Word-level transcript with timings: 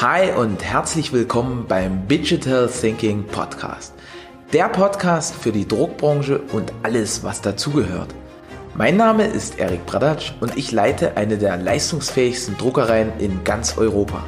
Hi 0.00 0.32
und 0.32 0.64
herzlich 0.64 1.12
willkommen 1.12 1.66
beim 1.68 2.08
Digital 2.08 2.68
Thinking 2.68 3.24
Podcast. 3.28 3.94
Der 4.52 4.68
Podcast 4.68 5.36
für 5.36 5.52
die 5.52 5.68
Druckbranche 5.68 6.40
und 6.52 6.72
alles, 6.82 7.22
was 7.22 7.40
dazugehört. 7.40 8.12
Mein 8.74 8.96
Name 8.96 9.24
ist 9.24 9.60
Erik 9.60 9.86
Bradatsch 9.86 10.32
und 10.40 10.56
ich 10.56 10.72
leite 10.72 11.16
eine 11.16 11.38
der 11.38 11.56
leistungsfähigsten 11.58 12.58
Druckereien 12.58 13.12
in 13.20 13.44
ganz 13.44 13.78
Europa. 13.78 14.24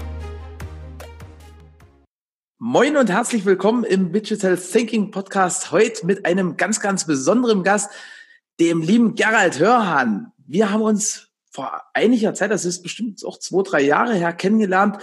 Moin 2.58 2.96
und 2.96 3.10
herzlich 3.10 3.44
willkommen 3.44 3.82
im 3.82 4.12
Digital 4.12 4.56
Thinking 4.56 5.10
Podcast. 5.10 5.72
Heute 5.72 6.06
mit 6.06 6.26
einem 6.26 6.56
ganz, 6.56 6.78
ganz 6.78 7.08
besonderen 7.08 7.64
Gast, 7.64 7.90
dem 8.60 8.82
lieben 8.82 9.16
Gerald 9.16 9.58
Hörhan. 9.58 10.32
Wir 10.46 10.70
haben 10.70 10.82
uns 10.82 11.26
vor 11.50 11.82
einiger 11.92 12.34
Zeit, 12.34 12.52
das 12.52 12.64
ist 12.64 12.84
bestimmt 12.84 13.24
auch 13.24 13.40
zwei, 13.40 13.64
drei 13.64 13.80
Jahre 13.80 14.14
her, 14.14 14.32
kennengelernt 14.32 14.98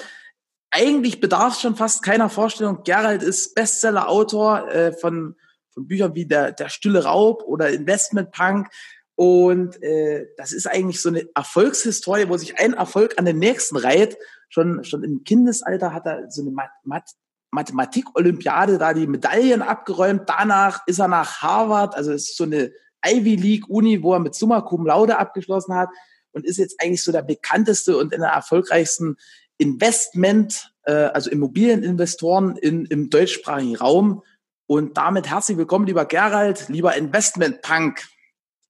eigentlich 0.74 1.20
bedarf 1.20 1.54
es 1.54 1.62
schon 1.62 1.76
fast 1.76 2.02
keiner 2.02 2.30
Vorstellung. 2.30 2.84
Gerald 2.84 3.22
ist 3.22 3.54
Bestseller-Autor 3.54 4.70
äh, 4.72 4.92
von, 4.92 5.36
von 5.70 5.88
Büchern 5.88 6.16
wie 6.16 6.26
der, 6.26 6.52
der 6.52 6.70
Stille 6.70 7.04
Raub 7.04 7.44
oder 7.44 7.70
Investment 7.70 8.32
Punk. 8.32 8.70
Und 9.16 9.82
äh, 9.84 10.26
das 10.36 10.52
ist 10.52 10.66
eigentlich 10.66 11.00
so 11.00 11.10
eine 11.10 11.30
Erfolgshistorie, 11.36 12.28
wo 12.28 12.38
sich 12.38 12.60
ein 12.60 12.74
Erfolg 12.74 13.20
an 13.20 13.26
den 13.26 13.38
nächsten 13.38 13.78
reiht. 13.78 14.18
Schon, 14.50 14.84
schon 14.84 15.04
im 15.04 15.24
Kindesalter 15.24 15.94
hat 15.94 16.08
er 16.08 16.32
so 16.32 16.42
eine 16.42 16.52
Mat 16.52 16.72
Mat 16.84 17.10
Mathematik-Olympiade 17.52 18.80
da 18.80 18.96
die 18.96 19.06
Medaillen 19.06 19.62
abgeräumt. 19.62 20.24
Danach 20.26 20.82
ist 20.88 20.98
er 20.98 21.08
nach 21.08 21.44
Harvard, 21.44 21.96
also 21.96 22.12
es 22.12 22.32
ist 22.32 22.38
so 22.38 22.46
eine 22.46 22.72
Ivy 23.06 23.36
League 23.36 23.70
Uni, 23.70 24.02
wo 24.02 24.14
er 24.14 24.20
mit 24.20 24.34
Summa 24.34 24.62
Cum 24.62 24.88
Laude 24.88 25.20
abgeschlossen 25.20 25.76
hat 25.76 25.90
und 26.32 26.46
ist 26.46 26.58
jetzt 26.58 26.82
eigentlich 26.82 27.04
so 27.04 27.12
der 27.12 27.22
bekannteste 27.22 27.96
und 27.96 28.12
in 28.12 28.22
der 28.22 28.32
erfolgreichsten 28.32 29.18
Investment, 29.58 30.74
äh, 30.84 30.92
also 30.92 31.30
Immobilieninvestoren 31.30 32.58
in, 32.58 32.86
im 32.86 33.10
deutschsprachigen 33.10 33.76
Raum. 33.76 34.24
Und 34.68 34.98
damit 34.98 35.30
herzlich 35.30 35.58
willkommen, 35.58 35.86
lieber 35.86 36.06
Gerald, 36.06 36.70
lieber 36.70 36.96
Investment-Punk. 36.96 38.08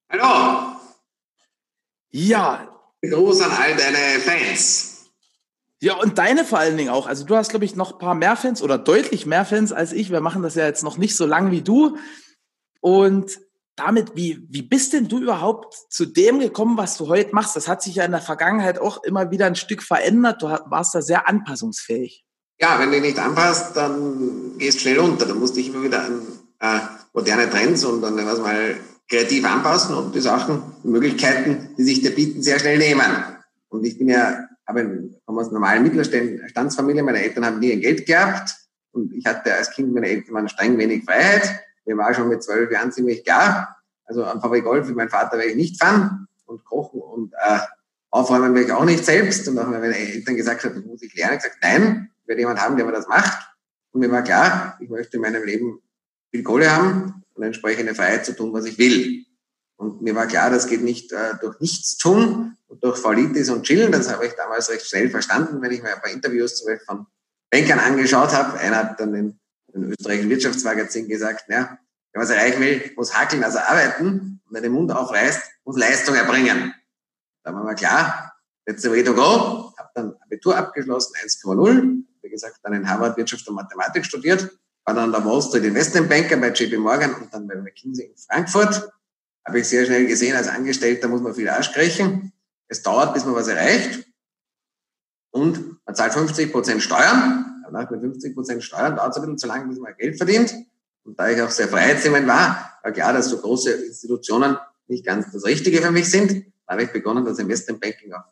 Hallo. 0.09 0.75
Ja. 2.09 2.67
Gruß 3.01 3.41
an 3.41 3.51
all 3.51 3.75
deine 3.75 4.19
Fans. 4.19 4.93
Ja, 5.81 5.95
und 5.95 6.17
deine 6.17 6.45
vor 6.45 6.59
allen 6.59 6.77
Dingen 6.77 6.89
auch. 6.89 7.07
Also 7.07 7.25
du 7.25 7.35
hast, 7.35 7.49
glaube 7.49 7.65
ich, 7.65 7.75
noch 7.75 7.93
ein 7.93 7.99
paar 7.99 8.15
mehr 8.15 8.37
Fans 8.37 8.61
oder 8.61 8.77
deutlich 8.77 9.25
mehr 9.25 9.43
Fans 9.43 9.73
als 9.73 9.91
ich. 9.91 10.11
Wir 10.11 10.21
machen 10.21 10.41
das 10.41 10.55
ja 10.55 10.65
jetzt 10.65 10.83
noch 10.83 10.97
nicht 10.97 11.15
so 11.17 11.25
lang 11.25 11.51
wie 11.51 11.61
du. 11.61 11.97
Und 12.79 13.39
damit, 13.75 14.15
wie, 14.15 14.45
wie 14.49 14.61
bist 14.61 14.93
denn 14.93 15.07
du 15.07 15.19
überhaupt 15.19 15.75
zu 15.89 16.05
dem 16.05 16.39
gekommen, 16.39 16.77
was 16.77 16.97
du 16.97 17.07
heute 17.07 17.33
machst? 17.33 17.55
Das 17.55 17.67
hat 17.67 17.81
sich 17.81 17.95
ja 17.95 18.05
in 18.05 18.11
der 18.11 18.21
Vergangenheit 18.21 18.79
auch 18.79 19.03
immer 19.03 19.31
wieder 19.31 19.47
ein 19.47 19.55
Stück 19.55 19.81
verändert. 19.81 20.41
Du 20.41 20.47
warst 20.47 20.93
da 20.93 21.01
sehr 21.01 21.27
anpassungsfähig. 21.27 22.23
Ja, 22.59 22.79
wenn 22.79 22.91
du 22.91 23.01
nicht 23.01 23.17
anpasst, 23.17 23.75
dann 23.75 24.57
gehst 24.57 24.77
du 24.77 24.81
schnell 24.81 24.99
unter. 24.99 25.25
Dann 25.25 25.39
musst 25.39 25.55
du 25.55 25.59
dich 25.59 25.69
immer 25.69 25.83
wieder 25.83 26.03
an 26.03 26.21
äh, 26.59 26.79
moderne 27.13 27.49
Trends 27.49 27.83
und 27.83 28.01
dann 28.01 28.15
was 28.25 28.39
mal 28.39 28.75
kreativ 29.09 29.43
anpassen 29.45 29.95
und 29.95 30.13
die 30.15 30.21
Sachen, 30.21 30.61
die 30.83 30.87
Möglichkeiten, 30.87 31.75
die 31.77 31.83
sich 31.83 32.01
dir 32.01 32.11
bieten, 32.11 32.41
sehr 32.41 32.59
schnell 32.59 32.77
nehmen. 32.77 33.05
Und 33.69 33.85
ich 33.85 33.97
bin 33.97 34.09
ja, 34.09 34.47
habe 34.67 35.09
komme 35.25 35.41
aus 35.41 35.47
einer 35.47 35.55
normalen 35.55 35.83
Mittelstandsfamilie. 35.83 37.03
Meine 37.03 37.23
Eltern 37.23 37.45
haben 37.45 37.59
nie 37.59 37.71
ein 37.71 37.81
Geld 37.81 38.05
gehabt 38.05 38.55
und 38.91 39.13
ich 39.13 39.25
hatte 39.25 39.53
als 39.53 39.71
Kind 39.71 39.93
meine 39.93 40.07
Eltern 40.07 40.35
waren 40.35 40.47
streng 40.47 40.77
wenig 40.77 41.03
Freiheit 41.03 41.59
mir 41.85 41.97
war 41.97 42.13
schon 42.13 42.29
mit 42.29 42.43
zwölf 42.43 42.71
Jahren 42.71 42.91
ziemlich 42.91 43.23
klar, 43.23 43.77
also 44.05 44.25
am 44.25 44.41
VW 44.41 44.61
Golf 44.61 44.87
wie 44.87 44.93
mein 44.93 45.09
Vater 45.09 45.37
werde 45.37 45.51
ich 45.51 45.55
nicht 45.55 45.81
fahren 45.81 46.27
und 46.45 46.63
kochen 46.65 47.01
und 47.01 47.33
äh, 47.33 47.59
aufräumen 48.09 48.53
werde 48.53 48.67
ich 48.67 48.73
auch 48.73 48.85
nicht 48.85 49.03
selbst. 49.03 49.47
Und 49.47 49.57
auch 49.57 49.71
wenn 49.71 49.81
meine 49.81 49.97
Eltern 49.97 50.35
gesagt 50.35 50.63
haben, 50.63 50.75
das 50.75 50.85
muss 50.85 51.01
ich 51.01 51.13
lernen, 51.15 51.37
ich 51.37 51.43
gesagt, 51.43 51.59
nein, 51.61 52.11
ich 52.21 52.27
werde 52.27 52.41
jemand 52.41 52.61
haben, 52.61 52.77
der 52.77 52.85
mir 52.85 52.91
das 52.91 53.07
macht. 53.07 53.49
Und 53.91 54.01
mir 54.01 54.11
war 54.11 54.23
klar, 54.23 54.77
ich 54.79 54.89
möchte 54.89 55.17
in 55.17 55.21
meinem 55.21 55.43
Leben 55.43 55.81
viel 56.31 56.43
Kohle 56.43 56.75
haben 56.75 57.23
und 57.33 57.43
entsprechende 57.43 57.95
Freiheit 57.95 58.25
zu 58.25 58.35
tun, 58.35 58.53
was 58.53 58.65
ich 58.65 58.77
will. 58.77 59.25
Und 59.77 60.01
mir 60.01 60.15
war 60.15 60.27
klar, 60.27 60.49
das 60.49 60.67
geht 60.67 60.83
nicht 60.83 61.11
äh, 61.11 61.33
durch 61.41 61.59
nichts 61.59 61.97
tun 61.97 62.57
und 62.67 62.83
durch 62.83 62.97
Faulitis 62.97 63.49
und 63.49 63.63
Chillen. 63.63 63.91
Das 63.91 64.11
habe 64.11 64.25
ich 64.25 64.33
damals 64.33 64.69
recht 64.69 64.87
schnell 64.87 65.09
verstanden, 65.09 65.61
wenn 65.61 65.71
ich 65.71 65.81
mir 65.81 65.95
ein 65.95 66.01
paar 66.01 66.11
Interviews 66.11 66.57
zum 66.57 66.67
Beispiel 66.67 66.85
von 66.85 67.07
Bankern 67.49 67.79
angeschaut 67.79 68.31
habe. 68.33 68.59
Einer 68.59 68.77
hat 68.77 68.99
dann 68.99 69.13
den 69.13 69.39
im 69.73 69.91
österreichischen 69.91 70.29
Wirtschaftsmagazin 70.29 71.07
gesagt, 71.07 71.45
ja, 71.49 71.77
wer 72.13 72.21
was 72.21 72.29
erreichen 72.29 72.61
will, 72.61 72.91
muss 72.95 73.13
hackeln, 73.13 73.43
also 73.43 73.59
arbeiten. 73.59 74.41
Und 74.45 74.49
wer 74.51 74.61
den 74.61 74.71
Mund 74.71 74.91
aufreißt, 74.91 75.41
muss 75.65 75.77
Leistung 75.77 76.15
erbringen. 76.15 76.73
Da 77.43 77.53
war 77.53 77.63
mir 77.63 77.75
klar, 77.75 78.33
let's 78.65 78.81
the 78.81 78.89
way 78.89 79.03
to 79.03 79.13
go. 79.13 79.73
Habe 79.77 79.89
dann 79.95 80.15
Abitur 80.21 80.55
abgeschlossen, 80.55 81.13
1,0. 81.23 82.03
Wie 82.21 82.29
gesagt, 82.29 82.59
dann 82.63 82.73
in 82.73 82.87
Harvard 82.87 83.17
Wirtschaft 83.17 83.47
und 83.47 83.55
Mathematik 83.55 84.05
studiert. 84.05 84.49
War 84.85 84.93
dann 84.93 85.11
der 85.11 85.23
Wall 85.25 85.41
Street 85.41 85.63
Investment 85.63 86.09
Banker 86.09 86.37
bei 86.37 86.49
JP 86.49 86.77
Morgan 86.77 87.13
und 87.15 87.33
dann 87.33 87.47
bei 87.47 87.55
McKinsey 87.55 88.05
in 88.05 88.17
Frankfurt. 88.17 88.89
Habe 89.45 89.59
ich 89.59 89.67
sehr 89.67 89.85
schnell 89.85 90.07
gesehen, 90.07 90.35
als 90.35 90.47
Angestellter 90.47 91.07
muss 91.07 91.21
man 91.21 91.35
viel 91.35 91.49
Arsch 91.49 91.71
kriechen. 91.73 92.31
Es 92.67 92.81
dauert, 92.81 93.13
bis 93.13 93.25
man 93.25 93.35
was 93.35 93.47
erreicht. 93.47 94.05
Und 95.31 95.79
man 95.85 95.95
zahlt 95.95 96.13
50 96.13 96.51
Prozent 96.51 96.81
Steuern 96.81 97.52
nach 97.71 97.89
mit 97.89 98.01
50 98.01 98.35
Prozent 98.35 98.63
Steuern 98.63 98.95
dauert 98.95 99.11
es 99.11 99.17
ein 99.17 99.21
bisschen 99.21 99.37
zu 99.37 99.47
lange, 99.47 99.67
bis 99.67 99.79
man 99.79 99.95
Geld 99.97 100.17
verdient. 100.17 100.53
Und 101.03 101.19
da 101.19 101.29
ich 101.29 101.41
auch 101.41 101.49
sehr 101.49 101.67
freiheitsliebend 101.67 102.27
war, 102.27 102.79
war 102.81 102.91
klar, 102.91 103.13
dass 103.13 103.29
so 103.29 103.37
große 103.37 103.71
Institutionen 103.71 104.57
nicht 104.87 105.05
ganz 105.05 105.31
das 105.31 105.45
Richtige 105.45 105.81
für 105.81 105.91
mich 105.91 106.09
sind. 106.09 106.45
Da 106.65 106.73
habe 106.73 106.83
ich 106.83 106.91
begonnen, 106.91 107.25
das 107.25 107.39
Investmentbanking 107.39 108.13
auf 108.13 108.23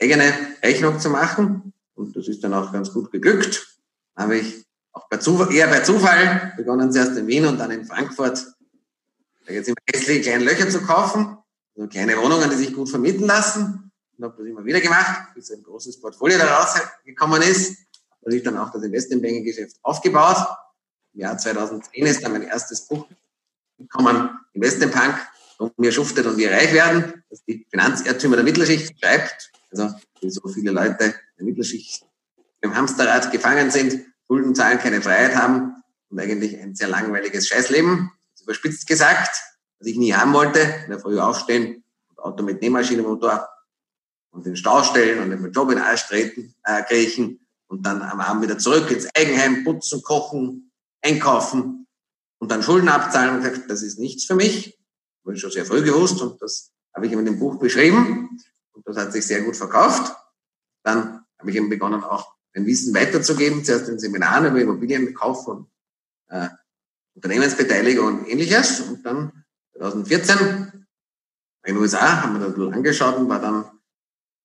eigene 0.00 0.32
Rechnung 0.62 0.98
zu 0.98 1.10
machen. 1.10 1.72
Und 1.94 2.16
das 2.16 2.28
ist 2.28 2.42
dann 2.44 2.54
auch 2.54 2.72
ganz 2.72 2.92
gut 2.92 3.10
geglückt. 3.10 3.78
Da 4.14 4.24
habe 4.24 4.38
ich 4.38 4.64
auch 4.92 5.08
bei 5.08 5.18
Zufall, 5.18 5.52
eher 5.52 5.68
bei 5.68 5.80
Zufall 5.80 6.52
begonnen, 6.56 6.92
zuerst 6.92 7.16
in 7.16 7.26
Wien 7.26 7.46
und 7.46 7.58
dann 7.58 7.70
in 7.70 7.84
Frankfurt, 7.84 8.46
da 9.46 9.52
jetzt 9.52 9.68
immer 9.68 9.76
hässliche 9.92 10.22
kleine 10.22 10.44
Löcher 10.44 10.68
zu 10.68 10.80
kaufen. 10.82 11.36
So 11.74 11.86
kleine 11.86 12.16
Wohnungen, 12.18 12.50
die 12.50 12.56
sich 12.56 12.74
gut 12.74 12.90
vermieten 12.90 13.26
lassen. 13.26 13.90
Und 14.18 14.24
habe 14.24 14.36
das 14.36 14.46
immer 14.46 14.64
wieder 14.64 14.80
gemacht, 14.80 15.34
bis 15.34 15.50
ein 15.50 15.62
großes 15.62 16.00
Portfolio 16.00 16.36
daraus 16.36 16.74
gekommen 17.04 17.40
ist 17.40 17.89
habe 18.22 18.36
ich 18.36 18.42
dann 18.42 18.58
auch 18.58 18.70
das 18.70 18.82
Investmentbanking-Geschäft 18.82 19.76
aufgebaut. 19.82 20.36
Im 21.14 21.20
Jahr 21.20 21.38
2010 21.38 22.06
ist 22.06 22.24
dann 22.24 22.32
mein 22.32 22.42
erstes 22.42 22.86
Buch 22.86 23.06
gekommen, 23.78 24.30
Investmentpunk, 24.52 25.14
und 25.58 25.74
wir 25.76 25.92
schuftet 25.92 26.26
und 26.26 26.38
wir 26.38 26.50
reich 26.50 26.72
werden, 26.72 27.22
das 27.28 27.44
die 27.44 27.66
Finanzirrtümer 27.70 28.36
der 28.36 28.44
Mittelschicht 28.44 28.98
schreibt. 28.98 29.52
Also, 29.70 29.94
wie 30.20 30.30
so 30.30 30.48
viele 30.48 30.70
Leute 30.70 31.14
der 31.38 31.44
Mittelschicht 31.44 32.04
im 32.62 32.74
Hamsterrad 32.74 33.30
gefangen 33.30 33.70
sind, 33.70 34.00
Schulden 34.26 34.54
zahlen, 34.54 34.78
keine 34.78 35.02
Freiheit 35.02 35.36
haben 35.36 35.82
und 36.08 36.18
eigentlich 36.18 36.58
ein 36.58 36.74
sehr 36.74 36.88
langweiliges 36.88 37.46
Scheißleben, 37.48 38.10
überspitzt 38.42 38.86
gesagt, 38.86 39.36
was 39.78 39.86
ich 39.86 39.98
nie 39.98 40.14
haben 40.14 40.32
wollte, 40.32 40.60
in 40.60 40.90
der 40.90 40.98
Früh 40.98 41.18
aufstehen 41.20 41.84
und 42.08 42.18
Auto 42.18 42.42
mit 42.42 42.62
Nähmaschinenmotor 42.62 43.48
und 44.30 44.46
den 44.46 44.56
Stau 44.56 44.82
stellen 44.82 45.22
und 45.22 45.30
den 45.30 45.52
Job 45.52 45.70
in 45.70 45.78
Arsch 45.78 46.06
treten, 46.06 46.54
äh, 46.64 46.82
kriechen 46.84 47.46
und 47.70 47.86
dann 47.86 48.02
am 48.02 48.20
Abend 48.20 48.42
wieder 48.42 48.58
zurück 48.58 48.90
ins 48.90 49.08
Eigenheim, 49.14 49.62
putzen, 49.62 50.02
kochen, 50.02 50.72
einkaufen 51.02 51.86
und 52.38 52.50
dann 52.50 52.64
Schulden 52.64 52.88
abzahlen 52.88 53.36
und 53.36 53.44
gesagt, 53.44 53.70
das 53.70 53.82
ist 53.82 53.98
nichts 53.98 54.24
für 54.24 54.34
mich. 54.34 54.76
Habe 55.24 55.34
ich 55.34 55.40
schon 55.40 55.52
sehr 55.52 55.64
früh 55.64 55.82
gewusst 55.82 56.20
und 56.20 56.42
das 56.42 56.72
habe 56.92 57.06
ich 57.06 57.12
in 57.12 57.24
dem 57.24 57.38
Buch 57.38 57.60
beschrieben 57.60 58.28
und 58.72 58.86
das 58.86 58.96
hat 58.96 59.12
sich 59.12 59.24
sehr 59.24 59.42
gut 59.42 59.56
verkauft. 59.56 60.12
Dann 60.82 61.24
habe 61.38 61.50
ich 61.50 61.56
eben 61.56 61.70
begonnen, 61.70 62.02
auch 62.02 62.34
mein 62.54 62.66
Wissen 62.66 62.92
weiterzugeben, 62.92 63.64
zuerst 63.64 63.88
in 63.88 64.00
Seminaren 64.00 64.46
über 64.46 64.60
Immobilienkauf 64.60 65.46
und 65.46 65.70
äh, 66.28 66.48
Unternehmensbeteiligung 67.14 68.06
und 68.06 68.28
ähnliches. 68.28 68.80
Und 68.80 69.06
dann 69.06 69.44
2014 69.76 70.72
in 71.66 71.74
den 71.74 71.76
USA 71.76 72.22
haben 72.22 72.40
wir 72.40 72.48
das 72.48 72.74
angeschaut 72.74 73.16
und 73.16 73.28
war 73.28 73.40
dann 73.40 73.64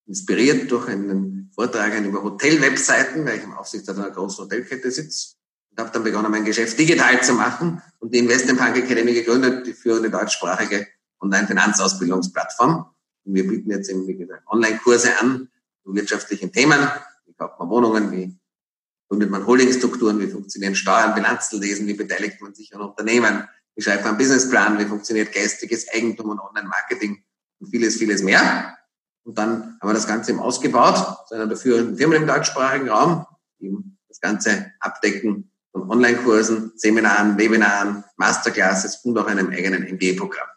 inspiriert 0.05 0.69
durch 0.69 0.89
einen 0.89 1.34
Vortrag 1.55 1.97
über 2.03 2.21
Hotel-Webseiten, 2.21 3.25
weil 3.25 3.37
ich 3.37 3.43
im 3.43 3.53
Aufsichtsrat 3.53 3.97
einer 3.97 4.11
großen 4.11 4.43
Hotelkette 4.43 4.91
sitze. 4.91 5.35
Und 5.71 5.79
habe 5.79 5.91
dann 5.91 6.03
begonnen, 6.03 6.29
mein 6.29 6.43
Geschäft 6.43 6.77
digital 6.77 7.23
zu 7.23 7.33
machen 7.33 7.81
und 7.99 8.13
die 8.13 8.19
Investment 8.19 8.59
Punk 8.59 8.75
Academy 8.75 9.13
gegründet, 9.13 9.65
die 9.65 9.73
führende 9.73 10.09
deutschsprachige 10.09 10.87
Online-Finanzausbildungsplattform. 11.21 12.85
Und 13.23 13.33
wir 13.33 13.47
bieten 13.47 13.71
jetzt 13.71 13.89
eben, 13.89 14.05
wie 14.05 14.15
gesagt, 14.15 14.43
Online-Kurse 14.47 15.17
an 15.19 15.49
zu 15.83 15.95
wirtschaftlichen 15.95 16.51
Themen. 16.51 16.79
Wie 17.25 17.33
kauft 17.33 17.57
man 17.57 17.69
Wohnungen? 17.69 18.11
Wie 18.11 18.37
gründet 19.07 19.29
man 19.29 19.45
Holdingstrukturen? 19.45 20.19
Wie 20.19 20.27
funktionieren 20.27 20.75
Steuern, 20.75 21.15
Bilanzen 21.15 21.61
lesen? 21.61 21.87
Wie 21.87 21.93
beteiligt 21.93 22.41
man 22.41 22.53
sich 22.53 22.75
an 22.75 22.81
Unternehmen? 22.81 23.47
Wie 23.75 23.81
schreibt 23.81 24.03
man 24.03 24.09
einen 24.09 24.17
Businessplan? 24.17 24.77
Wie 24.77 24.85
funktioniert 24.85 25.33
geistiges 25.33 25.87
Eigentum 25.93 26.29
und 26.29 26.39
Online-Marketing? 26.39 27.23
Und 27.59 27.67
vieles, 27.69 27.95
vieles 27.95 28.21
mehr. 28.21 28.77
Und 29.25 29.37
dann 29.39 29.77
haben 29.81 29.89
wir 29.89 29.93
das 29.93 30.07
Ganze 30.07 30.31
eben 30.31 30.39
ausgebaut, 30.39 31.27
zu 31.27 31.35
einer 31.35 31.55
führenden 31.57 31.97
Firmen 31.97 32.21
im 32.21 32.27
deutschsprachigen 32.27 32.89
Raum, 32.89 33.25
die 33.59 33.65
eben 33.65 33.97
das 34.07 34.21
Ganze 34.21 34.71
abdecken 34.79 35.51
von 35.71 35.89
Online-Kursen, 35.89 36.73
Seminaren, 36.75 37.37
Webinaren, 37.37 38.03
Masterclasses 38.17 38.97
und 39.03 39.17
auch 39.17 39.25
einem 39.25 39.49
eigenen 39.49 39.83
MBA-Programm. 39.95 40.47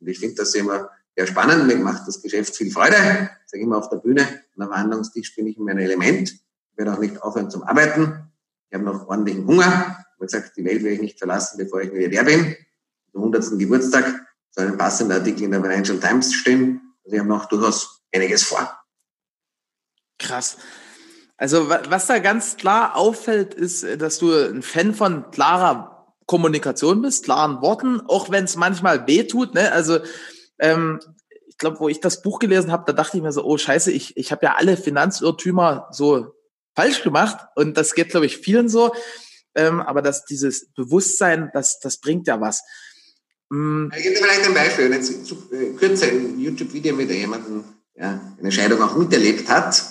Und 0.00 0.08
ich 0.08 0.18
finde 0.18 0.36
das 0.36 0.54
immer 0.54 0.88
sehr 1.14 1.26
spannend. 1.26 1.66
Mir 1.66 1.76
macht 1.76 2.08
das 2.08 2.22
Geschäft 2.22 2.56
viel 2.56 2.70
Freude. 2.70 2.96
Ich 2.96 3.50
sage 3.50 3.62
immer 3.62 3.76
auf 3.76 3.90
der 3.90 3.98
Bühne, 3.98 4.26
am 4.58 4.68
Verhandlungstisch 4.68 5.36
bin 5.36 5.46
ich 5.46 5.58
in 5.58 5.64
meinem 5.64 5.78
Element. 5.78 6.30
Ich 6.30 6.78
werde 6.78 6.94
auch 6.94 6.98
nicht 6.98 7.22
aufhören 7.22 7.50
zum 7.50 7.62
Arbeiten. 7.62 8.30
Ich 8.70 8.74
habe 8.74 8.84
noch 8.84 9.06
ordentlichen 9.06 9.46
Hunger. 9.46 9.66
Habe 9.66 10.26
gesagt, 10.26 10.56
die 10.56 10.64
Welt 10.64 10.82
werde 10.82 10.94
ich 10.94 11.00
nicht 11.02 11.18
verlassen, 11.18 11.58
bevor 11.58 11.82
ich 11.82 11.92
Milliardär 11.92 12.24
bin. 12.24 12.56
Zum 13.12 13.20
100. 13.20 13.58
Geburtstag 13.58 14.26
soll 14.50 14.66
ein 14.66 14.78
passender 14.78 15.16
Artikel 15.16 15.44
in 15.44 15.50
der 15.50 15.60
Financial 15.60 16.00
Times 16.00 16.32
stehen. 16.32 16.80
Also 17.04 17.14
ich 17.14 17.20
habe 17.20 17.28
noch 17.28 17.46
durchaus 17.46 17.93
einiges 18.14 18.44
vor. 18.44 18.78
Krass. 20.18 20.56
Also 21.36 21.68
was 21.68 22.06
da 22.06 22.18
ganz 22.20 22.56
klar 22.56 22.96
auffällt, 22.96 23.54
ist, 23.54 23.84
dass 24.00 24.18
du 24.18 24.32
ein 24.32 24.62
Fan 24.62 24.94
von 24.94 25.30
klarer 25.30 26.14
Kommunikation 26.26 27.02
bist, 27.02 27.24
klaren 27.24 27.60
Worten, 27.60 28.00
auch 28.00 28.30
wenn 28.30 28.44
es 28.44 28.56
manchmal 28.56 29.06
weh 29.06 29.24
tut. 29.24 29.54
Ne? 29.54 29.72
Also 29.72 29.98
ähm, 30.58 31.00
ich 31.46 31.58
glaube, 31.58 31.80
wo 31.80 31.88
ich 31.88 32.00
das 32.00 32.22
Buch 32.22 32.38
gelesen 32.38 32.72
habe, 32.72 32.84
da 32.86 32.92
dachte 32.92 33.16
ich 33.16 33.22
mir 33.22 33.32
so, 33.32 33.44
oh 33.44 33.58
scheiße, 33.58 33.90
ich, 33.90 34.16
ich 34.16 34.32
habe 34.32 34.46
ja 34.46 34.54
alle 34.54 34.76
Finanzirrtümer 34.76 35.88
so 35.90 36.34
falsch 36.74 37.02
gemacht 37.02 37.46
und 37.56 37.76
das 37.76 37.94
geht, 37.94 38.10
glaube 38.10 38.26
ich, 38.26 38.38
vielen 38.38 38.68
so. 38.68 38.92
Ähm, 39.54 39.80
aber 39.80 40.02
dass 40.02 40.24
dieses 40.24 40.72
Bewusstsein, 40.72 41.50
das, 41.52 41.78
das 41.78 41.98
bringt 41.98 42.26
ja 42.26 42.40
was. 42.40 42.62
Mm. 43.50 43.88
Ich 43.96 44.02
gebe 44.02 44.16
dir 44.16 44.22
vielleicht 44.22 44.46
ein 44.46 44.54
Beispiel. 44.54 44.92
Jetzt 44.92 45.32
äh, 45.52 45.74
kürzer 45.74 46.06
ein 46.06 46.40
YouTube-Video 46.40 46.94
mit 46.94 47.10
jemandem, 47.10 47.64
ja, 47.96 48.20
eine 48.38 48.52
Scheidung 48.52 48.82
auch 48.82 48.96
miterlebt 48.96 49.48
hat, 49.48 49.82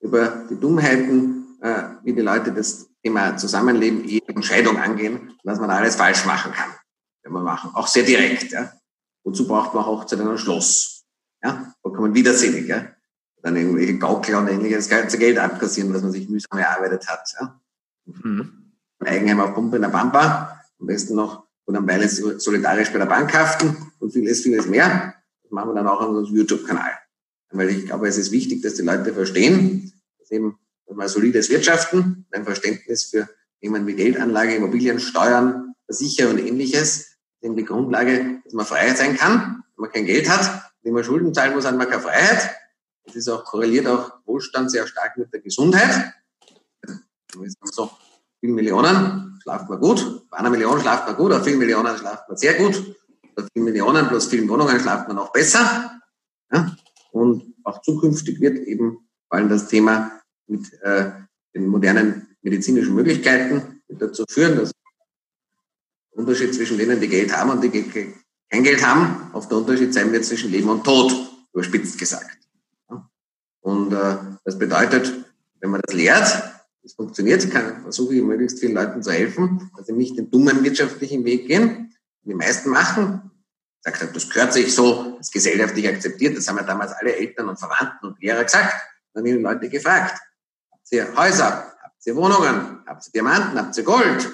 über 0.00 0.44
die 0.50 0.58
Dummheiten, 0.58 1.58
äh, 1.60 1.84
wie 2.02 2.12
die 2.12 2.20
Leute 2.20 2.52
das 2.52 2.88
Thema 3.02 3.36
Zusammenleben, 3.36 4.04
Ehe 4.04 4.22
und 4.34 4.44
Scheidung 4.44 4.78
angehen, 4.78 5.32
was 5.44 5.60
man 5.60 5.70
alles 5.70 5.96
falsch 5.96 6.24
machen 6.24 6.52
kann. 6.52 6.70
Wenn 7.22 7.32
man 7.32 7.44
machen. 7.44 7.70
Auch 7.74 7.86
sehr 7.86 8.02
direkt. 8.02 8.50
Ja. 8.50 8.72
Wozu 9.24 9.46
braucht 9.46 9.74
man 9.74 9.86
Hochzeit 9.86 10.18
und 10.20 10.28
ein 10.28 10.38
Schloss? 10.38 11.04
Ja, 11.42 11.72
vollkommen 11.82 12.14
widersinnig. 12.14 12.66
Ja? 12.66 12.86
Dann 13.42 13.56
irgendwelche 13.56 13.98
Gaukler 13.98 14.38
und 14.38 14.48
ähnliches 14.48 14.88
ganze 14.88 15.18
Geld 15.18 15.38
abkassieren, 15.38 15.92
was 15.94 16.02
man 16.02 16.12
sich 16.12 16.28
mühsam 16.28 16.58
erarbeitet 16.58 17.08
hat. 17.08 17.28
Ja? 17.40 17.60
Mhm. 18.06 18.72
Eigenheim 19.00 19.40
auf 19.40 19.54
Pumpe 19.54 19.76
in 19.76 19.82
der 19.82 19.88
Pampa, 19.88 20.60
am 20.78 20.86
besten 20.86 21.16
noch 21.16 21.44
und 21.64 21.76
am 21.76 21.88
Weile 21.88 22.08
solidarisch 22.08 22.92
bei 22.92 22.98
der 22.98 23.06
Bank 23.06 23.32
haften 23.34 23.92
und 23.98 24.12
vieles, 24.12 24.42
vieles 24.42 24.66
mehr. 24.66 25.14
Das 25.42 25.50
machen 25.50 25.70
wir 25.70 25.74
dann 25.74 25.88
auch 25.88 26.00
auf 26.00 26.08
unserem 26.08 26.36
YouTube-Kanal. 26.36 27.01
Weil 27.52 27.70
ich 27.70 27.86
glaube, 27.86 28.08
es 28.08 28.16
ist 28.16 28.32
wichtig, 28.32 28.62
dass 28.62 28.74
die 28.74 28.82
Leute 28.82 29.12
verstehen, 29.12 29.92
dass 30.18 30.30
eben 30.30 30.58
mal 30.94 31.08
solides 31.08 31.50
Wirtschaften, 31.50 32.26
ein 32.32 32.44
Verständnis 32.44 33.04
für 33.04 33.28
jemanden 33.60 33.86
wie 33.86 33.94
Geldanlage, 33.94 34.54
Immobilien, 34.54 35.00
Steuern, 35.00 35.74
Versicherung 35.86 36.34
und 36.34 36.46
ähnliches, 36.46 37.16
eben 37.40 37.56
die 37.56 37.64
Grundlage, 37.64 38.40
dass 38.44 38.52
man 38.52 38.66
frei 38.66 38.94
sein 38.94 39.16
kann, 39.16 39.64
wenn 39.76 39.82
man 39.82 39.92
kein 39.92 40.06
Geld 40.06 40.28
hat, 40.28 40.72
wenn 40.82 40.92
man 40.92 41.04
Schulden 41.04 41.32
zahlen 41.32 41.54
muss, 41.54 41.64
hat 41.64 41.76
man 41.76 41.88
keine 41.88 42.02
Freiheit. 42.02 42.50
Das 43.04 43.16
ist 43.16 43.28
auch 43.28 43.44
korreliert 43.44 43.86
auch 43.86 44.12
Wohlstand 44.26 44.70
sehr 44.70 44.86
stark 44.86 45.16
mit 45.16 45.32
der 45.32 45.40
Gesundheit. 45.40 46.12
So, 47.64 47.90
viele 48.40 48.52
Millionen 48.52 49.38
schlaft 49.42 49.68
man 49.68 49.80
gut. 49.80 50.28
Bei 50.30 50.38
einer 50.38 50.50
Million 50.50 50.80
schlaft 50.80 51.06
man 51.06 51.16
gut, 51.16 51.32
auf 51.32 51.44
vielen 51.44 51.58
Millionen 51.58 51.96
schlaft 51.96 52.28
man 52.28 52.36
sehr 52.36 52.54
gut. 52.54 52.96
Bei 53.34 53.44
vielen 53.52 53.64
Millionen 53.64 54.06
plus 54.08 54.26
vielen 54.26 54.48
Wohnungen 54.48 54.78
schlaft 54.78 55.08
man 55.08 55.18
auch 55.18 55.32
besser. 55.32 56.00
Ja? 56.52 56.76
Und 57.12 57.54
auch 57.62 57.80
zukünftig 57.82 58.40
wird 58.40 58.58
eben 58.66 58.98
vor 59.28 59.38
allem 59.38 59.48
das 59.48 59.68
Thema 59.68 60.20
mit 60.46 60.72
äh, 60.82 61.12
den 61.54 61.68
modernen 61.68 62.26
medizinischen 62.42 62.94
Möglichkeiten 62.94 63.82
dazu 63.88 64.24
führen, 64.28 64.56
dass 64.56 64.72
der 66.10 66.18
Unterschied 66.18 66.54
zwischen 66.54 66.78
denen, 66.78 67.00
die 67.00 67.08
Geld 67.08 67.36
haben 67.36 67.50
und 67.50 67.62
die 67.62 67.70
kein 68.50 68.64
Geld 68.64 68.84
haben, 68.84 69.32
auf 69.32 69.48
der 69.48 69.58
Unterschied 69.58 69.94
sein 69.94 70.12
wird 70.12 70.24
zwischen 70.24 70.50
Leben 70.50 70.68
und 70.68 70.84
Tod, 70.84 71.12
überspitzt 71.52 71.98
gesagt. 71.98 72.38
Und 73.60 73.92
äh, 73.92 74.16
das 74.44 74.58
bedeutet, 74.58 75.12
wenn 75.60 75.70
man 75.70 75.80
das 75.82 75.94
lehrt, 75.94 76.42
das 76.82 76.94
funktioniert, 76.94 77.48
kann, 77.50 77.82
versuche 77.82 78.14
ich 78.16 78.22
möglichst 78.22 78.58
vielen 78.58 78.74
Leuten 78.74 79.02
zu 79.02 79.12
helfen, 79.12 79.70
dass 79.76 79.86
sie 79.86 79.92
nicht 79.92 80.18
den 80.18 80.30
dummen 80.30 80.64
wirtschaftlichen 80.64 81.24
Weg 81.24 81.46
gehen, 81.46 81.94
die 82.24 82.34
meisten 82.34 82.70
machen. 82.70 83.31
Sagt, 83.84 84.14
das 84.14 84.30
gehört 84.30 84.52
sich 84.52 84.74
so, 84.74 85.16
das 85.18 85.26
ist 85.26 85.32
gesellschaftlich 85.32 85.88
akzeptiert, 85.88 86.36
das 86.36 86.46
haben 86.48 86.56
ja 86.56 86.62
damals 86.62 86.92
alle 86.92 87.16
Eltern 87.16 87.48
und 87.48 87.58
Verwandten 87.58 88.06
und 88.06 88.20
Lehrer 88.20 88.44
gesagt. 88.44 88.74
Dann 89.12 89.22
haben 89.22 89.24
die 89.24 89.32
Leute 89.32 89.68
gefragt, 89.68 90.20
habt 90.70 90.92
ihr 90.92 91.14
Häuser, 91.16 91.74
habt 91.82 92.06
ihr 92.06 92.16
Wohnungen, 92.16 92.82
habt 92.86 93.06
ihr 93.06 93.12
Diamanten, 93.12 93.58
habt 93.58 93.76
ihr 93.76 93.84
Gold, 93.84 94.30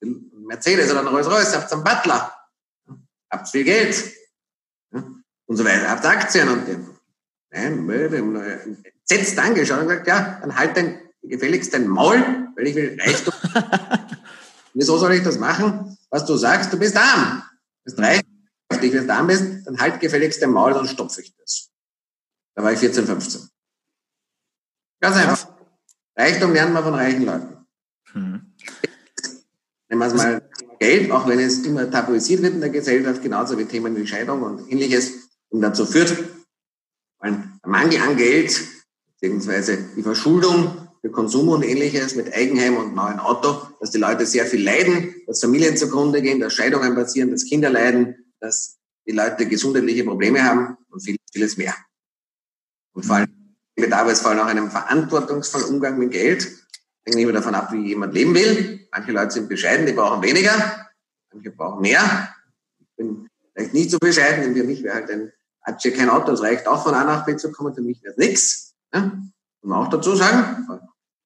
Mercedes 0.00 0.90
oder 0.90 1.00
ein 1.00 1.08
Rolls-Royce, 1.08 1.56
habt 1.56 1.70
ihr 1.70 1.74
einen 1.74 1.84
Butler, 1.84 2.34
habt 3.30 3.48
viel 3.48 3.64
Geld 3.64 4.12
und 4.90 5.56
so 5.56 5.64
weiter, 5.64 5.90
habt 5.90 6.06
Aktien 6.06 6.48
und 6.48 6.66
nein, 7.50 8.84
setzt 9.04 9.38
angeschaut 9.38 9.80
und 9.80 9.88
gesagt, 9.88 10.06
ja, 10.06 10.38
dann 10.40 10.56
halt 10.56 10.76
dein 10.76 11.10
gefälligst 11.22 11.74
dein 11.74 11.86
Maul, 11.86 12.48
weil 12.56 12.66
ich 12.66 12.74
will 12.74 12.98
Reichtum. 13.00 13.34
Wieso 14.74 14.98
soll 14.98 15.14
ich 15.14 15.22
das 15.22 15.38
machen? 15.38 15.96
Was 16.10 16.24
du 16.24 16.36
sagst, 16.36 16.72
du 16.72 16.78
bist 16.78 16.96
arm. 16.96 17.42
Du 17.84 17.84
bist 17.84 17.98
reich, 17.98 18.22
wenn 18.70 19.06
du 19.06 19.12
arm 19.12 19.26
bist, 19.26 19.66
dann 19.66 19.78
halt 19.78 20.00
gefälligst 20.00 20.40
dein 20.40 20.50
Maul, 20.50 20.72
dann 20.72 20.86
stopfe 20.86 21.20
ich 21.20 21.34
das. 21.36 21.70
Da 22.54 22.62
war 22.62 22.72
ich 22.72 22.78
14, 22.78 23.06
15. 23.06 23.48
Ganz 25.00 25.16
einfach. 25.16 25.48
Reichtum 26.16 26.52
lernen 26.52 26.72
wir 26.74 26.82
von 26.82 26.94
reichen 26.94 27.24
Leuten. 27.24 27.66
Hm. 28.12 28.54
Nehmen 29.88 30.00
wir 30.00 30.06
es 30.06 30.14
mal 30.14 30.48
Geld, 30.78 31.10
auch 31.10 31.26
wenn 31.26 31.40
es 31.40 31.64
immer 31.64 31.90
tabuisiert 31.90 32.42
wird 32.42 32.54
in 32.54 32.60
der 32.60 32.70
Gesellschaft, 32.70 33.22
genauso 33.22 33.58
wie 33.58 33.64
Themen 33.64 33.96
wie 33.96 34.06
Scheidung 34.06 34.42
und 34.42 34.70
ähnliches, 34.70 35.30
und 35.48 35.62
dazu 35.62 35.84
führt, 35.84 36.16
ein 37.18 37.58
Mangel 37.66 38.00
an 38.00 38.16
Geld, 38.16 38.60
beziehungsweise 39.12 39.78
die 39.96 40.02
Verschuldung 40.02 40.88
für 41.00 41.10
Konsum 41.10 41.48
und 41.48 41.62
ähnliches 41.62 42.14
mit 42.14 42.32
Eigenheim 42.32 42.76
und 42.76 42.94
neuen 42.94 43.18
Auto, 43.18 43.62
dass 43.80 43.90
die 43.90 43.98
Leute 43.98 44.26
sehr 44.26 44.46
viel 44.46 44.62
leiden, 44.62 45.14
dass 45.26 45.40
Familien 45.40 45.76
zugrunde 45.76 46.22
gehen, 46.22 46.40
dass 46.40 46.54
Scheidungen 46.54 46.94
passieren, 46.94 47.30
dass 47.30 47.44
Kinder 47.44 47.70
leiden, 47.70 48.29
dass 48.40 48.78
die 49.06 49.12
Leute 49.12 49.46
gesundheitliche 49.46 50.04
Probleme 50.04 50.42
haben 50.42 50.76
und 50.90 51.00
vieles, 51.00 51.20
vieles 51.32 51.56
mehr. 51.56 51.74
Und 52.92 53.04
vor 53.04 53.16
allem 53.16 53.56
bedarf 53.74 54.10
es 54.10 54.20
vor 54.20 54.30
allem 54.30 54.40
auch 54.40 54.46
einem 54.46 54.70
verantwortungsvollen 54.70 55.68
Umgang 55.68 55.98
mit 55.98 56.10
Geld, 56.10 56.48
Hängt 57.04 57.16
immer 57.16 57.32
davon 57.32 57.54
ab, 57.54 57.72
wie 57.72 57.88
jemand 57.88 58.14
leben 58.14 58.34
will. 58.34 58.86
Manche 58.92 59.12
Leute 59.12 59.30
sind 59.30 59.48
bescheiden, 59.48 59.86
die 59.86 59.92
brauchen 59.92 60.22
weniger. 60.22 60.86
Manche 61.32 61.50
brauchen 61.50 61.80
mehr. 61.80 62.34
Ich 62.78 62.86
bin 62.96 63.28
vielleicht 63.54 63.74
nicht 63.74 63.90
so 63.90 63.98
bescheiden, 63.98 64.42
denn 64.42 64.54
für 64.54 64.64
mich 64.64 64.82
wäre 64.82 64.96
halt 64.96 65.10
ein 65.10 65.32
Atsche 65.62 65.92
kein 65.92 66.10
Auto, 66.10 66.30
das 66.30 66.42
reicht 66.42 66.66
auch 66.66 66.82
von 66.82 66.94
A 66.94 67.04
nach 67.04 67.24
B 67.24 67.36
zu 67.36 67.52
kommen, 67.52 67.74
für 67.74 67.82
mich 67.82 68.02
wäre 68.02 68.12
es 68.12 68.18
nichts. 68.18 68.74
Ja? 68.92 69.00
Muss 69.02 69.70
man 69.70 69.78
auch 69.78 69.88
dazu 69.88 70.16
sagen. 70.16 70.66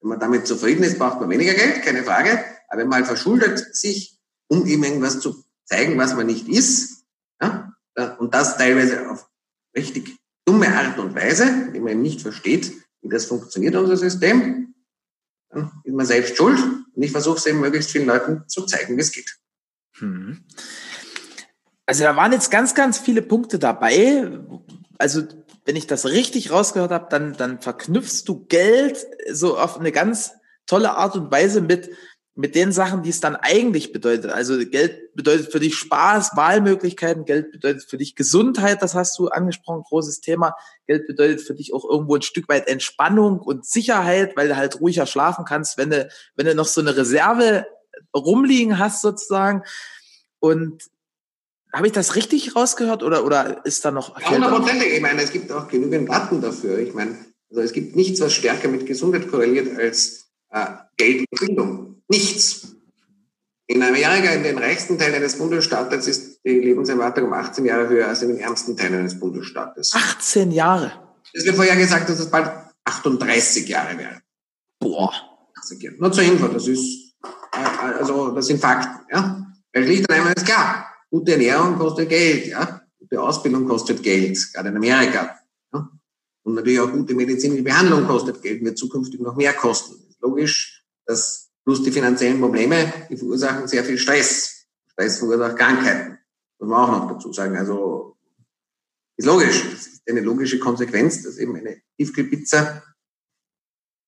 Wenn 0.00 0.08
man 0.08 0.20
damit 0.20 0.46
zufrieden 0.46 0.84
ist, 0.84 0.98
braucht 0.98 1.20
man 1.20 1.30
weniger 1.30 1.54
Geld, 1.54 1.82
keine 1.82 2.02
Frage. 2.02 2.44
Aber 2.68 2.80
wenn 2.80 2.88
man 2.88 2.98
halt 2.98 3.06
verschuldet 3.06 3.74
sich, 3.74 4.18
um 4.48 4.66
eben 4.66 4.84
irgendwas 4.84 5.20
zu 5.20 5.44
zeigen, 5.64 5.98
was 5.98 6.14
man 6.14 6.26
nicht 6.26 6.48
ist, 6.48 6.93
ja? 7.44 8.14
und 8.18 8.34
das 8.34 8.56
teilweise 8.56 9.10
auf 9.10 9.28
richtig 9.76 10.16
dumme 10.44 10.68
Art 10.68 10.98
und 10.98 11.14
Weise, 11.14 11.44
indem 11.44 11.84
man 11.84 11.92
eben 11.92 12.02
nicht 12.02 12.20
versteht, 12.20 12.72
wie 13.02 13.08
das 13.08 13.26
funktioniert, 13.26 13.74
unser 13.76 13.96
System, 13.96 14.74
dann 15.50 15.70
ist 15.84 15.94
man 15.94 16.06
selbst 16.06 16.36
schuld. 16.36 16.58
Und 16.94 17.02
ich 17.02 17.12
versuche 17.12 17.38
es 17.38 17.46
eben 17.46 17.60
möglichst 17.60 17.90
vielen 17.90 18.06
Leuten 18.06 18.42
zu 18.48 18.66
zeigen, 18.66 18.96
wie 18.96 19.00
es 19.00 19.12
geht. 19.12 19.38
Hm. 19.98 20.44
Also 21.86 22.04
da 22.04 22.16
waren 22.16 22.32
jetzt 22.32 22.50
ganz, 22.50 22.74
ganz 22.74 22.98
viele 22.98 23.22
Punkte 23.22 23.58
dabei. 23.58 24.30
Also 24.98 25.22
wenn 25.64 25.76
ich 25.76 25.86
das 25.86 26.06
richtig 26.06 26.50
rausgehört 26.50 26.90
habe, 26.90 27.06
dann, 27.10 27.34
dann 27.34 27.60
verknüpfst 27.60 28.24
du 28.26 28.46
Geld 28.46 29.06
so 29.30 29.58
auf 29.58 29.78
eine 29.78 29.92
ganz 29.92 30.32
tolle 30.66 30.96
Art 30.96 31.14
und 31.16 31.30
Weise 31.30 31.60
mit 31.60 31.90
mit 32.36 32.56
den 32.56 32.72
Sachen, 32.72 33.02
die 33.02 33.10
es 33.10 33.20
dann 33.20 33.36
eigentlich 33.36 33.92
bedeutet. 33.92 34.32
Also 34.32 34.58
Geld 34.58 35.14
bedeutet 35.14 35.52
für 35.52 35.60
dich 35.60 35.76
Spaß, 35.76 36.32
Wahlmöglichkeiten, 36.34 37.24
Geld 37.24 37.52
bedeutet 37.52 37.84
für 37.84 37.96
dich 37.96 38.16
Gesundheit, 38.16 38.82
das 38.82 38.94
hast 38.94 39.18
du 39.18 39.28
angesprochen, 39.28 39.84
großes 39.84 40.20
Thema. 40.20 40.56
Geld 40.86 41.06
bedeutet 41.06 41.42
für 41.42 41.54
dich 41.54 41.72
auch 41.72 41.88
irgendwo 41.88 42.16
ein 42.16 42.22
Stück 42.22 42.48
weit 42.48 42.66
Entspannung 42.66 43.38
und 43.38 43.64
Sicherheit, 43.64 44.36
weil 44.36 44.48
du 44.48 44.56
halt 44.56 44.80
ruhiger 44.80 45.06
schlafen 45.06 45.44
kannst, 45.44 45.78
wenn 45.78 45.90
du, 45.90 46.08
wenn 46.34 46.46
du 46.46 46.54
noch 46.56 46.66
so 46.66 46.80
eine 46.80 46.96
Reserve 46.96 47.66
rumliegen 48.14 48.78
hast 48.80 49.00
sozusagen. 49.00 49.62
Und 50.40 50.82
habe 51.72 51.86
ich 51.86 51.92
das 51.92 52.16
richtig 52.16 52.56
rausgehört 52.56 53.02
oder, 53.02 53.24
oder 53.24 53.64
ist 53.64 53.84
da 53.84 53.92
noch... 53.92 54.16
Hundertprozentig. 54.28 54.94
Ich 54.94 55.00
meine, 55.00 55.22
es 55.22 55.32
gibt 55.32 55.50
auch 55.52 55.68
genügend 55.68 56.08
Daten 56.08 56.40
dafür. 56.40 56.78
Ich 56.78 56.94
meine, 56.94 57.16
also 57.50 57.62
es 57.62 57.72
gibt 57.72 57.94
nichts, 57.94 58.20
was 58.20 58.32
stärker 58.32 58.68
mit 58.68 58.86
Gesundheit 58.86 59.28
korreliert 59.28 59.76
als 59.78 60.30
äh, 60.50 60.66
Geld 60.96 61.26
und 61.30 61.40
Bildung. 61.40 61.93
Nichts. 62.08 62.74
In 63.66 63.82
Amerika, 63.82 64.30
in 64.30 64.42
den 64.42 64.58
reichsten 64.58 64.98
Teilen 64.98 65.14
eines 65.14 65.38
Bundesstaates, 65.38 66.06
ist 66.06 66.40
die 66.44 66.60
Lebenserwartung 66.60 67.24
um 67.24 67.32
18 67.32 67.64
Jahre 67.64 67.88
höher 67.88 68.08
als 68.08 68.22
in 68.22 68.28
den 68.28 68.38
ärmsten 68.38 68.76
Teilen 68.76 69.00
eines 69.00 69.18
Bundesstaates. 69.18 69.92
18 69.94 70.52
Jahre? 70.52 70.92
Es 71.32 71.44
wird 71.44 71.56
vorher 71.56 71.76
gesagt, 71.76 72.08
dass 72.08 72.18
es 72.18 72.30
bald 72.30 72.50
38 72.84 73.66
Jahre 73.66 73.96
wäre. 73.96 74.20
Boah. 74.78 75.12
Nur 75.98 76.12
zur 76.12 76.24
Info, 76.24 76.46
das 76.48 76.68
ist, 76.68 77.14
äh, 77.52 77.58
also, 77.58 78.32
das 78.32 78.46
sind 78.48 78.60
Fakten, 78.60 79.06
ja. 79.10 79.46
Weil 79.72 79.84
schlicht 79.84 80.08
und 80.08 80.14
einmal 80.14 80.34
ist 80.34 80.44
klar, 80.44 80.86
gute 81.10 81.32
Ernährung 81.32 81.78
kostet 81.78 82.10
Geld, 82.10 82.46
ja. 82.46 82.82
Gute 82.98 83.22
Ausbildung 83.22 83.66
kostet 83.66 84.02
Geld, 84.02 84.38
gerade 84.52 84.68
in 84.68 84.76
Amerika. 84.76 85.38
Ja? 85.72 85.88
Und 86.42 86.54
natürlich 86.54 86.80
auch 86.80 86.92
gute 86.92 87.14
medizinische 87.14 87.62
Behandlung 87.62 88.06
kostet 88.06 88.42
Geld, 88.42 88.62
wird 88.62 88.76
zukünftig 88.76 89.20
noch 89.20 89.36
mehr 89.36 89.54
kosten 89.54 90.04
logisch, 90.24 90.84
dass 91.06 91.43
plus 91.64 91.82
die 91.82 91.92
finanziellen 91.92 92.40
Probleme, 92.40 92.92
die 93.08 93.16
verursachen 93.16 93.66
sehr 93.66 93.84
viel 93.84 93.98
Stress. 93.98 94.66
Stress 94.92 95.18
verursacht 95.18 95.56
Krankheiten. 95.56 96.18
Muss 96.58 96.68
man 96.68 96.80
auch 96.80 96.88
noch 96.88 97.12
dazu 97.12 97.32
sagen. 97.32 97.56
Also 97.56 98.16
ist 99.16 99.26
logisch. 99.26 99.62
Das 99.70 99.86
ist 99.86 100.02
eine 100.08 100.20
logische 100.20 100.58
Konsequenz, 100.58 101.22
dass 101.22 101.38
eben 101.38 101.56
eine 101.56 101.78
Tiefkühlpizza 101.96 102.82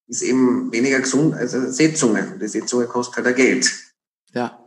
ist 0.09 0.23
eben 0.23 0.71
weniger 0.73 1.01
gesund 1.01 1.35
als 1.35 1.55
eine 1.55 1.73
Seezunge. 1.73 2.31
Und 2.33 2.41
die 2.41 2.49
Seezunge 2.49 2.87
kostet 2.87 3.25
halt 3.25 3.37
Geld. 3.37 3.73
Ja. 4.33 4.59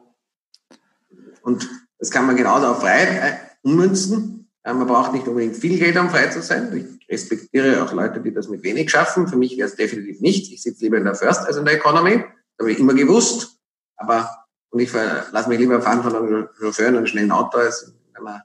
Und 1.41 1.69
das 1.97 2.11
kann 2.11 2.25
man 2.25 2.35
genauso 2.35 2.67
auf 2.67 2.81
Freiheit 2.81 3.33
äh, 3.33 3.67
ummünzen. 3.67 4.49
Man 4.63 4.85
braucht 4.85 5.13
nicht 5.13 5.27
unbedingt 5.27 5.55
viel 5.55 5.79
Geld, 5.79 5.97
um 5.97 6.09
frei 6.09 6.27
zu 6.27 6.41
sein. 6.41 6.99
Ich 7.01 7.09
respektiere 7.09 7.83
auch 7.83 7.93
Leute, 7.93 8.19
die 8.19 8.33
das 8.33 8.49
mit 8.49 8.61
wenig 8.63 8.91
schaffen. 8.91 9.27
Für 9.27 9.37
mich 9.37 9.57
wäre 9.57 9.67
es 9.67 9.75
definitiv 9.75 10.19
nicht. 10.19 10.51
Ich 10.51 10.61
sitze 10.61 10.83
lieber 10.83 10.97
in 10.97 11.05
der 11.05 11.15
First 11.15 11.41
als 11.41 11.57
in 11.57 11.65
der 11.65 11.75
Economy. 11.75 12.23
Das 12.59 12.65
habe 12.65 12.73
ich 12.73 12.79
immer 12.79 12.93
gewusst. 12.93 13.57
Aber, 13.95 14.45
und 14.69 14.81
ich 14.81 14.91
lasse 14.91 15.47
mich 15.47 15.59
lieber 15.59 15.81
fahren 15.81 16.03
von 16.03 16.13
einem 16.13 16.49
Chauffeur 16.59 16.89
in 16.89 16.97
einem 16.97 17.07
schnellen 17.07 17.31
Auto, 17.31 17.57
als 17.57 17.93
wenn 18.13 18.23
man, 18.23 18.41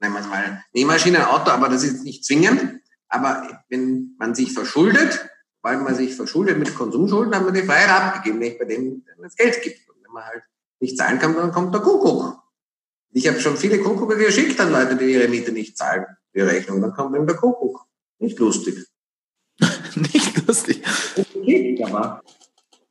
nennen 0.00 0.14
wir 0.14 0.20
es 0.20 0.26
mal, 0.26 0.64
Nähmaschinenauto, 0.72 1.50
aber 1.50 1.68
das 1.68 1.84
ist 1.84 2.02
nicht 2.02 2.24
zwingend. 2.24 2.80
Aber 3.08 3.62
wenn 3.68 4.14
man 4.18 4.34
sich 4.34 4.54
verschuldet, 4.54 5.28
weil 5.60 5.76
man 5.78 5.94
sich 5.94 6.16
verschuldet 6.16 6.58
mit 6.58 6.74
Konsumschulden, 6.74 7.34
hat 7.34 7.44
man 7.44 7.52
die 7.52 7.62
Freiheit 7.62 7.90
abgegeben, 7.90 8.38
nicht 8.38 8.58
bei 8.58 8.64
dem, 8.64 9.04
das 9.20 9.36
Geld 9.36 9.60
gibt. 9.60 9.86
Und 9.90 10.02
wenn 10.02 10.12
man 10.12 10.24
halt 10.24 10.42
nicht 10.80 10.96
zahlen 10.96 11.18
kann, 11.18 11.36
dann 11.36 11.52
kommt 11.52 11.74
der 11.74 11.82
Kuckuck. 11.82 12.42
Ich 13.10 13.28
habe 13.28 13.38
schon 13.38 13.58
viele 13.58 13.80
Kuckucke 13.80 14.16
geschickt 14.16 14.58
an 14.60 14.72
Leute, 14.72 14.96
die 14.96 15.12
ihre 15.12 15.28
Miete 15.28 15.52
nicht 15.52 15.76
zahlen, 15.76 16.06
die 16.34 16.40
Rechnung. 16.40 16.80
Dann 16.80 16.94
kommt 16.94 17.14
eben 17.14 17.26
der 17.26 17.36
Kuckuck. 17.36 17.84
Nicht 18.18 18.38
lustig. 18.38 18.86
nicht 19.94 20.46
lustig. 20.46 20.82
Aber 21.84 22.22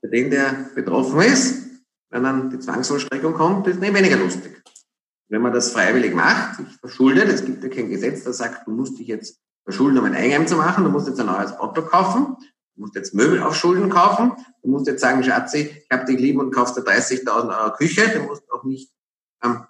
für 0.07 0.15
den, 0.15 0.31
der 0.31 0.69
betroffen 0.73 1.19
ist, 1.21 1.67
wenn 2.09 2.23
dann 2.23 2.49
die 2.49 2.59
Zwangsvollstreckung 2.59 3.33
kommt, 3.33 3.67
ist 3.67 3.81
nicht 3.81 3.93
weniger 3.93 4.15
lustig. 4.15 4.63
Wenn 5.29 5.41
man 5.41 5.51
das 5.51 5.71
freiwillig 5.71 6.15
macht, 6.15 6.55
sich 6.55 6.77
verschuldet, 6.79 7.27
es 7.27 7.43
gibt 7.43 7.61
ja 7.61 7.69
kein 7.69 7.89
Gesetz, 7.89 8.23
das 8.23 8.37
sagt, 8.37 8.65
du 8.65 8.71
musst 8.71 8.97
dich 8.97 9.07
jetzt 9.07 9.41
verschulden, 9.65 9.97
um 9.97 10.05
ein 10.05 10.15
Eigenheim 10.15 10.47
zu 10.47 10.55
machen, 10.55 10.85
du 10.85 10.89
musst 10.89 11.07
jetzt 11.07 11.19
ein 11.19 11.25
neues 11.25 11.51
Auto 11.59 11.81
kaufen, 11.81 12.37
du 12.75 12.81
musst 12.81 12.95
jetzt 12.95 13.13
Möbel 13.13 13.43
auf 13.43 13.53
Schulden 13.53 13.89
kaufen, 13.89 14.31
du 14.63 14.69
musst 14.69 14.87
jetzt 14.87 15.01
sagen, 15.01 15.21
Schatzi, 15.23 15.69
ich 15.83 15.87
habe 15.91 16.05
dich 16.05 16.17
lieb 16.17 16.39
und 16.39 16.51
kaufst 16.51 16.77
dir 16.77 16.81
30.000 16.81 17.59
Euro 17.59 17.73
Küche, 17.73 18.09
du 18.09 18.21
musst 18.21 18.49
auch 18.49 18.63
nicht 18.63 18.89
ähm, 19.43 19.65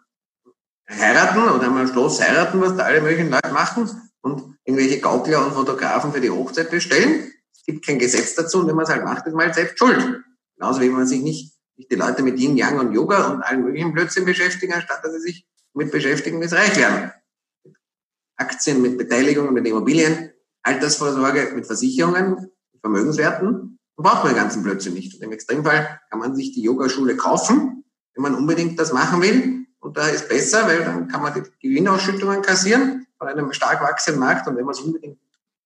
heiraten 0.88 1.41
oder 1.41 1.65
einmal 1.65 1.88
Schloss 1.88 2.22
heiraten, 2.22 2.62
was 2.62 2.77
da 2.77 2.84
alle 2.84 3.01
möglichen 3.01 3.32
Leute 3.32 3.51
machen 3.51 3.89
und 4.22 4.56
irgendwelche 4.63 5.00
Gaukler 5.00 5.44
und 5.44 5.53
Fotografen 5.53 6.13
für 6.13 6.22
die 6.22 6.29
Hochzeit 6.29 6.70
bestellen. 6.70 7.34
Es 7.51 7.63
gibt 7.63 7.84
kein 7.84 7.98
Gesetz 7.98 8.36
dazu 8.36 8.60
und 8.60 8.67
wenn 8.67 8.75
man 8.75 8.86
es 8.86 8.91
halt 8.91 9.03
macht, 9.03 9.25
ist 9.25 9.34
man 9.34 9.48
halt 9.48 9.56
selbst 9.56 9.79
schuld. 9.79 10.24
Genauso 10.57 10.81
wie 10.81 10.89
man 10.89 11.07
sich 11.07 11.21
nicht, 11.21 11.53
nicht 11.75 11.91
die 11.91 11.95
Leute 11.95 12.23
mit 12.23 12.39
Yin, 12.39 12.57
Yang 12.57 12.79
und 12.79 12.93
Yoga 12.93 13.27
und 13.27 13.43
allen 13.43 13.63
möglichen 13.63 13.93
Blödsinn 13.93 14.25
beschäftigen, 14.25 14.73
anstatt 14.73 15.03
dass 15.03 15.13
sie 15.13 15.19
sich 15.19 15.47
damit 15.73 15.91
beschäftigen, 15.91 16.41
wie 16.41 16.47
sie 16.47 16.55
reich 16.55 16.75
werden. 16.75 17.11
Aktien, 18.35 18.81
mit 18.81 18.97
Beteiligungen, 18.97 19.53
mit 19.53 19.67
Immobilien, 19.67 20.31
Altersvorsorge, 20.63 21.51
mit 21.55 21.65
Versicherungen, 21.65 22.51
Vermögenswerten, 22.81 23.79
dann 23.95 24.03
braucht 24.03 24.23
man 24.23 24.33
den 24.33 24.41
ganzen 24.41 24.63
Blödsinn 24.63 24.93
nicht. 24.93 25.15
Und 25.15 25.23
im 25.23 25.31
Extremfall 25.31 25.99
kann 26.09 26.19
man 26.19 26.35
sich 26.35 26.53
die 26.53 26.61
Yogaschule 26.61 27.15
kaufen, 27.15 27.83
wenn 28.13 28.21
man 28.21 28.35
unbedingt 28.35 28.79
das 28.79 28.93
machen 28.93 29.21
will. 29.21 29.65
Und 29.79 29.97
da 29.97 30.07
ist 30.07 30.27
besser, 30.29 30.67
weil 30.67 30.83
dann 30.83 31.07
kann 31.07 31.21
man 31.21 31.33
die 31.33 31.43
Gewinnausschüttungen 31.67 32.41
kassieren 32.41 33.07
von 33.17 33.27
einem 33.27 33.53
stark 33.53 33.81
wachsenden 33.81 34.19
Markt. 34.19 34.47
Und 34.47 34.55
wenn 34.55 34.65
man 34.65 34.73
es 34.73 34.81
unbedingt 34.81 35.19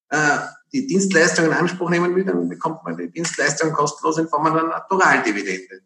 äh, 0.09 0.37
die 0.73 0.87
Dienstleistungen 0.87 1.51
in 1.51 1.57
Anspruch 1.57 1.89
nehmen 1.89 2.15
will, 2.15 2.23
dann 2.23 2.47
bekommt 2.47 2.83
man 2.83 2.97
die 2.97 3.11
Dienstleistungen 3.11 3.73
kostenlos 3.73 4.17
in 4.17 4.27
Form 4.27 4.45
einer 4.45 4.63
Naturaldividende. 4.63 5.81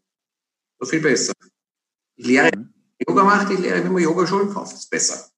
So 0.79 0.85
viel 0.85 1.01
besser. 1.01 1.33
Ich 2.15 2.25
lehre, 2.25 2.51
Yoga 3.07 3.23
macht, 3.23 3.51
ich 3.51 3.59
lehre, 3.59 3.83
wie 3.83 3.89
man 3.89 4.01
Yogaschulen 4.01 4.53
kauft. 4.53 4.73
Das 4.73 4.81
ist 4.81 4.89
besser. 4.89 5.29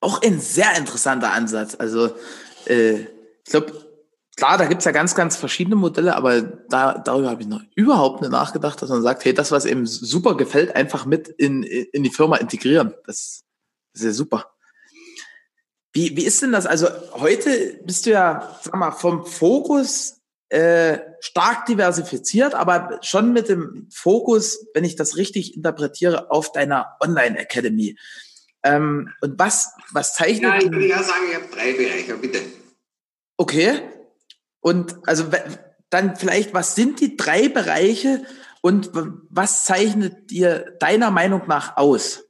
Auch 0.00 0.22
ein 0.22 0.40
sehr 0.40 0.76
interessanter 0.76 1.32
Ansatz. 1.32 1.76
Also 1.78 2.14
äh, 2.66 3.00
ich 3.00 3.50
glaube, 3.50 3.72
klar, 4.36 4.58
da 4.58 4.66
gibt's 4.66 4.84
ja 4.84 4.92
ganz, 4.92 5.14
ganz 5.14 5.36
verschiedene 5.36 5.76
Modelle, 5.76 6.14
aber 6.14 6.42
da, 6.42 6.98
darüber 6.98 7.30
habe 7.30 7.42
ich 7.42 7.48
noch 7.48 7.62
überhaupt 7.74 8.20
nicht 8.20 8.30
nachgedacht, 8.30 8.80
dass 8.80 8.90
man 8.90 9.02
sagt, 9.02 9.24
hey, 9.24 9.34
das, 9.34 9.50
was 9.50 9.64
eben 9.64 9.86
super 9.86 10.36
gefällt, 10.36 10.74
einfach 10.76 11.06
mit 11.06 11.28
in, 11.28 11.62
in 11.62 12.02
die 12.02 12.10
Firma 12.10 12.36
integrieren. 12.36 12.94
Das, 13.06 13.44
das 13.92 14.02
ist 14.02 14.04
ja 14.04 14.12
super. 14.12 14.57
Wie, 15.98 16.16
wie 16.16 16.26
ist 16.26 16.40
denn 16.42 16.52
das? 16.52 16.64
Also 16.64 16.86
heute 17.14 17.80
bist 17.82 18.06
du 18.06 18.10
ja, 18.10 18.56
sag 18.62 18.76
mal, 18.76 18.92
vom 18.92 19.26
Fokus 19.26 20.20
äh, 20.48 20.98
stark 21.18 21.66
diversifiziert, 21.66 22.54
aber 22.54 23.00
schon 23.02 23.32
mit 23.32 23.48
dem 23.48 23.88
Fokus, 23.92 24.64
wenn 24.74 24.84
ich 24.84 24.94
das 24.94 25.16
richtig 25.16 25.56
interpretiere, 25.56 26.30
auf 26.30 26.52
deiner 26.52 26.96
Online 27.00 27.36
Academy. 27.36 27.98
Ähm, 28.62 29.12
und 29.22 29.40
was, 29.40 29.72
was 29.90 30.14
zeichnet? 30.14 30.52
Ja, 30.52 30.58
ich 30.58 30.70
würde 30.70 30.86
ja 30.86 31.02
sagen, 31.02 31.24
ich 31.30 31.34
habe 31.34 31.48
drei 31.52 31.72
Bereiche, 31.72 32.16
bitte. 32.16 32.42
Okay. 33.36 33.80
Und 34.60 34.98
also 35.04 35.24
dann 35.90 36.14
vielleicht, 36.14 36.54
was 36.54 36.76
sind 36.76 37.00
die 37.00 37.16
drei 37.16 37.48
Bereiche 37.48 38.24
und 38.60 38.92
was 39.30 39.64
zeichnet 39.64 40.30
dir 40.30 40.76
deiner 40.78 41.10
Meinung 41.10 41.48
nach 41.48 41.76
aus? 41.76 42.27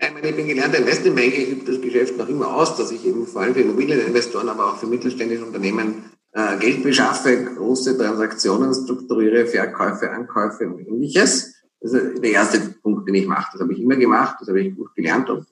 Ich, 0.00 0.12
meine, 0.12 0.28
ich 0.28 0.36
bin 0.36 0.46
gelernter 0.46 0.78
Investmentbanker, 0.78 1.36
ich 1.36 1.50
übe 1.50 1.72
das 1.72 1.80
Geschäft 1.80 2.16
noch 2.16 2.28
immer 2.28 2.54
aus, 2.54 2.76
dass 2.76 2.92
ich 2.92 3.04
eben 3.04 3.26
vor 3.26 3.42
allem 3.42 3.54
für 3.54 3.62
Immobilieninvestoren, 3.62 4.48
aber 4.48 4.72
auch 4.72 4.76
für 4.78 4.86
mittelständische 4.86 5.44
Unternehmen 5.44 6.04
äh, 6.32 6.56
Geld 6.58 6.84
beschaffe, 6.84 7.44
große 7.56 7.98
Transaktionen 7.98 8.72
strukturiere, 8.72 9.46
Verkäufe, 9.46 10.10
Ankäufe 10.10 10.68
und 10.68 10.86
ähnliches. 10.86 11.54
Das 11.80 11.92
ist 11.92 12.22
der 12.22 12.30
erste 12.30 12.60
Punkt, 12.80 13.08
den 13.08 13.16
ich 13.16 13.26
mache. 13.26 13.50
Das 13.52 13.60
habe 13.60 13.72
ich 13.72 13.80
immer 13.80 13.96
gemacht, 13.96 14.36
das 14.38 14.48
habe 14.48 14.60
ich 14.60 14.76
gut 14.76 14.94
gelernt 14.94 15.30
und 15.30 15.46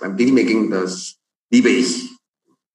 beim 0.00 0.16
Dealmaking, 0.16 0.70
das 0.70 1.16
liebe 1.50 1.68
ich. 1.68 2.10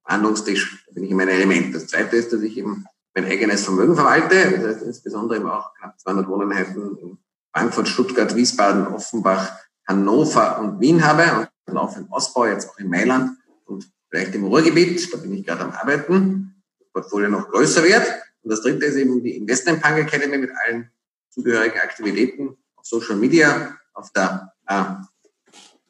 Handlungstisch, 0.05 0.85
da 0.87 0.93
bin 0.93 1.03
ich 1.03 1.11
in 1.11 1.17
meinem 1.17 1.29
Element. 1.29 1.75
Das 1.75 1.87
zweite 1.87 2.17
ist, 2.17 2.33
dass 2.33 2.41
ich 2.41 2.57
eben 2.57 2.85
mein 3.13 3.25
eigenes 3.25 3.63
Vermögen 3.63 3.95
verwalte, 3.95 4.51
das 4.51 4.75
heißt 4.75 4.83
insbesondere 4.83 5.39
eben 5.39 5.49
auch 5.49 5.73
knapp 5.75 5.99
200 5.99 6.27
Wohneinheiten 6.27 6.97
in 6.97 7.17
Frankfurt, 7.53 7.87
Stuttgart, 7.87 8.35
Wiesbaden, 8.35 8.87
Offenbach, 8.87 9.60
Hannover 9.87 10.59
und 10.59 10.79
Wien 10.79 11.05
habe 11.05 11.49
und 11.65 11.77
auch 11.77 11.95
im 11.97 12.11
Ausbau, 12.11 12.45
jetzt 12.45 12.69
auch 12.69 12.77
in 12.77 12.89
Mailand 12.89 13.31
und 13.65 13.89
vielleicht 14.09 14.35
im 14.35 14.45
Ruhrgebiet, 14.45 15.13
da 15.13 15.17
bin 15.17 15.33
ich 15.33 15.45
gerade 15.45 15.61
am 15.61 15.71
Arbeiten, 15.71 16.61
das 16.79 16.87
Portfolio 16.89 17.29
noch 17.29 17.49
größer 17.49 17.83
wird. 17.83 18.03
Und 18.43 18.49
das 18.51 18.61
dritte 18.61 18.85
ist 18.85 18.95
eben 18.95 19.23
die 19.23 19.37
Investment 19.37 19.81
Punk 19.81 19.97
Academy 19.97 20.37
mit 20.37 20.51
allen 20.65 20.89
zugehörigen 21.29 21.79
Aktivitäten 21.79 22.57
auf 22.75 22.85
Social 22.85 23.15
Media, 23.15 23.77
auf 23.93 24.11
der 24.11 24.53
äh, 24.67 24.83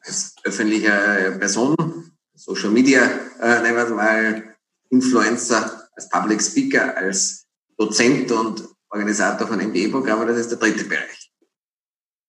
als 0.04 0.34
öffentliche 0.44 1.36
Person, 1.38 1.76
Social 2.34 2.70
Media, 2.70 3.04
äh, 3.40 3.62
nennen 3.62 3.76
wir 3.76 3.84
es 3.84 3.90
mal 3.90 4.56
Influencer, 4.90 5.88
als 5.94 6.08
Public 6.08 6.42
Speaker, 6.42 6.96
als 6.96 7.46
Dozent 7.76 8.30
und 8.32 8.68
Organisator 8.90 9.46
von 9.46 9.58
MBA-Programmen, 9.58 10.26
das 10.28 10.38
ist 10.38 10.50
der 10.50 10.58
dritte 10.58 10.84
Bereich. 10.84 11.21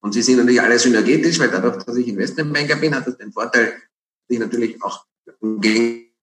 Und 0.04 0.12
sie 0.12 0.22
sind 0.22 0.38
natürlich 0.38 0.62
alle 0.62 0.78
synergetisch, 0.78 1.40
weil 1.40 1.50
dadurch, 1.50 1.82
dass 1.84 1.96
ich 1.96 2.10
Investmentbanker 2.10 2.76
bin, 2.76 2.94
hat 2.94 3.08
das 3.08 3.18
den 3.18 3.32
Vorteil, 3.32 3.68
dass 3.68 3.80
ich 4.28 4.40
natürlich 4.40 4.84
auch 4.84 5.06
im 5.40 5.62
Gegensatz 5.62 6.14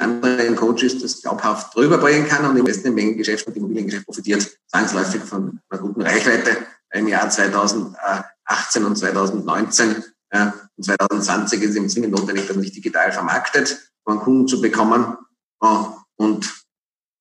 anderen 0.00 0.56
Coaches 0.56 1.00
das 1.00 1.22
glaubhaft 1.22 1.76
drüber 1.76 1.98
bringen 1.98 2.26
kann 2.26 2.44
und 2.44 2.56
im 2.56 2.64
besten 2.64 2.92
Mengengeschäft 2.92 3.46
und 3.46 3.56
Immobiliengeschäft 3.56 4.06
profitiert 4.06 4.58
zwangsläufig 4.66 5.22
von 5.22 5.60
einer 5.68 5.80
guten 5.80 6.02
Reichweite. 6.02 6.56
Im 6.92 7.06
Jahr 7.06 7.30
2018 7.30 8.84
und 8.84 8.96
2019 8.96 10.02
äh, 10.30 10.46
und 10.76 10.84
2020 10.84 11.62
ist 11.62 11.70
es 11.70 11.76
eben 11.76 11.88
zwingend 11.88 12.12
notwendig, 12.12 12.48
dass 12.48 12.56
man 12.56 12.64
sich 12.64 12.72
digital 12.72 13.12
vermarktet, 13.12 13.92
um 14.02 14.14
einen 14.14 14.22
Kunden 14.22 14.48
zu 14.48 14.60
bekommen. 14.60 15.16
Äh, 15.62 15.84
und 16.16 16.64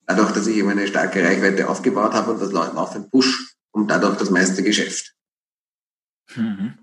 dadurch, 0.06 0.32
dass 0.32 0.48
ich 0.48 0.58
eben 0.58 0.70
eine 0.70 0.88
starke 0.88 1.24
Reichweite 1.24 1.70
aufgebaut 1.70 2.14
habe 2.14 2.32
und 2.32 2.42
das 2.42 2.52
laufend 2.52 3.12
push, 3.12 3.50
und 3.72 3.88
dadurch 3.90 4.18
das 4.18 4.30
meiste 4.30 4.64
Geschäft. 4.64 5.14
Mhm. 6.36 6.74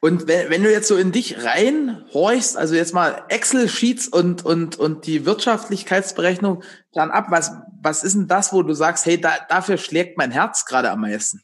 Und 0.00 0.26
wenn, 0.26 0.48
wenn 0.48 0.62
du 0.62 0.72
jetzt 0.72 0.88
so 0.88 0.96
in 0.96 1.12
dich 1.12 1.44
reinhorchst, 1.44 2.56
also 2.56 2.74
jetzt 2.74 2.94
mal 2.94 3.24
Excel-Sheets 3.28 4.08
und, 4.08 4.44
und, 4.44 4.78
und 4.78 5.06
die 5.06 5.26
Wirtschaftlichkeitsberechnung 5.26 6.62
dann 6.92 7.10
ab, 7.10 7.26
was, 7.28 7.52
was 7.82 8.02
ist 8.02 8.14
denn 8.14 8.26
das, 8.26 8.52
wo 8.52 8.62
du 8.62 8.72
sagst, 8.72 9.04
hey, 9.04 9.20
da, 9.20 9.32
dafür 9.48 9.76
schlägt 9.76 10.16
mein 10.16 10.30
Herz 10.30 10.64
gerade 10.64 10.90
am 10.90 11.02
meisten? 11.02 11.42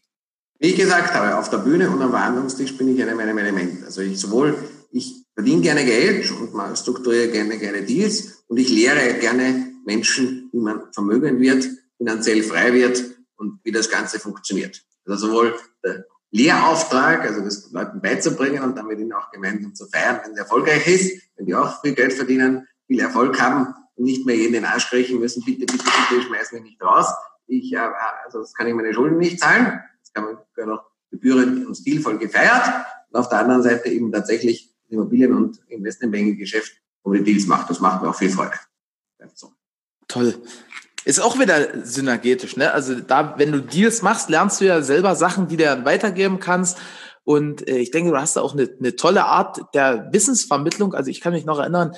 Wie 0.59 0.69
ich 0.69 0.77
gesagt 0.77 1.13
habe, 1.13 1.37
auf 1.37 1.51
der 1.51 1.59
Bühne 1.59 1.91
und 1.91 2.01
am 2.01 2.11
Verhandlungstisch 2.11 2.79
bin 2.79 2.95
ich 2.95 2.99
in 2.99 3.15
meinem 3.15 3.37
Element. 3.37 3.85
Also 3.85 4.01
ich 4.01 4.19
sowohl, 4.19 4.57
ich 4.91 5.27
verdiene 5.35 5.61
gerne 5.61 5.85
Geld 5.85 6.31
und 6.31 6.79
strukturiere 6.79 7.29
gerne, 7.29 7.59
gerne 7.59 7.83
Deals 7.83 8.36
und 8.49 8.59
ich 8.59 8.69
lehre 8.71 9.15
gerne 9.19 9.73
Menschen, 9.85 10.51
wie 10.53 10.61
man 10.61 10.93
vermögend 10.93 11.41
wird, 11.41 11.69
finanziell 11.97 12.43
frei 12.43 12.73
wird 12.73 13.03
und 13.37 13.61
wie 13.65 13.73
das 13.73 13.91
Ganze 13.91 14.19
funktioniert. 14.19 14.83
Also 15.07 15.29
sowohl 15.29 15.55
der 15.85 16.05
Lehrauftrag, 16.31 17.23
also 17.23 17.41
das 17.41 17.71
Leuten 17.71 18.01
beizubringen 18.01 18.63
und 18.63 18.77
dann 18.77 18.87
mit 18.87 18.99
ihnen 18.99 19.13
auch 19.13 19.31
gemeinsam 19.31 19.75
zu 19.75 19.87
feiern, 19.87 20.21
wenn 20.25 20.33
es 20.33 20.39
erfolgreich 20.39 20.87
ist, 20.87 21.23
wenn 21.37 21.47
die 21.47 21.55
auch 21.55 21.81
viel 21.81 21.95
Geld 21.95 22.13
verdienen, 22.13 22.67
viel 22.87 23.01
Erfolg 23.01 23.41
haben 23.41 23.75
und 23.95 24.05
nicht 24.05 24.27
mehr 24.27 24.37
jeden 24.37 24.53
den 24.53 24.65
Arsch 24.65 24.89
kriechen 24.89 25.19
müssen, 25.19 25.45
bitte, 25.45 25.67
bitte, 25.67 25.85
bitte, 26.11 26.23
schmeiß 26.23 26.53
mich 26.53 26.63
nicht 26.63 26.83
raus. 26.83 27.07
Ich, 27.47 27.73
äh, 27.73 27.79
also 28.25 28.41
das 28.41 28.55
kann 28.55 28.67
ich 28.67 28.75
meine 28.75 28.93
Schulden 28.93 29.19
nicht 29.19 29.39
zahlen. 29.41 29.81
Das 30.01 30.13
kann 30.13 30.25
man 30.25 30.39
ja 30.57 30.67
noch 30.67 30.85
gebührend 31.11 31.67
und 31.67 31.77
stilvoll 31.77 32.19
gefeiert. 32.19 32.87
Und 33.11 33.19
auf 33.19 33.29
der 33.29 33.39
anderen 33.39 33.63
Seite 33.63 33.89
eben 33.89 34.11
tatsächlich 34.13 34.75
Immobilien- 34.89 35.33
und 35.33 35.61
Investmentbanking-Geschäft, 35.69 36.73
die 37.13 37.25
Deals 37.25 37.47
macht. 37.47 37.71
Das 37.71 37.81
macht 37.81 38.03
mir 38.03 38.11
auch 38.11 38.15
viel 38.15 38.31
Freude. 38.31 38.55
So. 39.35 39.53
Toll. 40.09 40.35
Ist 41.05 41.21
auch 41.21 41.39
wieder 41.39 41.85
synergetisch, 41.85 42.57
ne? 42.57 42.73
Also 42.73 42.99
da, 42.99 43.35
wenn 43.39 43.53
du 43.53 43.61
Deals 43.61 44.03
machst, 44.03 44.29
lernst 44.29 44.61
du 44.61 44.65
ja 44.65 44.83
selber 44.83 45.15
Sachen, 45.15 45.47
die 45.47 45.57
du 45.57 45.65
dann 45.65 45.85
weitergeben 45.85 46.41
kannst. 46.41 46.79
Und 47.23 47.69
äh, 47.69 47.79
ich 47.79 47.93
denke, 47.93 48.11
du 48.11 48.17
hast 48.17 48.37
da 48.37 48.41
auch 48.41 48.55
eine, 48.55 48.69
eine 48.79 48.97
tolle 48.97 49.25
Art 49.25 49.61
der 49.75 50.09
Wissensvermittlung. 50.13 50.95
Also 50.95 51.11
ich 51.11 51.21
kann 51.21 51.33
mich 51.33 51.45
noch 51.45 51.61
erinnern, 51.61 51.93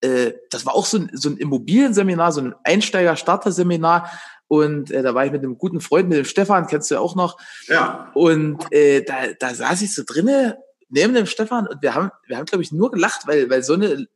äh, 0.00 0.32
das 0.50 0.64
war 0.64 0.74
auch 0.74 0.86
so 0.86 0.98
ein, 0.98 1.10
so 1.12 1.28
ein 1.28 1.36
Immobilienseminar, 1.36 2.32
so 2.32 2.40
ein 2.40 2.54
Einsteiger-Starter-Seminar. 2.64 4.10
Und 4.46 4.90
äh, 4.90 5.02
da 5.02 5.14
war 5.14 5.26
ich 5.26 5.32
mit 5.32 5.42
einem 5.42 5.58
guten 5.58 5.82
Freund, 5.82 6.08
mit 6.08 6.16
dem 6.16 6.24
Stefan, 6.24 6.66
kennst 6.66 6.90
du 6.90 6.94
ja 6.94 7.00
auch 7.00 7.14
noch. 7.14 7.38
Ja. 7.66 8.10
Und 8.14 8.72
äh, 8.72 9.02
da, 9.02 9.32
da 9.38 9.54
saß 9.54 9.82
ich 9.82 9.94
so 9.94 10.02
drinnen 10.06 10.54
neben 10.88 11.14
dem 11.14 11.26
Stefan 11.26 11.66
und 11.66 11.82
wir 11.82 11.94
haben, 11.94 12.10
wir 12.26 12.36
haben, 12.36 12.46
glaube 12.46 12.62
ich, 12.62 12.72
nur 12.72 12.90
gelacht, 12.90 13.26
weil, 13.26 13.50
weil 13.50 13.62
so 13.62 13.74
eine 13.74 14.06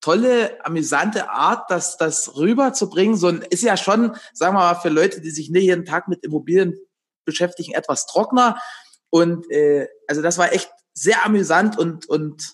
tolle, 0.00 0.64
amüsante 0.64 1.30
Art, 1.30 1.70
das, 1.70 1.96
das 1.96 2.36
rüberzubringen. 2.36 3.16
So 3.16 3.28
ein, 3.28 3.42
ist 3.42 3.62
ja 3.62 3.76
schon, 3.76 4.14
sagen 4.34 4.54
wir 4.54 4.60
mal, 4.60 4.74
für 4.74 4.90
Leute, 4.90 5.22
die 5.22 5.30
sich 5.30 5.50
nicht 5.50 5.64
jeden 5.64 5.86
Tag 5.86 6.08
mit 6.08 6.22
Immobilien 6.24 6.78
beschäftigen, 7.24 7.72
etwas 7.72 8.06
trockener. 8.06 8.60
Und 9.08 9.50
äh, 9.50 9.88
also 10.06 10.20
das 10.20 10.36
war 10.36 10.52
echt 10.52 10.70
sehr 10.92 11.24
amüsant 11.24 11.78
und, 11.78 12.06
und 12.06 12.52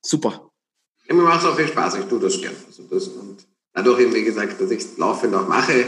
super. 0.00 0.50
Ja, 1.06 1.14
mir 1.14 1.22
macht 1.22 1.42
es 1.42 1.46
auch 1.46 1.56
viel 1.56 1.68
Spaß, 1.68 1.96
ich 1.96 2.06
tue 2.06 2.20
das 2.20 2.40
gern. 2.40 2.54
Also 2.66 2.84
das, 2.84 3.08
und 3.08 3.46
dadurch 3.74 4.00
eben, 4.00 4.14
wie 4.14 4.24
gesagt, 4.24 4.58
dass 4.58 4.70
ich 4.70 4.80
es 4.80 4.96
laufend 4.96 5.34
auch 5.34 5.46
mache, 5.46 5.84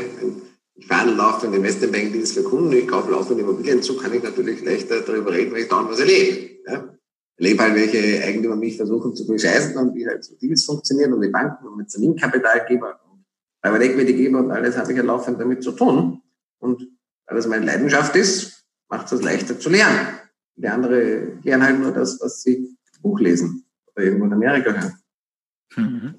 ich 0.77 0.87
fahre 0.87 1.11
laufend 1.11 1.55
Investmentbank-Deals 1.55 2.33
für 2.33 2.43
Kunden, 2.43 2.73
ich 2.73 2.87
kaufe 2.87 3.11
laufend 3.11 3.41
Immobilien 3.41 3.83
zu, 3.83 3.97
kann 3.97 4.13
ich 4.13 4.23
natürlich 4.23 4.65
leichter 4.65 5.01
darüber 5.01 5.33
reden, 5.33 5.53
weil 5.53 5.63
ich 5.63 5.69
dauernd 5.69 5.91
was 5.91 6.01
erlebe. 6.01 6.57
Ja? 6.67 6.97
erlebe 7.39 7.63
halt, 7.63 7.75
welche 7.75 8.25
Eigentümer 8.25 8.57
mich 8.57 8.77
versuchen 8.77 9.15
zu 9.15 9.27
bescheißen 9.27 9.77
und 9.77 9.95
wie 9.95 10.07
halt 10.07 10.25
so 10.25 10.35
Deals 10.37 10.65
funktionieren 10.65 11.13
und 11.13 11.21
die 11.21 11.29
Banken 11.29 11.67
und 11.67 11.77
mit 11.77 11.89
Terminkapitalgeber 11.89 13.01
und 13.11 13.25
Private 13.61 13.85
Equity 13.85 14.15
Geber 14.15 14.39
und 14.39 14.51
alles 14.51 14.77
habe 14.77 14.91
ich 14.93 14.97
ja 14.97 15.05
laufend 15.05 15.41
damit 15.41 15.63
zu 15.63 15.73
tun. 15.73 16.23
Und 16.59 16.89
weil 17.27 17.37
das 17.37 17.47
meine 17.47 17.67
Leidenschaft 17.67 18.17
ist, 18.17 18.65
macht 18.89 19.11
es 19.13 19.23
leichter 19.23 19.59
zu 19.59 19.69
lernen. 19.69 20.19
Die 20.57 20.69
andere 20.69 21.39
lernen 21.43 21.65
halt 21.65 21.81
nur 21.81 21.93
das, 21.93 22.19
was 22.21 22.43
sie 22.43 22.77
Buch 23.03 23.21
lesen 23.21 23.65
oder 23.95 24.05
irgendwo 24.05 24.25
in 24.27 24.33
Amerika 24.33 24.73
hören. 24.73 24.99
Mhm. 25.77 26.15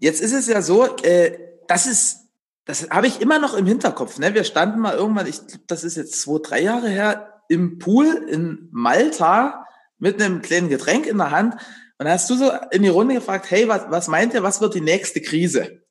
Jetzt 0.00 0.20
ist 0.20 0.32
es 0.32 0.46
ja 0.48 0.60
so, 0.60 0.96
äh, 1.02 1.38
das 1.68 1.86
ist, 1.86 2.19
das 2.64 2.90
habe 2.90 3.06
ich 3.06 3.20
immer 3.20 3.38
noch 3.38 3.54
im 3.54 3.66
Hinterkopf. 3.66 4.18
Ne? 4.18 4.34
Wir 4.34 4.44
standen 4.44 4.80
mal 4.80 4.94
irgendwann, 4.94 5.26
ich 5.26 5.46
glaube, 5.46 5.64
das 5.66 5.84
ist 5.84 5.96
jetzt 5.96 6.20
zwei, 6.20 6.38
drei 6.42 6.62
Jahre 6.62 6.88
her, 6.88 7.42
im 7.48 7.78
Pool 7.78 8.06
in 8.06 8.68
Malta 8.70 9.66
mit 9.98 10.22
einem 10.22 10.40
kleinen 10.40 10.68
Getränk 10.68 11.06
in 11.06 11.18
der 11.18 11.30
Hand. 11.30 11.54
Und 11.98 12.06
da 12.06 12.12
hast 12.12 12.30
du 12.30 12.34
so 12.34 12.50
in 12.70 12.82
die 12.82 12.88
Runde 12.88 13.14
gefragt, 13.14 13.50
hey, 13.50 13.68
was, 13.68 13.90
was 13.90 14.08
meint 14.08 14.34
ihr, 14.34 14.42
was 14.42 14.60
wird 14.60 14.74
die 14.74 14.80
nächste 14.80 15.20
Krise? 15.20 15.82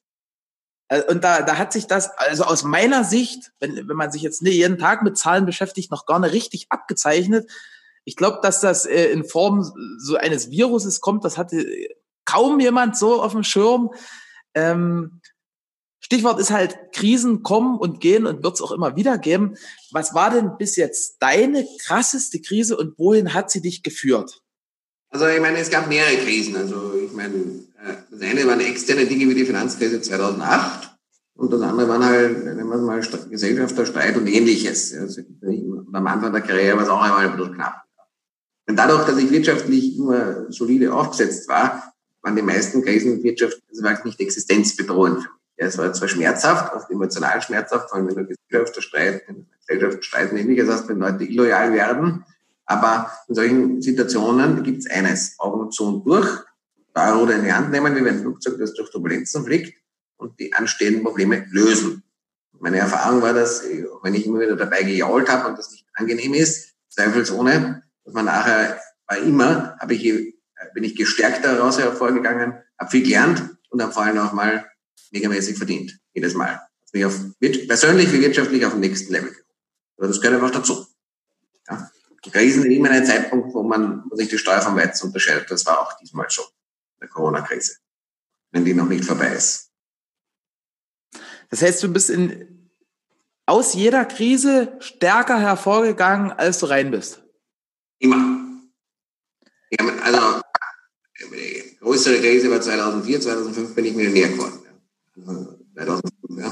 Äh, 0.87 1.03
und 1.03 1.23
da, 1.23 1.41
da 1.41 1.57
hat 1.57 1.71
sich 1.73 1.87
das, 1.87 2.09
also 2.17 2.43
aus 2.43 2.63
meiner 2.63 3.03
Sicht, 3.03 3.51
wenn, 3.59 3.75
wenn 3.87 3.95
man 3.95 4.11
sich 4.11 4.21
jetzt 4.21 4.41
nicht 4.41 4.55
jeden 4.55 4.77
Tag 4.77 5.03
mit 5.03 5.17
Zahlen 5.17 5.45
beschäftigt, 5.45 5.91
noch 5.91 6.05
gar 6.05 6.19
nicht 6.19 6.33
richtig 6.33 6.67
abgezeichnet. 6.69 7.49
Ich 8.05 8.15
glaube, 8.15 8.39
dass 8.41 8.59
das 8.61 8.85
äh, 8.85 9.05
in 9.11 9.23
Form 9.23 9.63
so 9.99 10.15
eines 10.15 10.49
Viruses 10.49 11.01
kommt, 11.01 11.23
das 11.23 11.37
hatte 11.37 11.65
kaum 12.25 12.59
jemand 12.59 12.97
so 12.97 13.21
auf 13.21 13.31
dem 13.31 13.43
Schirm. 13.43 13.91
Ähm, 14.55 15.18
Stichwort 16.11 16.39
ist 16.39 16.49
halt, 16.49 16.75
Krisen 16.91 17.43
kommen 17.43 17.77
und 17.77 17.99
gehen 17.99 18.25
und 18.25 18.43
wird 18.43 18.55
es 18.55 18.61
auch 18.61 18.71
immer 18.71 18.95
wieder 18.95 19.19
geben. 19.19 19.53
Was 19.91 20.15
war 20.15 20.31
denn 20.31 20.57
bis 20.57 20.75
jetzt 20.75 21.17
deine 21.19 21.67
krasseste 21.85 22.41
Krise 22.41 22.77
und 22.77 22.97
wohin 22.97 23.35
hat 23.35 23.51
sie 23.51 23.61
dich 23.61 23.83
geführt? 23.83 24.41
Also 25.11 25.27
ich 25.27 25.39
meine, 25.39 25.59
es 25.59 25.69
gab 25.69 25.87
mehrere 25.87 26.17
Krisen. 26.17 26.55
Also 26.55 26.93
ich 26.95 27.11
meine, 27.13 27.35
äh, 27.35 27.93
das 28.09 28.21
eine 28.21 28.47
waren 28.47 28.59
externe 28.59 29.05
Dinge 29.05 29.29
wie 29.29 29.35
die 29.35 29.45
Finanzkrise 29.45 30.01
2008 30.01 30.97
und 31.35 31.53
das 31.53 31.61
andere 31.61 31.87
waren 31.87 32.03
halt, 32.03 32.43
nennen 32.43 32.67
wir 32.67 32.77
mal, 32.77 33.01
Gesellschafterstreit 33.29 34.17
und 34.17 34.25
ähnliches. 34.25 34.95
Also 34.95 35.21
am 35.93 36.07
Anfang 36.07 36.33
der 36.33 36.41
Karriere 36.41 36.77
war 36.77 36.83
es 36.83 36.89
auch 36.89 37.03
einmal 37.03 37.27
ein 37.27 37.37
bisschen 37.37 37.53
knapp. 37.53 37.83
Und 38.67 38.75
dadurch, 38.75 39.05
dass 39.05 39.17
ich 39.19 39.29
wirtschaftlich 39.29 39.95
immer 39.95 40.51
solide 40.51 40.91
aufgesetzt 40.91 41.47
war, 41.47 41.93
waren 42.23 42.35
die 42.35 42.41
meisten 42.41 42.83
Krisen 42.83 43.21
Wirtschaft 43.21 43.61
also 43.69 44.03
nicht 44.05 44.19
existenzbedrohend 44.19 45.21
für 45.23 45.38
es 45.59 45.77
war 45.77 45.91
zwar 45.91 46.07
schmerzhaft, 46.07 46.73
oft 46.73 46.89
emotional 46.89 47.41
schmerzhaft, 47.41 47.89
vor 47.89 47.97
allem 47.97 48.07
wenn 48.07 48.15
du 48.15 48.33
Gesellschaftsstreit, 48.49 49.23
Gesellschaftsstreit 49.67 50.31
und 50.31 50.37
ähnliches 50.37 50.69
hast, 50.69 50.87
wenn 50.87 50.99
Leute 50.99 51.25
illoyal 51.25 51.73
werden. 51.73 52.23
Aber 52.65 53.11
in 53.27 53.35
solchen 53.35 53.81
Situationen 53.81 54.63
gibt 54.63 54.79
es 54.79 54.89
eines, 54.89 55.35
Augen 55.37 55.69
zu 55.71 55.85
und 55.87 56.05
durch, 56.05 56.29
Steuerruder 56.91 57.35
in 57.35 57.43
die 57.43 57.53
Hand 57.53 57.71
nehmen, 57.71 57.93
wie 57.95 58.05
wenn 58.05 58.15
ein 58.15 58.21
Flugzeug, 58.21 58.57
das 58.57 58.73
durch 58.73 58.89
Turbulenzen 58.89 59.43
fliegt 59.43 59.77
und 60.17 60.39
die 60.39 60.53
anstehenden 60.53 61.03
Probleme 61.03 61.45
lösen. 61.49 62.03
Meine 62.59 62.77
Erfahrung 62.77 63.21
war, 63.21 63.33
dass, 63.33 63.63
wenn 64.01 64.13
ich 64.13 64.25
immer 64.25 64.39
wieder 64.39 64.55
dabei 64.55 64.83
gejault 64.83 65.29
habe 65.29 65.49
und 65.49 65.57
das 65.57 65.71
nicht 65.71 65.85
angenehm 65.93 66.33
ist, 66.33 66.73
zweifelsohne, 66.89 67.83
dass 68.05 68.13
man 68.13 68.25
nachher, 68.25 68.79
war 69.07 69.17
immer, 69.17 69.77
habe 69.79 69.93
ich, 69.93 70.35
bin 70.73 70.83
ich 70.83 70.95
gestärkter 70.95 71.55
daraus 71.55 71.79
hervorgegangen, 71.79 72.53
habe 72.77 72.91
viel 72.91 73.03
gelernt 73.03 73.57
und 73.69 73.81
habe 73.81 73.91
vor 73.91 74.03
allem 74.03 74.17
auch 74.19 74.33
mal 74.33 74.65
megamäßig 75.11 75.57
verdient. 75.57 75.99
Jedes 76.13 76.33
Mal. 76.33 76.61
Mich 76.91 77.05
auf, 77.05 77.19
persönlich 77.39 78.11
wie 78.11 78.21
wirtschaftlich 78.21 78.65
auf 78.65 78.73
dem 78.73 78.81
nächsten 78.81 79.13
Level. 79.13 79.35
Aber 79.97 80.07
das 80.07 80.19
gehört 80.19 80.41
einfach 80.41 80.59
dazu. 80.59 80.87
Ja. 81.69 81.91
Krisen 82.21 82.63
sind 82.63 82.71
immer 82.71 82.89
ein 82.89 83.05
Zeitpunkt, 83.05 83.53
wo 83.53 83.63
man 83.63 84.03
wo 84.09 84.15
sich 84.15 84.27
die 84.27 84.37
Steuer 84.37 84.61
vom 84.61 84.75
Weizen 84.75 85.07
unterscheidet. 85.07 85.49
Das 85.49 85.65
war 85.65 85.79
auch 85.79 85.97
diesmal 85.97 86.27
so. 86.29 86.43
Der 86.99 87.07
Corona-Krise. 87.07 87.77
Wenn 88.51 88.65
die 88.65 88.73
noch 88.73 88.87
nicht 88.87 89.05
vorbei 89.05 89.33
ist. 89.33 89.71
Das 91.49 91.61
heißt, 91.61 91.81
du 91.83 91.89
bist 91.89 92.09
in, 92.09 92.69
aus 93.45 93.73
jeder 93.73 94.05
Krise 94.05 94.77
stärker 94.79 95.39
hervorgegangen, 95.39 96.31
als 96.31 96.59
du 96.59 96.67
rein 96.67 96.91
bist? 96.91 97.23
Immer. 97.99 98.61
Ja, 99.71 99.85
also, 100.03 100.41
die 101.31 101.77
größere 101.79 102.19
Krise 102.19 102.51
war 102.51 102.61
2004, 102.61 103.21
2005 103.21 103.75
bin 103.75 103.85
ich 103.85 103.95
Millionär 103.95 104.29
geworden. 104.29 104.68
2005, 105.23 106.03
ja. 106.37 106.51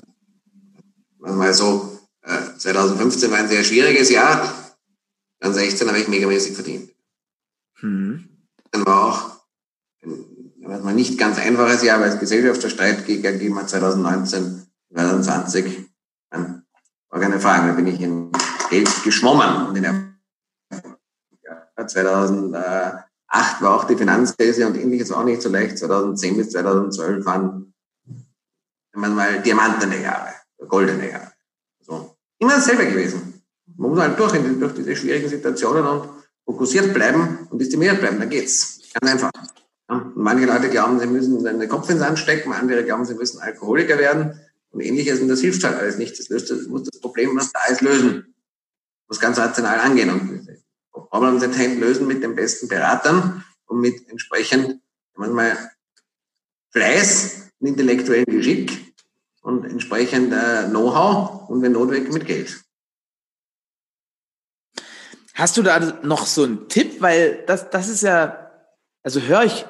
Mal 1.20 1.54
so, 1.54 2.00
äh, 2.22 2.58
2015 2.58 3.32
war 3.32 3.38
ein 3.40 3.48
sehr 3.48 3.64
schwieriges 3.64 4.10
Jahr, 4.10 4.54
dann 5.40 5.54
16 5.54 5.88
habe 5.88 6.00
ich 6.00 6.08
megamäßig 6.08 6.54
verdient. 6.54 6.92
Mhm. 7.82 8.30
Dann 8.72 8.86
war 8.86 9.06
auch 9.06 9.38
ein 10.02 10.38
mal 10.84 10.94
nicht 10.94 11.18
ganz 11.18 11.38
einfaches 11.38 11.84
Jahr, 11.84 12.00
weil 12.00 12.10
es 12.10 12.20
Gesellschaftsstreit 12.20 13.06
gegeben 13.06 13.58
hat 13.58 13.70
2019, 13.70 14.68
2020. 14.94 15.86
Dann 16.30 16.64
war 17.10 17.20
keine 17.20 17.40
Frage, 17.40 17.68
da 17.68 17.74
bin 17.74 17.88
ich 17.88 18.02
in 18.02 18.32
Geld 18.70 18.90
geschwommen. 19.04 19.68
Und 19.68 19.76
in 19.78 19.84
der 19.84 19.96
ja, 21.44 21.88
2008 21.88 23.06
war 23.62 23.76
auch 23.76 23.86
die 23.86 23.96
Finanzkrise 23.96 24.68
und 24.68 24.78
ähnliches 24.78 25.12
auch 25.12 25.24
nicht 25.24 25.42
so 25.42 25.50
leicht. 25.50 25.78
2010 25.78 26.38
bis 26.38 26.50
2012 26.52 27.26
waren 27.26 27.74
manchmal 28.98 29.42
diamantene 29.42 30.02
Jahre, 30.02 30.34
goldene 30.68 31.10
Jahre. 31.10 31.32
So. 31.82 32.16
Immer 32.40 32.56
dasselbe 32.56 32.88
gewesen. 32.88 33.42
Man 33.76 33.92
muss 33.92 34.00
halt 34.00 34.20
durch, 34.20 34.34
durch 34.34 34.74
diese 34.74 34.96
schwierigen 34.96 35.30
Situationen 35.30 35.86
und 35.86 36.10
fokussiert 36.46 36.94
bleiben 36.94 37.48
und 37.50 37.60
diszipliniert 37.60 38.00
bleiben, 38.00 38.20
dann 38.20 38.30
geht's. 38.30 38.80
Ganz 38.94 39.12
einfach. 39.14 39.32
Und 39.88 40.18
manche 40.18 40.46
Leute 40.46 40.70
glauben, 40.70 41.00
sie 41.00 41.08
müssen 41.08 41.44
den 41.44 41.70
Kopf 41.70 41.90
ins 41.90 42.00
Sand 42.00 42.20
stecken, 42.20 42.52
andere 42.52 42.84
glauben, 42.84 43.06
sie 43.06 43.14
müssen 43.14 43.40
Alkoholiker 43.40 43.98
werden 43.98 44.40
und 44.72 44.82
ähnliches 44.82 45.22
und 45.22 45.28
das 45.28 45.42
hilft 45.42 45.64
halt 45.64 45.78
alles 45.78 45.98
nicht. 45.98 46.18
Das 46.20 46.30
löst, 46.30 46.50
das 46.50 46.68
muss 46.68 46.84
das 46.84 47.00
Problem, 47.00 47.36
was 47.38 47.52
da 47.52 47.66
ist, 47.70 47.82
lösen. 47.82 48.34
Muss 49.08 49.20
ganz 49.20 49.38
rational 49.38 49.80
angehen 49.80 50.10
und 50.10 50.48
Problems 50.92 51.44
at 51.44 51.58
Hand 51.58 51.80
lösen 51.80 52.08
mit 52.08 52.22
den 52.22 52.36
besten 52.36 52.68
Beratern 52.68 53.44
und 53.68 53.80
mit 53.80 54.10
entsprechend 54.10 54.82
manchmal 55.16 55.58
Fleiß 56.72 57.52
und 57.60 57.68
intellektuellem 57.68 58.26
Geschick 58.26 58.87
und 59.48 59.64
entsprechend 59.64 60.34
äh, 60.34 60.68
Know-how 60.68 61.50
und 61.50 61.62
wenn 61.62 61.72
notwendig 61.72 62.12
mit 62.12 62.26
Geld. 62.26 62.62
Hast 65.34 65.56
du 65.56 65.64
da 65.64 65.80
noch 66.04 66.26
so 66.26 66.44
einen 66.44 66.68
Tipp? 66.68 67.02
Weil 67.02 67.46
das, 67.48 67.70
das 67.70 67.88
ist 67.88 68.04
ja, 68.04 68.52
also 69.04 69.22
höre 69.22 69.46
ich 69.46 69.66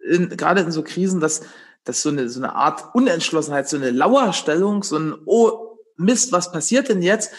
in, 0.00 0.28
gerade 0.28 0.60
in 0.60 0.70
so 0.70 0.82
Krisen, 0.82 1.20
dass, 1.20 1.40
dass 1.84 2.02
so 2.02 2.10
eine, 2.10 2.28
so 2.28 2.38
eine 2.38 2.54
Art 2.54 2.94
Unentschlossenheit, 2.94 3.66
so 3.66 3.78
eine 3.78 3.92
Lauerstellung, 3.92 4.82
so 4.82 4.98
ein, 4.98 5.14
oh 5.24 5.78
Mist, 5.96 6.30
was 6.32 6.52
passiert 6.52 6.90
denn 6.90 7.00
jetzt? 7.00 7.32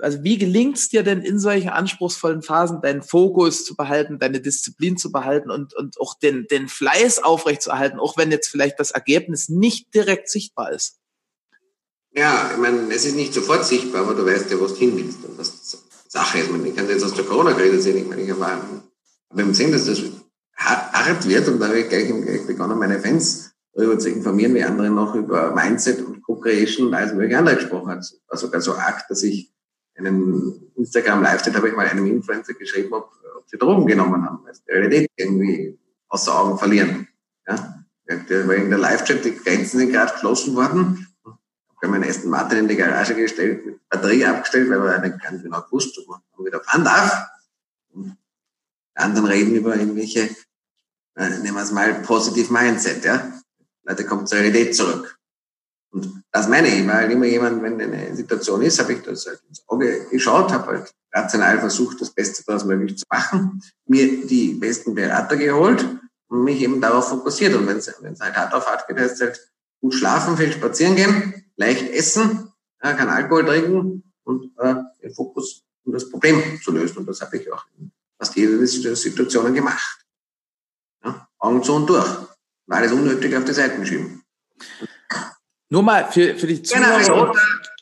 also 0.00 0.24
wie 0.24 0.38
gelingt 0.38 0.76
es 0.76 0.88
dir 0.88 1.04
denn 1.04 1.22
in 1.22 1.38
solchen 1.38 1.68
anspruchsvollen 1.68 2.42
Phasen, 2.42 2.80
deinen 2.82 3.02
Fokus 3.02 3.64
zu 3.64 3.76
behalten, 3.76 4.18
deine 4.18 4.40
Disziplin 4.40 4.96
zu 4.96 5.12
behalten 5.12 5.50
und, 5.50 5.72
und 5.72 6.00
auch 6.00 6.18
den, 6.18 6.48
den 6.48 6.68
Fleiß 6.68 7.22
aufrechtzuerhalten, 7.22 8.00
auch 8.00 8.16
wenn 8.16 8.32
jetzt 8.32 8.48
vielleicht 8.48 8.80
das 8.80 8.90
Ergebnis 8.90 9.48
nicht 9.48 9.94
direkt 9.94 10.28
sichtbar 10.28 10.72
ist? 10.72 10.98
Ja, 12.14 12.50
ich 12.52 12.58
meine, 12.58 12.94
es 12.94 13.04
ist 13.04 13.16
nicht 13.16 13.34
sofort 13.34 13.64
sichtbar, 13.64 14.02
aber 14.02 14.14
du 14.14 14.24
weißt 14.24 14.50
ja, 14.50 14.60
wo 14.60 14.66
du 14.66 14.74
hin 14.74 14.96
willst 14.96 15.24
und 15.24 15.36
was 15.36 15.84
Sache 16.08 16.38
ist. 16.38 16.44
Ich, 16.46 16.52
meine, 16.52 16.68
ich 16.68 16.76
kann 16.76 16.88
jetzt 16.88 17.04
aus 17.04 17.14
der 17.14 17.24
Corona-Krise 17.24 17.80
sehen, 17.80 17.96
ich 17.96 18.06
meine, 18.06 18.22
ich 18.22 18.30
habe, 18.30 18.46
habe 18.46 19.44
gesehen, 19.46 19.72
dass 19.72 19.86
das 19.86 20.00
hart 20.56 21.28
wird 21.28 21.48
und 21.48 21.58
da 21.58 21.66
habe 21.66 21.80
ich 21.80 21.88
gleich, 21.88 22.06
gleich 22.06 22.46
begonnen, 22.46 22.78
meine 22.78 23.00
Fans 23.00 23.50
darüber 23.72 23.98
zu 23.98 24.08
informieren, 24.08 24.54
wie 24.54 24.62
andere 24.62 24.90
noch 24.90 25.16
über 25.16 25.52
Mindset 25.52 26.02
und 26.02 26.22
Co-Creation 26.22 26.86
und 26.86 26.94
alles 26.94 27.12
mögliche 27.12 27.38
andere 27.38 27.56
gesprochen 27.56 27.90
hat. 27.90 28.04
War 28.28 28.38
sogar 28.38 28.60
so 28.60 28.74
arg, 28.74 29.08
dass 29.08 29.24
ich 29.24 29.52
einen 29.96 30.70
Instagram 30.76 31.22
Live-Chat 31.22 31.54
habe 31.56 31.68
ich 31.68 31.74
mal 31.74 31.88
einem 31.88 32.06
Influencer 32.06 32.54
geschrieben, 32.54 32.92
ob, 32.92 33.10
ob 33.36 33.48
sie 33.48 33.58
Drogen 33.58 33.86
genommen 33.86 34.24
haben, 34.24 34.44
weil 34.44 34.54
sie 34.54 34.62
die 34.68 34.72
Realität 34.72 35.10
irgendwie 35.16 35.78
außer 36.08 36.38
Augen 36.38 36.58
verlieren. 36.58 37.08
Ja? 37.48 37.84
Weil 38.06 38.58
in 38.58 38.70
der 38.70 38.78
Live-Chat 38.78 39.24
die 39.24 39.34
Grenzen 39.34 39.78
sind 39.78 39.90
gerade 39.90 40.12
geschlossen 40.12 40.54
worden. 40.54 41.03
Ich 41.84 41.86
habe 41.86 41.98
meinen 41.98 42.08
ersten 42.08 42.30
Martin 42.30 42.60
in 42.60 42.68
die 42.68 42.76
Garage 42.76 43.14
gestellt, 43.14 43.66
mit 43.66 43.88
Batterie 43.90 44.24
abgestellt, 44.24 44.70
weil 44.70 44.82
wir 44.82 44.98
nicht 45.00 45.22
ganz 45.22 45.42
genau 45.42 45.60
gewusst, 45.60 45.98
ob 45.98 46.08
man 46.34 46.46
wieder 46.46 46.58
fahren 46.62 46.82
darf. 46.82 47.26
Und 47.92 48.16
die 48.96 49.02
anderen 49.02 49.26
reden 49.26 49.54
über 49.54 49.76
irgendwelche, 49.76 50.30
äh, 51.16 51.28
nehmen 51.42 51.56
wir 51.56 51.62
es 51.62 51.72
mal, 51.72 51.92
positive 52.00 52.50
Mindset, 52.50 53.04
ja. 53.04 53.30
Leute 53.82 54.06
kommen 54.06 54.26
zur 54.26 54.38
Realität 54.38 54.74
zurück. 54.74 55.18
Und 55.90 56.22
das 56.32 56.48
meine 56.48 56.68
ich, 56.68 56.88
weil 56.88 57.10
immer 57.10 57.26
jemand, 57.26 57.62
wenn 57.62 57.78
eine 57.78 58.16
Situation 58.16 58.62
ist, 58.62 58.80
habe 58.80 58.94
ich 58.94 59.02
das 59.02 59.26
halt 59.26 59.42
ins 59.46 59.62
Auge 59.66 60.06
geschaut, 60.10 60.52
habe 60.54 60.66
halt 60.68 60.94
rational 61.12 61.58
versucht, 61.58 62.00
das 62.00 62.08
Beste 62.08 62.42
daraus 62.46 62.64
möglich 62.64 62.96
zu 62.96 63.04
machen, 63.10 63.62
mir 63.84 64.26
die 64.26 64.54
besten 64.54 64.94
Berater 64.94 65.36
geholt 65.36 65.86
und 66.28 66.44
mich 66.44 66.62
eben 66.62 66.80
darauf 66.80 67.10
fokussiert. 67.10 67.54
Und 67.54 67.66
wenn 67.66 67.76
es 67.76 68.20
halt 68.20 68.36
hart 68.36 68.54
auf 68.54 68.66
hart 68.66 68.88
geht, 68.88 68.98
heißt 68.98 69.16
es 69.16 69.20
halt 69.20 69.53
gut 69.84 69.94
schlafen, 69.94 70.38
viel 70.38 70.50
spazieren 70.50 70.96
gehen, 70.96 71.44
leicht 71.56 71.90
essen, 71.90 72.50
ja, 72.82 72.94
kein 72.94 73.10
Alkohol 73.10 73.44
trinken 73.44 74.02
und 74.22 74.50
äh, 74.58 74.76
den 75.02 75.14
Fokus, 75.14 75.62
um 75.84 75.92
das 75.92 76.08
Problem 76.08 76.58
zu 76.62 76.72
lösen. 76.72 76.98
Und 76.98 77.06
das 77.06 77.20
habe 77.20 77.36
ich 77.36 77.52
auch 77.52 77.66
in 77.78 77.92
fast 78.18 78.34
jeder 78.34 78.56
dieser 78.56 78.96
Situationen 78.96 79.52
gemacht. 79.52 80.06
Ja, 81.04 81.28
Augen 81.38 81.62
zu 81.62 81.74
und 81.74 81.86
durch. 81.86 82.08
War 82.66 82.78
alles 82.78 82.92
unnötig 82.92 83.36
auf 83.36 83.44
die 83.44 83.52
Seiten 83.52 83.84
schieben. 83.84 84.22
Nur 85.68 85.82
mal 85.82 86.10
für, 86.10 86.34
für 86.34 86.46
die 86.46 86.62
Zuhörer. 86.62 87.02
Genau, 87.02 87.34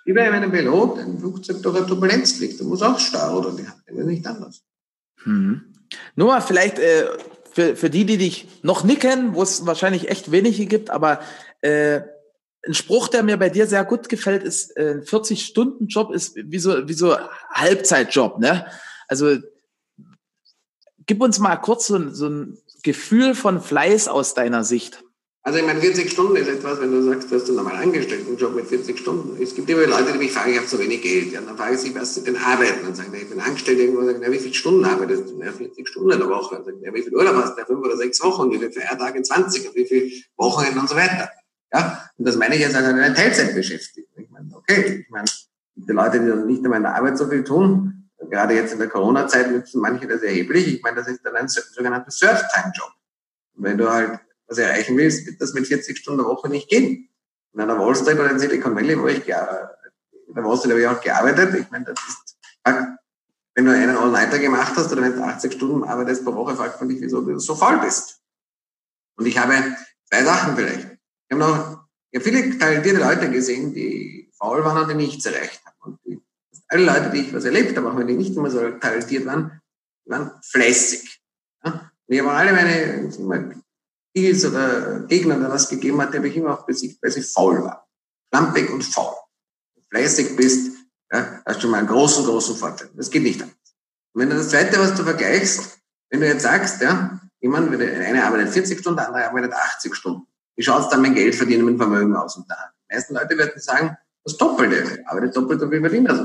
wie 0.04 0.12
bei 0.12 0.28
einem 0.28 0.50
Pilot 0.50 0.98
ein 0.98 1.20
Flugzeug 1.20 1.62
durch 1.62 1.76
eine 1.76 1.86
Turbulenz 1.86 2.32
fliegt. 2.32 2.60
Da 2.60 2.64
muss 2.64 2.82
auch 2.82 2.98
Stau 2.98 3.38
oder 3.38 3.52
die 3.52 3.68
haben 3.68 4.06
nicht 4.06 4.26
anders. 4.26 4.64
Hm. 5.22 5.72
Nur 6.16 6.26
mal 6.26 6.40
vielleicht 6.40 6.80
äh, 6.80 7.06
für, 7.52 7.76
für 7.76 7.90
die, 7.90 8.04
die 8.04 8.18
dich 8.18 8.48
noch 8.62 8.82
nicht 8.82 9.02
kennen, 9.02 9.34
wo 9.34 9.42
es 9.42 9.66
wahrscheinlich 9.66 10.08
echt 10.08 10.32
wenige 10.32 10.66
gibt, 10.66 10.90
aber 10.90 11.20
äh, 11.62 12.02
ein 12.64 12.74
Spruch, 12.74 13.08
der 13.08 13.22
mir 13.22 13.36
bei 13.36 13.48
dir 13.48 13.66
sehr 13.66 13.84
gut 13.84 14.08
gefällt, 14.08 14.44
ist, 14.44 14.76
äh, 14.76 15.00
40-Stunden-Job 15.04 16.12
ist 16.12 16.36
wie 16.36 16.58
so, 16.58 16.88
wie 16.88 16.92
so 16.92 17.16
Halbzeitjob, 17.50 18.38
ne? 18.38 18.66
Also 19.08 19.36
gib 21.06 21.20
uns 21.20 21.38
mal 21.38 21.56
kurz 21.56 21.88
so, 21.88 22.10
so 22.10 22.28
ein 22.28 22.58
Gefühl 22.82 23.34
von 23.34 23.60
Fleiß 23.60 24.08
aus 24.08 24.34
deiner 24.34 24.64
Sicht. 24.64 25.02
Also 25.44 25.58
ich 25.58 25.66
meine, 25.66 25.80
40 25.80 26.08
Stunden 26.08 26.36
ist 26.36 26.46
etwas, 26.46 26.80
wenn 26.80 26.92
du 26.92 27.02
sagst, 27.02 27.28
du 27.28 27.34
hast 27.34 27.48
einen 27.48 27.56
normal 27.56 27.74
angestellten 27.74 28.36
Job 28.36 28.54
mit 28.54 28.66
40 28.66 28.96
Stunden. 28.96 29.42
Es 29.42 29.56
gibt 29.56 29.68
immer 29.68 29.86
Leute, 29.88 30.12
die 30.12 30.18
mich 30.18 30.30
fragen, 30.30 30.52
ich 30.52 30.58
habe 30.58 30.68
so 30.68 30.78
wenig 30.78 31.02
Geld. 31.02 31.32
Ja, 31.32 31.40
dann 31.40 31.56
frage 31.56 31.74
ich 31.74 31.80
sie, 31.80 31.92
was 31.96 32.14
sie 32.14 32.22
denn 32.22 32.36
arbeiten. 32.36 32.84
Dann 32.84 32.94
sagen, 32.94 33.12
ich 33.12 33.28
bin 33.28 33.40
angestellt 33.40 33.80
irgendwo, 33.80 34.04
sagen, 34.04 34.22
ja, 34.22 34.30
wie 34.30 34.38
viele 34.38 34.54
Stunden 34.54 34.84
arbeitest 34.84 35.30
du? 35.30 35.42
Ja, 35.42 35.50
40 35.50 35.88
Stunden 35.88 36.12
in 36.12 36.18
der 36.20 36.28
Woche. 36.28 36.54
Dann 36.54 36.64
sagen, 36.64 36.94
wie 36.94 37.02
viel 37.02 37.16
Urlaub 37.16 37.34
hast 37.34 37.58
du? 37.58 37.64
Fünf 37.64 37.84
oder 37.84 37.96
sechs 37.96 38.22
Wochen. 38.22 38.52
Wie 38.52 38.58
viele 38.58 38.70
Feiertage? 38.70 39.20
20. 39.20 39.68
Und 39.68 39.74
wie 39.74 39.84
viele 39.84 40.12
Wochenenden 40.36 40.78
und 40.78 40.88
so 40.88 40.94
weiter. 40.94 41.28
Ja, 41.72 42.10
und 42.18 42.26
das 42.26 42.36
meine 42.36 42.54
ich 42.54 42.60
jetzt 42.60 42.76
als 42.76 42.86
eine 42.86 43.14
Teilzeitbeschäftigung. 43.14 44.10
Ich 44.16 44.30
meine, 44.30 44.54
okay, 44.54 45.04
ich 45.04 45.10
meine, 45.10 45.24
die 45.74 45.92
Leute, 45.92 46.20
die 46.20 46.28
dann 46.28 46.46
nicht 46.46 46.62
einmal 46.64 46.76
in 46.78 46.82
der 46.82 46.94
Arbeit 46.94 47.16
so 47.16 47.26
viel 47.28 47.42
tun, 47.42 48.10
gerade 48.30 48.54
jetzt 48.54 48.72
in 48.72 48.78
der 48.78 48.88
Corona-Zeit 48.88 49.50
nutzen 49.50 49.80
manche 49.80 50.06
das 50.06 50.22
erheblich. 50.22 50.76
Ich 50.76 50.82
meine, 50.82 50.96
das 50.96 51.08
ist 51.08 51.24
dann 51.24 51.34
ein 51.34 51.48
sogenannter 51.48 52.10
Surf-Time-Job. 52.10 52.92
Wenn 53.54 53.78
du 53.78 53.90
halt 53.90 54.20
was 54.46 54.58
erreichen 54.58 54.96
willst, 54.96 55.26
wird 55.26 55.40
das 55.40 55.54
mit 55.54 55.66
40 55.66 55.96
Stunden 55.98 56.18
der 56.18 56.28
Woche 56.28 56.48
nicht 56.48 56.68
gehen. 56.68 57.08
In 57.54 57.60
einer 57.60 57.78
Wall 57.78 57.94
Street 57.94 58.18
oder 58.18 58.30
in 58.30 58.38
Silicon 58.38 58.76
Valley, 58.76 58.98
wo 58.98 59.06
ich 59.08 59.26
in 59.28 59.34
der 60.34 60.44
Wall 60.44 60.56
Street 60.56 60.72
habe 60.72 60.80
ich 60.80 60.86
auch 60.86 61.00
gearbeitet. 61.00 61.54
Ich 61.54 61.70
meine, 61.70 61.86
das 61.86 61.98
ist, 62.08 62.36
wenn 63.54 63.64
du 63.64 63.72
einen 63.72 63.96
All-Nighter 63.96 64.38
gemacht 64.38 64.72
hast 64.76 64.92
oder 64.92 65.02
wenn 65.02 65.16
du 65.16 65.22
80 65.22 65.52
Stunden 65.54 65.84
arbeitest 65.84 66.24
pro 66.24 66.34
Woche, 66.34 66.54
fragt 66.54 66.80
man 66.80 66.88
dich, 66.88 67.00
wieso 67.00 67.20
du 67.22 67.38
so 67.38 67.54
faul 67.54 67.78
bist. 67.78 68.20
Und 69.16 69.26
ich 69.26 69.38
habe 69.38 69.54
zwei 70.08 70.22
Sachen 70.24 70.56
vielleicht. 70.56 70.91
Ich 71.32 71.40
habe 71.40 71.50
noch, 71.50 71.86
ich 72.10 72.20
habe 72.20 72.30
viele 72.30 72.58
talentierte 72.58 73.00
Leute 73.00 73.30
gesehen, 73.30 73.72
die 73.72 74.30
faul 74.36 74.62
waren 74.66 74.82
und 74.82 74.90
die 74.90 74.94
nichts 74.94 75.24
erreicht 75.24 75.62
haben. 75.64 75.76
Und 75.80 75.98
die, 76.04 76.20
alle 76.68 76.84
Leute, 76.84 77.08
die 77.08 77.20
ich 77.20 77.32
was 77.32 77.46
erlebt 77.46 77.74
habe, 77.74 77.90
auch 77.90 77.96
wenn 77.96 78.06
die 78.06 78.16
nicht 78.16 78.36
immer 78.36 78.50
so 78.50 78.60
talentiert 78.72 79.24
waren, 79.24 79.58
waren 80.04 80.32
fleißig. 80.44 81.22
Ja? 81.64 81.90
Und 82.06 82.14
ich 82.14 82.20
habe 82.20 82.32
alle 82.32 82.52
meine 82.52 83.62
Deals 84.14 84.44
oder 84.44 85.06
Gegner 85.08 85.38
oder 85.38 85.48
was 85.48 85.70
gegeben 85.70 86.02
hat, 86.02 86.12
die 86.12 86.18
habe 86.18 86.28
ich 86.28 86.36
immer 86.36 86.52
auch 86.52 86.66
besiegt, 86.66 87.02
weil 87.02 87.10
sie 87.10 87.22
faul 87.22 87.62
war. 87.62 87.88
Schlampig 88.28 88.68
und 88.68 88.84
faul. 88.84 89.14
Wenn 89.74 89.82
du 89.82 89.88
fleißig 89.88 90.36
bist, 90.36 90.76
ja, 91.10 91.40
hast 91.46 91.62
du 91.62 91.68
mal 91.70 91.78
einen 91.78 91.88
großen, 91.88 92.26
großen 92.26 92.56
Vorteil. 92.56 92.90
Das 92.94 93.10
geht 93.10 93.22
nicht 93.22 93.40
anders. 93.40 93.56
Und 94.12 94.20
wenn 94.20 94.28
du 94.28 94.36
das 94.36 94.50
Zweite, 94.50 94.78
was 94.78 94.94
du 94.94 95.02
vergleichst, 95.02 95.78
wenn 96.10 96.20
du 96.20 96.26
jetzt 96.26 96.42
sagst, 96.42 96.82
ja, 96.82 97.18
jemand, 97.40 97.72
eine 97.72 98.22
arbeitet 98.22 98.52
40 98.52 98.80
Stunden, 98.80 98.98
der 98.98 99.06
andere 99.06 99.28
arbeitet 99.28 99.54
80 99.54 99.94
Stunden. 99.94 100.26
Wie 100.56 100.62
schaut 100.62 100.82
es 100.82 100.88
dann 100.88 101.02
mit 101.02 101.14
Geld 101.14 101.34
verdienen, 101.34 101.64
mit 101.64 101.78
Vermögen 101.78 102.14
aus? 102.14 102.36
Und 102.36 102.50
da, 102.50 102.56
die 102.90 102.94
meisten 102.94 103.14
Leute 103.14 103.36
werden 103.38 103.60
sagen, 103.60 103.96
das 104.24 104.36
Doppelte, 104.36 105.02
arbeitet 105.06 105.36
doppelt 105.36 105.60
so 105.60 105.68
viel 105.68 105.80
verdient. 105.80 106.08
Also 106.08 106.24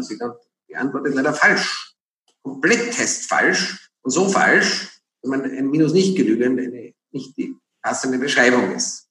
die 0.70 0.76
Antwort 0.76 1.08
ist 1.08 1.16
leider 1.16 1.34
falsch. 1.34 1.96
Komplett 2.44 2.92
test 2.92 3.28
falsch 3.28 3.92
und 4.02 4.12
so 4.12 4.30
falsch, 4.30 5.02
dass 5.22 5.30
man 5.30 5.44
ein 5.44 5.70
Minus 5.70 5.94
nicht 5.94 6.16
genügend, 6.16 6.60
eine, 6.60 6.94
nicht 7.12 7.38
die 7.38 7.56
passende 7.82 8.18
Beschreibung 8.20 8.74
ist. 8.74 9.08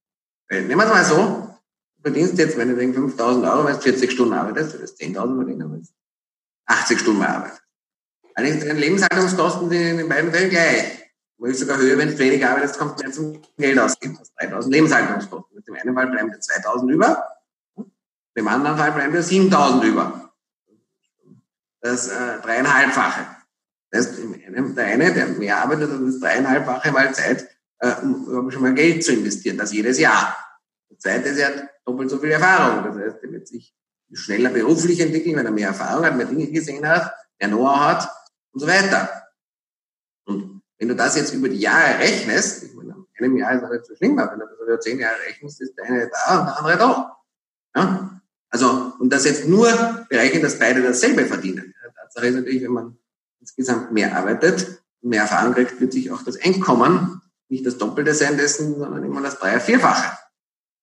Weil, 0.49 0.63
nehmen 0.63 0.81
wir 0.81 0.87
es 0.87 0.93
mal 0.93 1.05
so, 1.05 1.57
du 1.97 2.03
verdienst 2.03 2.39
jetzt, 2.39 2.57
wenn 2.57 2.69
du 2.69 2.77
wegen 2.77 2.95
5000 2.95 3.45
Euro, 3.45 3.65
weil 3.65 3.75
du 3.75 3.81
40 3.81 4.11
Stunden 4.11 4.35
arbeitest, 4.35 4.79
wirst 4.81 5.01
10.000 5.01 5.37
verdienen, 5.37 5.59
du 5.59 5.83
80 6.67 7.01
Stunden 7.01 7.21
mehr 7.21 7.37
arbeitest. 7.37 7.63
Allerdings 8.35 8.65
deine 8.65 8.79
Lebenshaltungskosten 8.79 9.71
sind 9.71 9.81
in 9.81 9.97
den 9.97 10.09
beiden 10.09 10.31
Fällen 10.31 10.51
gleich. 10.51 11.06
Wo 11.39 11.47
ich 11.47 11.59
sogar 11.59 11.79
höher, 11.79 11.99
wenn 11.99 12.09
du 12.09 12.19
weniger 12.19 12.51
arbeitest, 12.51 12.79
kommt 12.79 12.99
mehr 12.99 13.13
zum 13.13 13.43
Geld 13.59 13.79
ausgeben. 13.79 14.17
Das 14.19 14.33
3000 14.35 14.75
Lebenserhaltungskosten. 14.75 15.57
Mit 15.57 15.67
dem 15.69 15.75
einen 15.75 15.95
Fall 15.95 16.07
bleiben 16.07 16.31
dir 16.31 16.41
2000 16.41 16.91
über, 16.91 17.37
im 18.35 18.49
anderen 18.49 18.77
Fall 18.77 18.93
bleiben 18.93 19.13
dir 19.13 19.23
7000 19.23 19.85
über. 19.85 20.33
Das 21.81 22.09
äh, 22.09 22.41
dreieinhalbfache. 22.43 23.27
Das 23.91 24.09
heißt, 24.09 24.19
der 24.77 24.85
eine, 24.85 25.13
der 25.15 25.27
mehr 25.29 25.63
arbeitet, 25.63 25.91
das 25.91 26.21
dreieinhalbfache 26.21 26.93
mal 26.93 27.15
Zeit, 27.15 27.49
äh, 27.79 27.93
um 28.03 28.51
schon 28.51 28.63
mal 28.63 28.75
Geld 28.75 29.05
zu 29.05 29.13
investieren, 29.13 29.57
das 29.57 29.73
jedes 29.73 29.99
Jahr. 29.99 30.37
Der 30.91 30.99
zweite 30.99 31.29
ist, 31.29 31.39
er 31.39 31.49
hat 31.49 31.69
doppelt 31.85 32.11
so 32.11 32.19
viel 32.19 32.31
Erfahrung. 32.31 32.85
Das 32.85 32.97
heißt, 32.97 33.23
er 33.23 33.33
wird 33.33 33.49
sich 33.49 33.75
schneller 34.13 34.51
beruflich 34.51 35.01
entwickeln, 35.01 35.37
wenn 35.37 35.47
er 35.47 35.53
mehr 35.53 35.69
Erfahrung 35.69 36.05
hat, 36.05 36.17
mehr 36.17 36.27
Dinge 36.27 36.47
gesehen 36.49 36.87
hat, 36.87 37.13
mehr 37.39 37.49
Know-how 37.49 37.79
hat 37.79 38.11
und 38.53 38.61
so 38.61 38.67
weiter. 38.67 39.26
Wenn 40.79 40.89
du 40.89 40.97
das 40.97 41.17
jetzt 41.17 41.33
über 41.33 41.49
die 41.49 41.61
Jahre 41.61 41.99
rechnest, 41.99 42.65
ich 42.65 42.75
meine, 42.75 43.07
einem 43.19 43.37
Jahr 43.37 43.55
ist 43.55 43.63
das 43.63 43.71
nicht 43.71 43.87
so 43.87 43.97
schlimm, 43.97 44.19
aber 44.19 44.33
wenn 44.33 44.41
du 44.41 44.47
das 44.47 44.61
über 44.61 44.81
zehn 44.81 44.99
Jahre 44.99 45.19
rechnest, 45.27 45.61
ist 45.61 45.77
der 45.77 45.85
eine 45.87 46.11
da 46.11 46.41
und 46.41 46.47
der 46.47 46.59
andere 46.59 46.77
da. 46.77 47.17
Ja? 47.75 48.21
Also, 48.51 48.93
und 48.99 49.13
das 49.13 49.25
jetzt 49.25 49.47
nur 49.49 49.69
berechnet, 50.09 50.43
dass 50.43 50.59
beide 50.59 50.83
dasselbe 50.83 51.25
verdienen. 51.25 51.75
Die 51.77 51.95
Tatsache 51.95 52.27
ist 52.27 52.35
natürlich, 52.37 52.63
wenn 52.63 52.73
man 52.73 52.99
insgesamt 53.41 53.93
mehr 53.93 54.17
arbeitet, 54.17 54.83
mehr 55.01 55.23
Erfahrung 55.23 55.55
kriegt, 55.55 55.81
wird 55.81 55.93
sich 55.93 56.11
auch 56.11 56.23
das 56.23 56.41
Einkommen 56.41 57.21
nicht 57.49 57.65
das 57.67 57.79
Doppelte 57.79 58.15
sein 58.15 58.37
dessen, 58.37 58.79
sondern 58.79 59.05
immer 59.05 59.23
das 59.23 59.39
Dreier-, 59.39 59.61
Vierfache. 59.61 60.19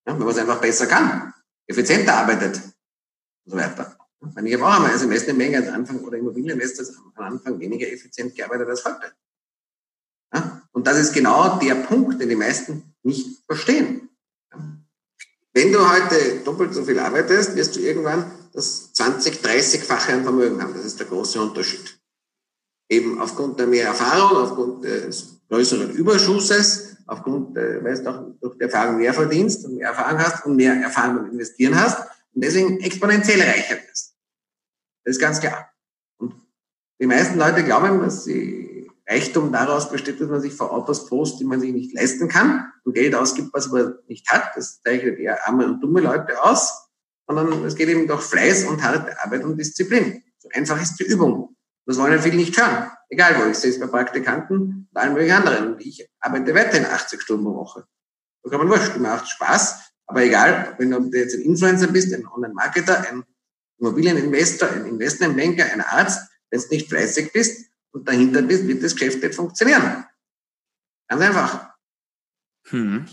Ja, 0.05 0.13
wenn 0.13 0.19
man 0.19 0.29
es 0.29 0.37
einfach 0.37 0.61
besser 0.61 0.87
kann, 0.87 1.33
effizienter 1.67 2.15
arbeitet 2.15 2.55
und 3.45 3.51
so 3.51 3.57
weiter. 3.57 3.97
Wenn 4.21 4.45
ich 4.45 4.53
habe 4.53 4.65
auch 4.65 4.75
einmal 4.75 4.91
als 4.91 5.03
Investmentbanker 5.03 5.67
am 5.67 5.73
Anfang 5.73 5.99
oder 5.99 6.17
Immobilieninvestor 6.17 6.85
am 7.15 7.23
Anfang 7.33 7.59
weniger 7.59 7.91
effizient 7.91 8.35
gearbeitet 8.35 8.69
als 8.69 8.85
heute. 8.85 9.11
Und 10.73 10.87
das 10.87 10.97
ist 10.97 11.13
genau 11.13 11.59
der 11.59 11.75
Punkt, 11.75 12.19
den 12.19 12.29
die 12.29 12.35
meisten 12.35 12.93
nicht 13.03 13.43
verstehen. 13.45 14.09
Wenn 15.53 15.71
du 15.71 15.79
heute 15.87 16.39
doppelt 16.43 16.73
so 16.73 16.83
viel 16.83 16.97
arbeitest, 16.99 17.55
wirst 17.55 17.75
du 17.75 17.79
irgendwann 17.79 18.31
das 18.53 18.91
20, 18.93 19.35
30-fache 19.35 20.13
an 20.13 20.23
Vermögen 20.23 20.61
haben. 20.61 20.73
Das 20.73 20.83
ist 20.83 20.99
der 20.99 21.07
große 21.07 21.39
Unterschied. 21.39 21.99
Eben 22.89 23.21
aufgrund 23.21 23.59
der 23.59 23.67
mehr 23.67 23.85
Erfahrung, 23.85 24.37
aufgrund 24.37 24.83
des 24.83 25.39
größeren 25.49 25.91
Überschusses, 25.91 26.97
aufgrund, 27.05 27.55
äh, 27.57 27.83
weil 27.83 28.01
du 28.01 28.09
auch 28.09 28.23
durch 28.41 28.57
die 28.57 28.63
Erfahrung 28.63 28.97
mehr 28.97 29.13
verdienst 29.13 29.65
und 29.65 29.75
mehr 29.75 29.89
Erfahrung 29.89 30.19
hast 30.19 30.45
und 30.45 30.55
mehr 30.55 30.73
Erfahrung 30.73 31.17
beim 31.17 31.31
Investieren 31.31 31.79
hast 31.79 31.99
und 32.33 32.43
deswegen 32.43 32.79
exponentiell 32.79 33.41
reicher 33.41 33.75
wirst. 33.75 34.15
Das 35.03 35.15
ist 35.15 35.21
ganz 35.21 35.39
klar. 35.39 35.69
Die 36.99 37.07
meisten 37.07 37.37
Leute 37.37 37.63
glauben, 37.63 37.99
dass 38.01 38.23
sie 38.23 38.72
Reichtum 39.07 39.51
daraus 39.51 39.89
besteht, 39.89 40.21
dass 40.21 40.29
man 40.29 40.41
sich 40.41 40.53
vor 40.53 40.71
Autos 40.71 41.07
post, 41.07 41.39
die 41.39 41.43
man 41.43 41.59
sich 41.59 41.73
nicht 41.73 41.93
leisten 41.93 42.29
kann 42.29 42.71
und 42.83 42.93
Geld 42.93 43.15
ausgibt, 43.15 43.49
was 43.53 43.69
man 43.69 43.95
nicht 44.07 44.29
hat. 44.29 44.51
Das 44.55 44.81
zeichnet 44.81 45.19
eher 45.19 45.45
arme 45.47 45.65
und 45.65 45.81
dumme 45.81 45.99
Leute 45.99 46.41
aus, 46.41 46.89
sondern 47.27 47.65
es 47.65 47.75
geht 47.75 47.89
eben 47.89 48.07
durch 48.07 48.21
Fleiß 48.21 48.65
und 48.65 48.81
harte 48.81 49.21
Arbeit 49.21 49.43
und 49.43 49.57
Disziplin. 49.57 50.23
So 50.39 50.49
einfach 50.53 50.81
ist 50.81 50.97
die 50.99 51.03
Übung. 51.03 51.55
Das 51.85 51.97
wollen 51.97 52.13
ja 52.13 52.19
viele 52.19 52.37
nicht 52.37 52.57
hören. 52.57 52.91
Egal 53.09 53.35
wo, 53.39 53.49
ich 53.49 53.57
sehe 53.57 53.71
es 53.71 53.79
bei 53.79 53.87
Praktikanten 53.87 54.87
und 54.89 54.97
allen 54.97 55.13
möglichen 55.13 55.35
anderen. 55.35 55.75
Ich 55.79 56.09
arbeite 56.21 56.55
weiterhin 56.55 56.85
80 56.85 57.21
Stunden 57.21 57.43
pro 57.43 57.55
Woche. 57.55 57.85
Da 58.43 58.49
kann 58.49 58.59
man 58.59 58.69
wurscht, 58.69 58.97
macht 58.97 59.27
Spaß. 59.27 59.81
Aber 60.05 60.23
egal, 60.23 60.75
wenn 60.77 60.91
du 60.91 61.17
jetzt 61.17 61.35
ein 61.35 61.41
Influencer 61.41 61.87
bist, 61.87 62.13
ein 62.13 62.25
Online-Marketer, 62.25 63.05
ein 63.09 63.23
Immobilieninvestor, 63.79 64.69
ein 64.69 64.85
Investmentbanker, 64.85 65.65
ein 65.65 65.81
Arzt, 65.81 66.29
wenn 66.49 66.61
du 66.61 66.67
nicht 66.69 66.89
fleißig 66.89 67.33
bist 67.33 67.72
und 67.93 68.07
dahinter 68.07 68.41
bist, 68.41 68.67
wird 68.67 68.83
das 68.83 68.95
Geschäft 68.95 69.23
nicht 69.23 69.35
funktionieren. 69.35 70.05
Ganz 71.07 71.21
einfach. 71.21 71.69
Hm. 72.69 73.05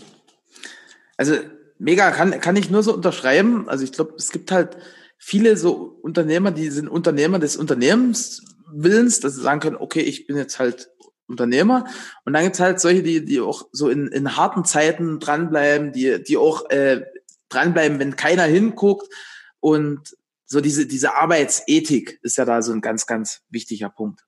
Also 1.17 1.37
mega, 1.77 2.11
kann, 2.11 2.39
kann 2.41 2.55
ich 2.55 2.69
nur 2.69 2.83
so 2.83 2.93
unterschreiben. 2.93 3.69
Also 3.69 3.83
ich 3.83 3.91
glaube, 3.91 4.15
es 4.17 4.31
gibt 4.31 4.51
halt 4.51 4.77
viele 5.17 5.55
so 5.55 5.99
Unternehmer, 6.01 6.51
die 6.51 6.69
sind 6.69 6.87
Unternehmer 6.87 7.39
des 7.39 7.57
Unternehmenswillens, 7.57 9.19
dass 9.19 9.35
sie 9.35 9.41
sagen 9.41 9.59
können, 9.59 9.75
okay, 9.75 10.01
ich 10.01 10.25
bin 10.27 10.35
jetzt 10.35 10.59
halt 10.59 10.89
Unternehmer. 11.27 11.85
Und 12.25 12.33
dann 12.33 12.43
gibt's 12.43 12.59
halt 12.59 12.79
solche, 12.79 13.03
die, 13.03 13.23
die 13.23 13.39
auch 13.39 13.67
so 13.71 13.89
in, 13.89 14.07
in 14.07 14.35
harten 14.35 14.65
Zeiten 14.65 15.19
dranbleiben, 15.19 15.93
die, 15.93 16.23
die 16.23 16.37
auch 16.37 16.69
äh, 16.71 17.05
dranbleiben, 17.49 17.99
wenn 17.99 18.15
keiner 18.15 18.43
hinguckt. 18.43 19.13
Und 19.59 20.15
so 20.45 20.59
diese, 20.59 20.87
diese 20.87 21.15
Arbeitsethik 21.15 22.19
ist 22.23 22.37
ja 22.37 22.45
da 22.45 22.61
so 22.61 22.73
ein 22.73 22.81
ganz, 22.81 23.05
ganz 23.05 23.41
wichtiger 23.49 23.89
Punkt. 23.89 24.21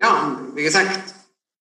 Ja, 0.00 0.26
und 0.26 0.56
wie 0.56 0.62
gesagt, 0.62 1.14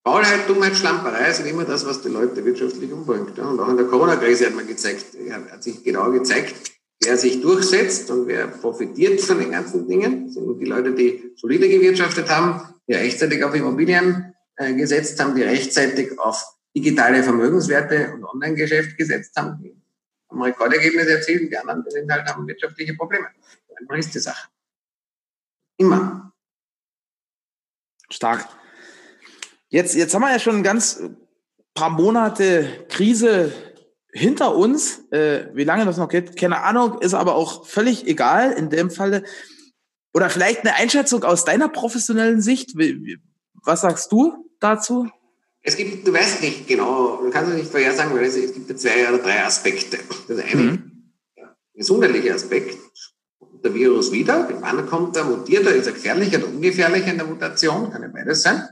Faulheit, 0.04 0.48
Dummheit, 0.48 0.76
Schlamperei 0.76 1.32
sind 1.32 1.48
immer 1.48 1.65
das, 1.65 1.86
was 1.86 2.02
die 2.02 2.10
Leute 2.10 2.43
wirtschaftlich 2.45 2.91
umbringt. 2.91 3.39
Und 3.39 3.60
auch 3.60 3.69
in 3.69 3.78
der 3.78 3.88
Corona-Krise 3.88 4.48
hat 4.48 4.56
man 4.56 4.67
gezeigt, 4.67 5.06
hat 5.52 5.63
sich 5.63 5.84
genau 5.84 6.12
gezeigt, 6.12 6.56
wer 7.02 7.17
sich 7.17 7.41
durchsetzt 7.41 8.12
und 8.12 8.28
wer 8.28 8.48
profitiert 8.48 9.21
von 9.21 9.39
den 9.39 9.52
ganzen 9.52 9.88
Dingen. 9.88 10.26
Das 10.26 10.36
sind 10.36 10.60
die 10.60 10.65
Leute, 10.65 10.93
die 10.93 11.34
solide 11.36 11.67
gewirtschaftet 11.67 12.30
haben, 12.30 12.62
die 12.88 12.93
rechtzeitig 12.93 13.43
auf 13.43 13.56
Immobilien 13.56 14.36
äh, 14.58 14.74
gesetzt 14.74 15.19
haben, 15.19 15.36
die 15.36 15.43
rechtzeitig 15.43 16.19
auf 16.19 16.43
digitale 16.76 17.24
Vermögenswerte 17.24 18.13
und 18.13 18.26
Online-Geschäft 18.26 18.98
gesetzt 18.98 19.32
haben, 19.38 19.58
die 19.63 19.76
haben 20.30 20.41
Rekordergebnisse 20.41 21.17
erzielt, 21.17 21.52
die 21.52 21.58
anderen 21.58 21.84
sind 21.88 22.12
halt 22.12 22.28
haben 22.28 22.48
wirtschaftliche 22.48 22.93
Probleme. 22.95 23.28
Einfach 23.80 23.95
ist 23.98 24.13
die 24.13 24.19
Sache. 24.19 24.50
Immer. 25.78 26.34
Stark. 28.10 28.48
Jetzt, 29.70 29.96
jetzt 29.96 30.13
haben 30.13 30.22
wir 30.22 30.32
ja 30.32 30.39
schon 30.39 30.58
ein 30.58 30.63
ganz 30.63 31.02
paar 31.74 31.89
Monate 31.89 32.86
Krise 32.89 33.52
hinter 34.12 34.56
uns. 34.56 35.04
Äh, 35.12 35.48
wie 35.54 35.65
lange 35.65 35.86
das 35.86 35.98
noch 35.98 36.10
geht, 36.10 36.38
keine 36.38 36.62
Ahnung, 36.62 37.00
ist 37.02 37.13
aber 37.13 37.36
auch 37.36 37.65
völlig 37.65 38.08
egal 38.08 38.52
in 38.54 38.70
dem 38.70 38.89
Falle. 38.89 39.24
Oder 40.13 40.30
vielleicht 40.30 40.62
eine 40.62 40.76
Einschätzung 40.76 41.24
aus 41.24 41.44
deiner 41.44 41.68
professionellen 41.68 42.41
Sicht. 42.41 42.74
Was 43.63 43.82
sagst 43.82 44.12
du 44.12 44.50
dazu? 44.60 45.10
Es 45.62 45.76
gibt, 45.76 46.08
du 46.08 46.13
weißt 46.13 46.41
nicht 46.41 46.68
genau, 46.68 47.18
du 47.24 47.30
kannst 47.32 47.52
es 47.52 47.58
nicht 47.58 47.72
vorhersagen, 47.72 48.15
weil 48.15 48.24
es, 48.24 48.36
es 48.36 48.54
gibt 48.54 48.80
zwei 48.80 49.10
oder 49.10 49.18
drei 49.18 49.44
Aspekte. 49.44 49.98
Das 50.28 50.38
eine, 50.38 50.62
mhm. 50.62 51.12
der 51.36 51.56
gesundheitliche 51.74 52.34
Aspekt, 52.34 52.78
der 53.65 53.73
Virus 53.73 54.12
wieder, 54.12 54.47
wann 54.62 54.86
kommt 54.86 55.17
er, 55.17 55.25
mutiert 55.25 55.65
er, 55.65 55.75
ist 55.75 55.88
er 55.88 55.93
gefährlicher 55.93 56.38
oder 56.38 56.47
ungefährlicher 56.47 57.12
in 57.12 57.17
der 57.17 57.28
Mutation, 57.28 57.91
kann 57.91 58.04
ja 58.04 58.08
beides 58.08 58.43
sein. 58.43 58.63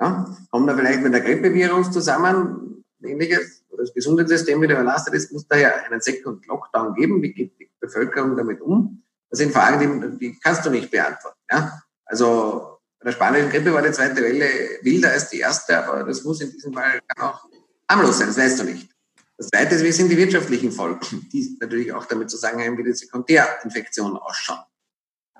Ja, 0.00 0.36
kommt 0.50 0.68
er 0.68 0.76
vielleicht 0.76 1.02
mit 1.02 1.12
der 1.12 1.20
Grippevirus 1.20 1.90
zusammen, 1.90 2.84
ähnliches, 3.02 3.64
oder 3.70 3.82
das 3.82 3.92
Gesundheitssystem 3.92 4.60
wieder 4.60 4.74
überlastet 4.74 5.14
ist, 5.14 5.32
muss 5.32 5.46
daher 5.48 5.84
einen 5.84 6.00
Second 6.00 6.46
Lockdown 6.46 6.94
geben, 6.94 7.20
wie 7.22 7.32
geht 7.32 7.58
die 7.58 7.70
Bevölkerung 7.80 8.36
damit 8.36 8.60
um? 8.60 9.02
Das 9.30 9.38
sind 9.38 9.52
Fragen, 9.52 10.18
die, 10.18 10.18
die 10.18 10.38
kannst 10.38 10.64
du 10.64 10.70
nicht 10.70 10.90
beantworten. 10.90 11.38
Ja? 11.50 11.82
Also 12.04 12.78
bei 12.98 13.06
der 13.06 13.12
spanischen 13.12 13.50
Grippe 13.50 13.72
war 13.74 13.82
die 13.82 13.90
zweite 13.90 14.22
Welle 14.22 14.46
wilder 14.82 15.10
als 15.10 15.28
die 15.30 15.40
erste, 15.40 15.84
aber 15.84 16.04
das 16.04 16.24
muss 16.24 16.40
in 16.40 16.52
diesem 16.52 16.72
Fall 16.72 17.00
auch 17.18 17.48
harmlos 17.90 18.18
sein, 18.18 18.28
das 18.28 18.38
weißt 18.38 18.60
du 18.60 18.64
nicht. 18.64 18.95
Das 19.38 19.48
zweite 19.48 19.74
ist, 19.74 19.84
wie 19.84 19.92
sind 19.92 20.08
die 20.08 20.16
wirtschaftlichen 20.16 20.72
Folgen, 20.72 21.28
die 21.32 21.56
natürlich 21.60 21.92
auch 21.92 22.06
damit 22.06 22.30
zusammenhängen, 22.30 22.78
wie 22.78 22.84
die 22.84 22.92
Sekundärinfektionen 22.92 24.16
ausschauen. 24.16 24.64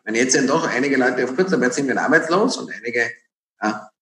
Wenn 0.05 0.15
jetzt 0.15 0.37
dann 0.37 0.47
doch 0.47 0.69
einige 0.69 0.97
Leute 0.97 1.25
auf 1.25 1.35
Kurzarbeit 1.35 1.75
sind, 1.75 1.89
werden 1.89 1.99
arbeitslos 1.99 2.59
und 2.59 2.71
einige, 2.73 3.11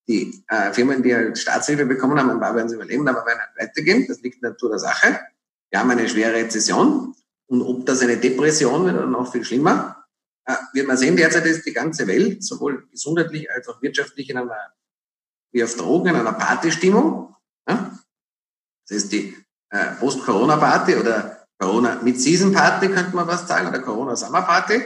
die 0.07 0.45
äh, 0.49 0.73
Firmen, 0.73 1.03
die 1.03 1.15
halt 1.15 1.39
Staatshilfe 1.39 1.87
bekommen 1.87 2.19
haben, 2.19 2.29
ein 2.29 2.41
paar 2.41 2.55
werden 2.55 2.69
sie 2.69 2.75
überleben, 2.75 3.09
aber 3.09 3.25
werden 3.25 3.39
halt 3.39 3.69
weitergehen. 3.69 4.05
Das 4.07 4.21
liegt 4.21 4.37
in 4.37 4.43
der 4.43 4.51
Natur 4.51 4.71
der 4.71 4.79
Sache. 4.79 5.21
Wir 5.71 5.81
haben 5.81 5.91
eine 5.91 6.07
schwere 6.09 6.35
Rezession 6.35 7.15
und 7.47 7.63
ob 7.63 7.87
das 7.87 8.03
eine 8.03 8.19
Depression 8.19 8.85
wird 8.85 8.97
oder 8.97 9.07
noch 9.07 9.33
viel 9.33 9.45
schlimmer, 9.45 10.05
äh, 10.45 10.55
wird 10.75 10.89
man 10.89 10.99
sehen, 10.99 11.17
derzeit 11.17 11.47
ist 11.47 11.65
die 11.65 11.73
ganze 11.73 12.07
Welt, 12.07 12.45
sowohl 12.45 12.87
gesundheitlich 12.91 13.51
als 13.51 13.67
auch 13.69 13.81
wirtschaftlich, 13.81 14.29
in 14.29 14.37
einer, 14.37 14.75
wie 15.53 15.65
auf 15.65 15.75
Drogen, 15.75 16.09
in 16.09 16.17
einer 16.17 16.33
Partystimmung. 16.33 17.35
Das 17.65 17.79
ist 18.91 19.13
die 19.13 19.35
äh, 19.75 19.97
Post-Corona-Party 19.99 20.95
oder 20.97 21.47
Corona-Mid-Season-Party, 21.59 22.89
könnte 22.89 23.17
man 23.17 23.27
fast 23.27 23.49
sagen, 23.49 23.69
oder 23.69 23.81
Corona-Summer-Party, 23.81 24.83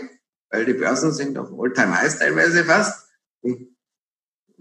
weil 0.51 0.65
die 0.65 0.73
Börsen 0.73 1.13
sind 1.13 1.37
auf 1.37 1.51
All-Time-Highs 1.57 2.19
teilweise 2.19 2.65
fast. 2.65 3.07
Die, 3.43 3.75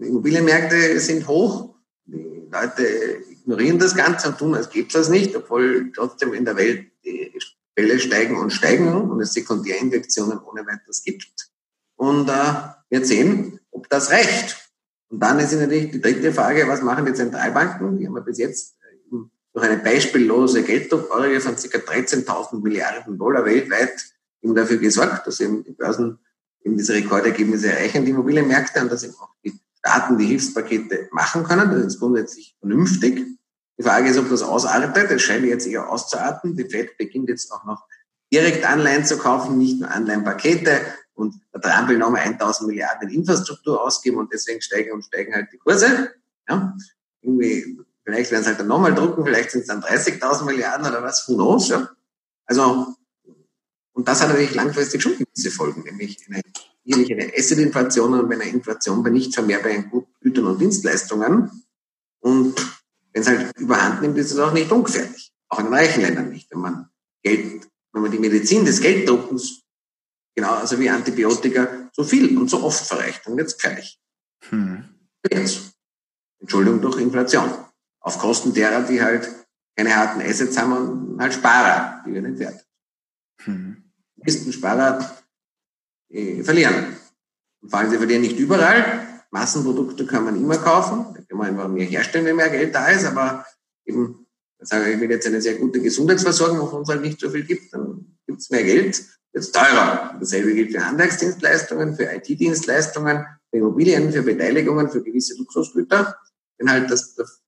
Immobilienmärkte 0.00 1.00
sind 1.00 1.26
hoch. 1.26 1.74
Die 2.04 2.48
Leute 2.52 2.84
ignorieren 3.30 3.80
das 3.80 3.96
Ganze 3.96 4.28
und 4.28 4.38
tun, 4.38 4.54
als 4.54 4.70
gäbe 4.70 4.86
es 4.86 4.92
das 4.92 5.08
nicht, 5.08 5.34
obwohl 5.34 5.90
trotzdem 5.92 6.34
in 6.34 6.44
der 6.44 6.56
Welt 6.56 6.86
die 7.04 7.32
Fälle 7.76 7.98
steigen 7.98 8.36
und 8.36 8.52
steigen 8.52 8.92
und 8.92 9.20
es 9.20 9.32
Sekundärinfektionen 9.32 10.38
ohne 10.38 10.64
weiteres 10.66 11.02
gibt. 11.02 11.50
Und 11.96 12.28
äh, 12.28 12.54
wir 12.90 13.04
sehen, 13.04 13.58
ob 13.72 13.88
das 13.88 14.12
reicht. 14.12 14.70
Und 15.10 15.20
dann 15.20 15.40
ist 15.40 15.52
natürlich 15.52 15.90
die 15.90 16.00
dritte 16.00 16.32
Frage, 16.32 16.68
was 16.68 16.82
machen 16.82 17.06
die 17.06 17.14
Zentralbanken? 17.14 17.98
Die 17.98 18.06
haben 18.06 18.14
ja 18.14 18.22
bis 18.22 18.38
jetzt 18.38 18.77
durch 19.52 19.66
eine 19.66 19.78
beispiellose 19.78 20.62
Gelddruckeure 20.62 21.40
von 21.40 21.56
ca. 21.56 21.78
13.000 21.78 22.62
Milliarden 22.62 23.18
Dollar 23.18 23.44
weltweit 23.44 24.04
eben 24.42 24.54
dafür 24.54 24.78
gesorgt, 24.78 25.26
dass 25.26 25.40
eben 25.40 25.64
die 25.64 25.72
Börsen 25.72 26.18
eben 26.62 26.76
diese 26.76 26.94
Rekordergebnisse 26.94 27.72
erreichen, 27.72 28.04
die 28.04 28.10
Immobilienmärkte, 28.10 28.80
und 28.80 28.92
dass 28.92 29.04
eben 29.04 29.14
auch 29.14 29.34
die 29.44 29.58
Staaten 29.78 30.18
die 30.18 30.26
Hilfspakete 30.26 31.08
machen 31.12 31.44
können. 31.44 31.70
Das 31.70 31.84
ist 31.84 31.98
grundsätzlich 31.98 32.56
vernünftig. 32.60 33.26
Die 33.78 33.82
Frage 33.82 34.08
ist, 34.08 34.18
ob 34.18 34.28
das 34.28 34.42
ausartet. 34.42 35.10
Es 35.10 35.22
scheint 35.22 35.44
jetzt 35.44 35.66
eher 35.66 35.88
auszuarten. 35.88 36.56
Die 36.56 36.64
FED 36.64 36.98
beginnt 36.98 37.28
jetzt 37.28 37.50
auch 37.52 37.64
noch 37.64 37.86
direkt 38.32 38.64
Anleihen 38.64 39.04
zu 39.04 39.18
kaufen, 39.18 39.56
nicht 39.56 39.80
nur 39.80 39.90
Anleihenpakete. 39.90 40.80
Und 41.14 41.34
der 41.54 41.60
Trump 41.60 41.88
will 41.88 41.98
nochmal 41.98 42.22
1000 42.22 42.68
Milliarden 42.68 43.08
in 43.08 43.20
Infrastruktur 43.20 43.80
ausgeben 43.80 44.18
und 44.18 44.32
deswegen 44.32 44.60
steigen 44.60 44.92
und 44.92 45.04
steigen 45.04 45.34
halt 45.34 45.48
die 45.52 45.58
Kurse. 45.58 46.12
Ja, 46.48 46.76
irgendwie, 47.22 47.78
vielleicht 48.08 48.30
werden 48.30 48.42
sie 48.42 48.48
halt 48.48 48.60
dann 48.60 48.68
nochmal 48.68 48.94
drucken, 48.94 49.22
vielleicht 49.22 49.50
sind 49.50 49.60
es 49.60 49.66
dann 49.66 49.82
30.000 49.82 50.46
Milliarden 50.46 50.86
oder 50.86 51.02
was, 51.02 51.28
who 51.28 51.34
knows, 51.34 51.68
ja. 51.68 51.90
Also, 52.46 52.94
und 53.92 54.08
das 54.08 54.22
hat 54.22 54.28
natürlich 54.28 54.54
langfristig 54.54 55.02
schon 55.02 55.18
gewisse 55.18 55.50
Folgen, 55.50 55.82
nämlich 55.82 56.24
eine, 56.26 56.40
jährliche 56.84 57.12
eine 57.14 57.30
Asset-Inflation 57.36 58.14
und 58.14 58.32
eine 58.32 58.48
Inflation 58.48 59.02
bei 59.02 59.10
nicht 59.10 59.34
vermehrbaren 59.34 59.92
Gütern 60.22 60.46
und 60.46 60.58
Dienstleistungen. 60.58 61.50
Und 62.20 62.54
wenn 63.12 63.20
es 63.22 63.28
halt 63.28 63.54
überhand 63.58 64.00
nimmt, 64.00 64.16
ist 64.16 64.30
es 64.30 64.38
auch 64.38 64.54
nicht 64.54 64.72
ungefährlich. 64.72 65.30
Auch 65.50 65.58
in 65.58 65.66
reichen 65.66 66.00
Ländern 66.00 66.30
nicht. 66.30 66.50
Wenn 66.50 66.60
man 66.60 66.88
Geld, 67.22 67.68
wenn 67.92 68.02
man 68.02 68.10
die 68.10 68.18
Medizin 68.18 68.64
des 68.64 68.80
Gelddruckens 68.80 69.64
genau, 70.34 70.54
also 70.54 70.78
wie 70.78 70.88
Antibiotika 70.88 71.90
so 71.92 72.04
viel 72.04 72.38
und 72.38 72.48
so 72.48 72.62
oft 72.62 72.86
verreicht, 72.86 73.26
dann 73.26 73.36
wird 73.36 73.48
es 73.48 73.58
gefährlich. 73.58 74.00
Hm. 74.48 74.84
Jetzt. 75.30 75.72
Entschuldigung 76.40 76.80
durch 76.80 76.98
Inflation. 77.00 77.67
Auf 78.00 78.18
Kosten 78.18 78.54
derer, 78.54 78.82
die 78.82 79.02
halt 79.02 79.28
keine 79.76 79.94
harten 79.94 80.20
Assets 80.20 80.56
haben 80.58 80.72
und 80.72 81.20
halt 81.20 81.34
Sparer, 81.34 82.02
die 82.06 82.14
wir 82.14 82.22
nicht 82.22 82.38
wert. 82.38 82.64
Hm. 83.42 83.84
Die 84.16 84.52
Sparer 84.52 85.18
die 86.10 86.42
verlieren. 86.42 86.96
Und 87.60 87.70
vor 87.70 87.80
allem, 87.80 87.90
sie 87.90 87.98
verlieren 87.98 88.22
nicht 88.22 88.38
überall, 88.38 89.06
Massenprodukte 89.30 90.06
kann 90.06 90.24
man 90.24 90.36
immer 90.36 90.56
kaufen, 90.56 91.14
da 91.14 91.20
kann 91.22 91.38
man 91.38 91.48
einfach 91.48 91.68
mehr 91.68 91.84
herstellen, 91.84 92.24
wenn 92.24 92.36
mehr 92.36 92.48
Geld 92.50 92.74
da 92.74 92.88
ist, 92.88 93.04
aber 93.04 93.44
eben, 93.84 94.26
sage 94.60 94.92
ich, 94.92 95.00
wenn 95.00 95.10
jetzt 95.10 95.26
eine 95.26 95.42
sehr 95.42 95.56
gute 95.56 95.80
Gesundheitsversorgung 95.80 96.60
auf 96.60 96.72
uns 96.72 96.88
halt 96.88 97.02
nicht 97.02 97.20
so 97.20 97.28
viel 97.30 97.44
gibt, 97.44 97.72
dann 97.74 98.16
gibt 98.26 98.40
es 98.40 98.50
mehr 98.50 98.64
Geld, 98.64 99.04
wird 99.32 99.44
es 99.44 99.52
teurer. 99.52 100.16
Dasselbe 100.18 100.54
gilt 100.54 100.72
für 100.72 100.84
Handwerksdienstleistungen, 100.84 101.94
für 101.94 102.04
IT-Dienstleistungen, 102.04 103.26
für 103.50 103.56
Immobilien, 103.58 104.12
für 104.12 104.22
Beteiligungen, 104.22 104.88
für 104.88 105.02
gewisse 105.02 105.36
Luxusgüter. 105.36 106.16
Wenn 106.56 106.70
halt 106.70 106.90
das, 106.90 107.14
das, 107.14 107.28
äh, 107.28 107.47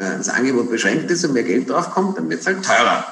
das 0.00 0.28
Angebot 0.28 0.70
beschränkt 0.70 1.10
ist 1.10 1.24
und 1.24 1.34
mehr 1.34 1.42
Geld 1.42 1.68
draufkommt, 1.68 2.16
dann 2.16 2.28
wird 2.30 2.40
es 2.40 2.46
halt 2.46 2.64
teurer. 2.64 3.04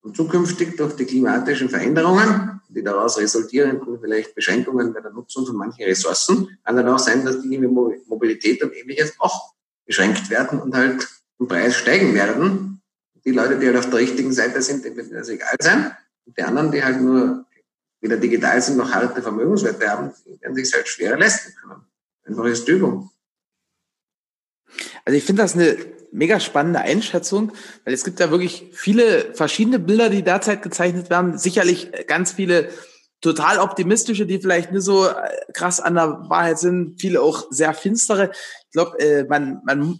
Und 0.00 0.16
zukünftig 0.16 0.76
durch 0.76 0.96
die 0.96 1.04
klimatischen 1.04 1.68
Veränderungen, 1.68 2.60
die 2.68 2.82
daraus 2.82 3.18
resultierenden 3.18 4.00
vielleicht 4.00 4.34
Beschränkungen 4.34 4.92
bei 4.92 5.00
der 5.00 5.12
Nutzung 5.12 5.46
von 5.46 5.56
manchen 5.56 5.84
Ressourcen, 5.84 6.58
kann 6.64 6.76
dann 6.76 6.88
auch 6.88 6.98
sein, 6.98 7.24
dass 7.24 7.40
die 7.40 7.58
Mobilität 7.58 8.62
und 8.64 8.74
ähnliches 8.74 9.14
auch 9.20 9.54
beschränkt 9.86 10.28
werden 10.30 10.60
und 10.60 10.74
halt 10.74 11.06
im 11.38 11.46
Preis 11.46 11.76
steigen 11.76 12.14
werden. 12.14 12.82
Die 13.24 13.30
Leute, 13.30 13.58
die 13.58 13.66
halt 13.66 13.76
auf 13.76 13.90
der 13.90 14.00
richtigen 14.00 14.32
Seite 14.32 14.60
sind, 14.62 14.84
denen 14.84 14.96
wird 14.96 15.12
das 15.12 15.28
egal 15.28 15.54
sein. 15.60 15.96
Und 16.26 16.36
die 16.36 16.42
anderen, 16.42 16.72
die 16.72 16.82
halt 16.82 17.00
nur 17.00 17.44
weder 18.00 18.16
digital 18.16 18.60
sind 18.60 18.78
noch 18.78 18.90
harte 18.90 19.22
Vermögenswerte 19.22 19.88
haben, 19.88 20.10
werden 20.40 20.56
sich 20.56 20.74
halt 20.74 20.88
schwerer 20.88 21.16
leisten 21.16 21.54
können. 21.60 21.82
Einfach 22.24 22.46
ist 22.46 22.66
Übung. 22.66 23.10
Also 25.04 25.16
ich 25.16 25.24
finde 25.24 25.42
das 25.42 25.54
eine 25.54 25.76
mega 26.12 26.38
spannende 26.38 26.80
Einschätzung, 26.80 27.52
weil 27.84 27.94
es 27.94 28.04
gibt 28.04 28.20
ja 28.20 28.30
wirklich 28.30 28.70
viele 28.72 29.34
verschiedene 29.34 29.78
Bilder, 29.78 30.10
die 30.10 30.22
derzeit 30.22 30.62
gezeichnet 30.62 31.10
werden. 31.10 31.38
Sicherlich 31.38 31.90
ganz 32.06 32.32
viele 32.32 32.68
total 33.20 33.58
optimistische, 33.58 34.26
die 34.26 34.38
vielleicht 34.38 34.72
nicht 34.72 34.82
so 34.82 35.06
äh, 35.06 35.12
krass 35.54 35.80
an 35.80 35.94
der 35.94 36.26
Wahrheit 36.28 36.58
sind. 36.58 37.00
Viele 37.00 37.22
auch 37.22 37.46
sehr 37.50 37.72
finstere. 37.72 38.30
Ich 38.32 38.72
glaube, 38.72 38.98
äh, 38.98 39.24
man, 39.24 39.62
man, 39.64 39.98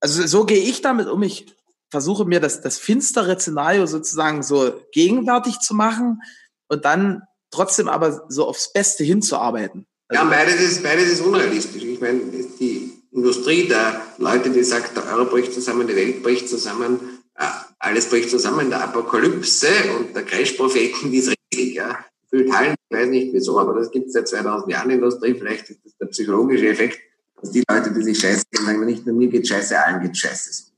also 0.00 0.26
so 0.26 0.44
gehe 0.44 0.62
ich 0.62 0.82
damit 0.82 1.06
um. 1.06 1.22
Ich 1.22 1.54
versuche 1.90 2.24
mir 2.24 2.40
das, 2.40 2.62
das 2.62 2.78
finstere 2.78 3.38
Szenario 3.38 3.86
sozusagen 3.86 4.42
so 4.42 4.72
gegenwärtig 4.92 5.60
zu 5.60 5.74
machen 5.74 6.22
und 6.68 6.84
dann 6.84 7.22
trotzdem 7.50 7.88
aber 7.88 8.24
so 8.28 8.48
aufs 8.48 8.72
Beste 8.72 9.04
hinzuarbeiten. 9.04 9.86
Also 10.08 10.24
ja, 10.24 10.30
beides 10.30 10.60
ist, 10.60 10.82
beides 10.82 11.12
ist 11.12 11.20
unrealistisch. 11.20 11.84
Ich 11.84 12.00
meine, 12.00 12.20
die 12.58 12.81
Industrie 13.12 13.68
der 13.68 14.00
Leute, 14.18 14.50
die 14.50 14.64
sagt, 14.64 14.96
der 14.96 15.06
Euro 15.14 15.26
bricht 15.26 15.52
zusammen, 15.52 15.86
die 15.86 15.94
Welt 15.96 16.22
bricht 16.22 16.48
zusammen, 16.48 16.98
äh, 17.36 17.44
alles 17.78 18.08
bricht 18.08 18.30
zusammen, 18.30 18.70
der 18.70 18.82
Apokalypse 18.82 19.68
und 19.98 20.16
der 20.16 20.24
Crash-Propheten, 20.24 21.10
die 21.10 21.18
ist 21.18 21.34
riesig. 21.52 21.74
Ja. 21.74 21.98
Füllt 22.30 22.50
Hallen, 22.52 22.74
ich 22.88 22.96
weiß 22.96 23.08
nicht 23.10 23.34
wieso, 23.34 23.58
aber 23.60 23.74
das 23.74 23.90
gibt 23.90 24.06
es 24.06 24.14
seit 24.14 24.28
2000 24.28 24.72
Jahren 24.72 24.90
in 24.90 25.00
der 25.00 25.08
Industrie. 25.08 25.34
Vielleicht 25.34 25.68
ist 25.68 25.80
das 25.84 25.96
der 25.98 26.06
psychologische 26.06 26.68
Effekt, 26.68 26.98
dass 27.40 27.50
die 27.50 27.62
Leute, 27.68 27.92
die 27.92 28.02
sich 28.02 28.18
scheiße 28.18 28.44
gehen, 28.50 28.64
sagen, 28.64 28.84
nicht 28.86 29.04
nur 29.04 29.14
mir 29.14 29.28
geht 29.28 29.46
scheiße, 29.46 29.78
allen 29.78 30.00
geht 30.00 30.16
scheiße. 30.16 30.70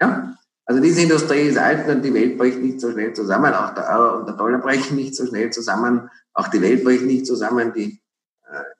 Ja? 0.00 0.36
Also 0.66 0.82
diese 0.82 1.00
Industrie 1.02 1.48
ist 1.48 1.56
alt 1.56 1.88
und 1.88 2.02
die 2.02 2.12
Welt 2.12 2.36
bricht 2.36 2.58
nicht 2.58 2.80
so 2.80 2.92
schnell 2.92 3.14
zusammen. 3.14 3.52
Auch 3.54 3.74
der 3.74 3.88
Euro 3.88 4.18
und 4.18 4.26
der 4.26 4.36
Dollar 4.36 4.60
brechen 4.60 4.96
nicht 4.96 5.16
so 5.16 5.26
schnell 5.26 5.50
zusammen. 5.50 6.10
Auch 6.34 6.48
die 6.48 6.60
Welt 6.60 6.84
bricht 6.84 7.02
nicht 7.02 7.26
zusammen. 7.26 7.72
Die 7.74 8.00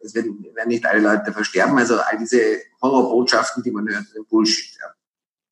es 0.01 0.15
werden, 0.15 0.45
werden 0.55 0.69
nicht 0.69 0.87
alle 0.87 1.01
Leute 1.01 1.33
versterben. 1.33 1.79
Also 1.79 1.99
all 1.99 2.19
diese 2.19 2.41
Horrorbotschaften, 2.83 3.63
die 3.63 3.71
man 3.71 3.89
hört, 3.89 4.07
sind 4.13 4.29
Bullshit. 4.29 4.77
Ja. 4.81 4.87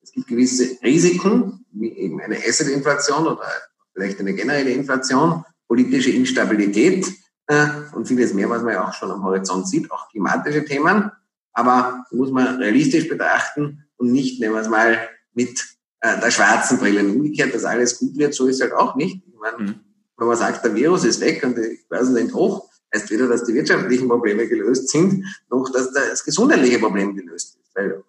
Es 0.02 0.12
gibt 0.12 0.28
gewisse 0.28 0.78
Risiken, 0.82 1.64
wie 1.72 1.92
eben 1.92 2.20
eine 2.20 2.36
Asset-Inflation 2.36 3.26
oder 3.26 3.46
vielleicht 3.92 4.20
eine 4.20 4.34
generelle 4.34 4.70
Inflation, 4.70 5.44
politische 5.66 6.10
Instabilität 6.10 7.06
äh, 7.46 7.66
und 7.92 8.08
vieles 8.08 8.32
mehr, 8.32 8.48
was 8.48 8.62
man 8.62 8.74
ja 8.74 8.88
auch 8.88 8.94
schon 8.94 9.10
am 9.10 9.22
Horizont 9.24 9.68
sieht, 9.68 9.90
auch 9.90 10.08
klimatische 10.10 10.64
Themen. 10.64 11.10
Aber 11.52 12.04
muss 12.10 12.30
man 12.30 12.56
realistisch 12.56 13.08
betrachten 13.08 13.84
und 13.96 14.12
nicht, 14.12 14.40
nehmen 14.40 14.54
wir 14.54 14.62
es 14.62 14.68
mal, 14.68 15.08
mit 15.34 15.64
äh, 16.00 16.20
der 16.20 16.30
schwarzen 16.30 16.78
Brille. 16.78 17.00
Umgekehrt, 17.00 17.54
dass 17.54 17.64
alles 17.64 17.98
gut 17.98 18.16
wird, 18.16 18.34
so 18.34 18.46
ist 18.46 18.62
halt 18.62 18.72
auch 18.72 18.94
nicht. 18.94 19.22
Ich 19.26 19.38
meine, 19.38 19.58
mhm. 19.58 19.80
wenn 20.16 20.26
man 20.26 20.36
sagt, 20.36 20.64
der 20.64 20.74
Virus 20.74 21.04
ist 21.04 21.20
weg 21.20 21.42
und 21.44 21.56
die 21.56 21.80
Börsen 21.88 22.14
sind 22.14 22.34
hoch, 22.34 22.67
heißt 22.94 23.10
weder, 23.10 23.28
dass 23.28 23.44
die 23.44 23.54
wirtschaftlichen 23.54 24.08
Probleme 24.08 24.46
gelöst 24.46 24.88
sind, 24.88 25.24
noch 25.50 25.70
dass 25.70 25.92
das 25.92 26.24
gesundheitliche 26.24 26.78
Problem 26.78 27.14
gelöst 27.14 27.58
ist. 27.60 27.74
Weil 27.74 28.02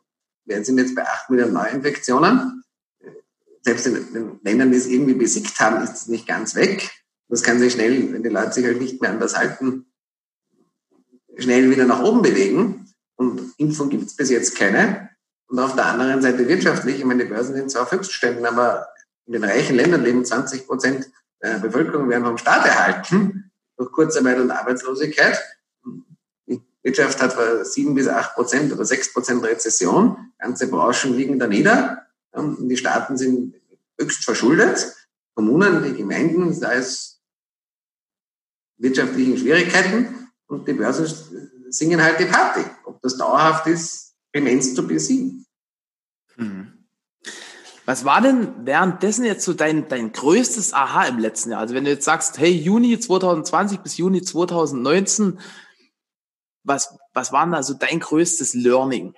wir 0.45 0.63
sind 0.63 0.77
jetzt 0.77 0.95
bei 0.95 1.03
acht 1.03 1.29
Millionen 1.29 1.53
Neuinfektionen. 1.53 2.63
Selbst 3.61 3.87
in 3.87 3.93
den 4.13 4.39
Ländern, 4.43 4.71
die 4.71 4.77
es 4.77 4.87
irgendwie 4.87 5.13
besiegt 5.13 5.59
haben, 5.59 5.83
ist 5.83 5.93
es 5.93 6.07
nicht 6.07 6.27
ganz 6.27 6.55
weg. 6.55 6.89
Das 7.27 7.43
kann 7.43 7.59
sich 7.59 7.73
schnell, 7.73 8.11
wenn 8.13 8.23
die 8.23 8.29
Leute 8.29 8.53
sich 8.53 8.65
halt 8.65 8.81
nicht 8.81 9.01
mehr 9.01 9.11
an 9.11 9.19
das 9.19 9.37
halten, 9.37 9.85
schnell 11.37 11.69
wieder 11.69 11.85
nach 11.85 12.01
oben 12.01 12.21
bewegen. 12.21 12.87
Und 13.15 13.53
Impfung 13.57 13.89
gibt 13.89 14.05
es 14.05 14.15
bis 14.15 14.29
jetzt 14.29 14.55
keine. 14.55 15.09
Und 15.47 15.59
auf 15.59 15.75
der 15.75 15.85
anderen 15.85 16.21
Seite 16.21 16.47
wirtschaftlich, 16.47 16.99
ich 16.99 17.05
meine, 17.05 17.25
die 17.25 17.29
Börsen 17.29 17.55
sind 17.55 17.69
zwar 17.69 17.83
auf 17.83 17.91
Höchstständen, 17.91 18.45
aber 18.45 18.87
in 19.25 19.33
den 19.33 19.43
reichen 19.43 19.75
Ländern 19.75 20.03
leben 20.03 20.25
20 20.25 20.65
Prozent 20.65 21.11
der 21.41 21.59
Bevölkerung 21.59 22.09
werden 22.09 22.25
vom 22.25 22.37
Staat 22.37 22.65
erhalten 22.65 23.48
durch 23.79 23.91
Kurzarbeit 23.93 24.37
und 24.39 24.51
Arbeitslosigkeit. 24.51 25.41
Die 26.45 26.61
Wirtschaft 26.83 27.21
hat 27.21 27.65
sieben 27.65 27.95
bis 27.95 28.07
acht 28.07 28.35
Prozent 28.35 28.71
oder 28.73 28.83
sechs 28.83 29.11
Prozent 29.13 29.43
Rezession. 29.43 30.33
Ganze 30.37 30.67
Branchen 30.67 31.15
liegen 31.15 31.39
da 31.39 31.47
nieder. 31.47 32.05
Die 32.35 32.77
Staaten 32.77 33.17
sind 33.17 33.55
höchst 33.97 34.25
verschuldet. 34.25 34.95
Kommunen, 35.33 35.81
die 35.83 35.93
Gemeinden, 35.93 36.59
da 36.59 36.73
ist 36.73 37.21
wirtschaftlichen 38.77 39.37
Schwierigkeiten 39.37 40.29
und 40.47 40.67
die 40.67 40.73
Börsen 40.73 41.07
singen 41.69 42.03
halt 42.03 42.19
die 42.19 42.25
Party. 42.25 42.65
Ob 42.83 43.01
das 43.01 43.15
dauerhaft 43.17 43.65
ist, 43.67 44.15
immens 44.33 44.75
zu 44.75 44.85
besiegen. 44.85 45.45
Mhm. 46.35 46.78
Was 47.89 48.05
war 48.05 48.21
denn 48.21 48.67
währenddessen 48.67 49.25
jetzt 49.25 49.43
so 49.43 49.53
dein, 49.55 49.87
dein 49.87 50.11
größtes 50.11 50.75
Aha 50.75 51.07
im 51.07 51.17
letzten 51.17 51.49
Jahr? 51.49 51.61
Also 51.61 51.73
wenn 51.73 51.85
du 51.85 51.89
jetzt 51.89 52.05
sagst, 52.05 52.37
hey, 52.37 52.51
Juni 52.51 52.99
2020 52.99 53.79
bis 53.79 53.97
Juni 53.97 54.21
2019, 54.21 55.39
was, 56.63 56.95
was 57.15 57.31
war 57.31 57.45
denn 57.45 57.53
da 57.53 57.63
so 57.63 57.73
dein 57.73 57.99
größtes 57.99 58.53
Learning? 58.53 59.15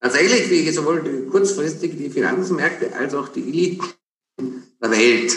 Tatsächlich, 0.00 0.48
wie 0.48 0.60
ich 0.60 0.74
sowohl 0.74 1.26
kurzfristig 1.30 1.98
die 1.98 2.08
Finanzmärkte 2.08 2.96
als 2.96 3.12
auch 3.12 3.28
die 3.28 3.46
Eliten 3.46 3.84
der 4.80 4.90
Welt 4.90 5.36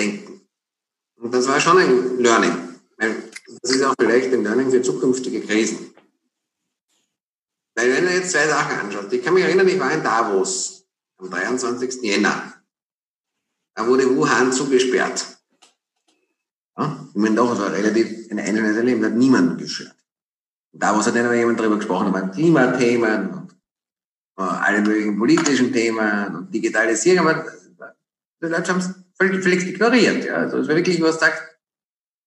denken. 0.00 0.48
Und 1.20 1.32
das 1.32 1.46
war 1.46 1.60
schon 1.60 1.78
ein 1.78 2.18
Learning. 2.18 2.56
Das 2.96 3.70
ist 3.70 3.84
auch 3.84 3.94
vielleicht 4.00 4.34
ein 4.34 4.42
Learning 4.42 4.72
für 4.72 4.82
zukünftige 4.82 5.42
Krisen. 5.42 5.94
Weil 7.76 7.92
wenn 7.92 8.04
du 8.04 8.12
jetzt 8.12 8.32
zwei 8.32 8.48
Sachen 8.48 8.80
anschaust, 8.80 9.12
ich 9.12 9.22
kann 9.22 9.34
mich 9.34 9.44
erinnern, 9.44 9.68
ich 9.68 9.78
war 9.78 9.92
in 9.92 10.02
Davos 10.02 10.77
am 11.18 11.30
23. 11.30 12.02
Jänner. 12.02 12.54
Da 13.74 13.86
wurde 13.86 14.16
Wuhan 14.16 14.52
zugesperrt. 14.52 15.24
Ja, 16.76 17.08
ich 17.10 17.20
meine, 17.20 17.34
doch, 17.34 17.52
es 17.52 17.58
war 17.58 17.72
relativ 17.72 18.30
ein 18.30 18.38
einzelnes 18.38 18.76
Erleben, 18.76 19.04
hat 19.04 19.14
niemand 19.14 19.58
gestört. 19.58 19.94
Da 20.72 20.96
hat 20.96 21.14
dann 21.14 21.34
jemand 21.34 21.58
darüber 21.58 21.76
gesprochen, 21.76 22.08
über 22.08 22.28
Klimathemen 22.28 23.30
und 23.30 23.52
uh, 24.38 24.42
alle 24.42 24.80
möglichen 24.82 25.18
politischen 25.18 25.72
Themen 25.72 26.36
und 26.36 26.54
Digitalisierung, 26.54 27.28
aber 27.28 27.44
die 28.40 28.46
Leute 28.46 28.72
haben 28.72 28.78
es 28.78 28.94
völlig, 29.16 29.42
völlig 29.42 29.66
ignoriert. 29.66 30.24
Ja. 30.24 30.34
Also 30.34 30.58
es 30.58 30.68
war 30.68 30.76
wirklich, 30.76 31.02
was 31.02 31.18
sagt, 31.18 31.58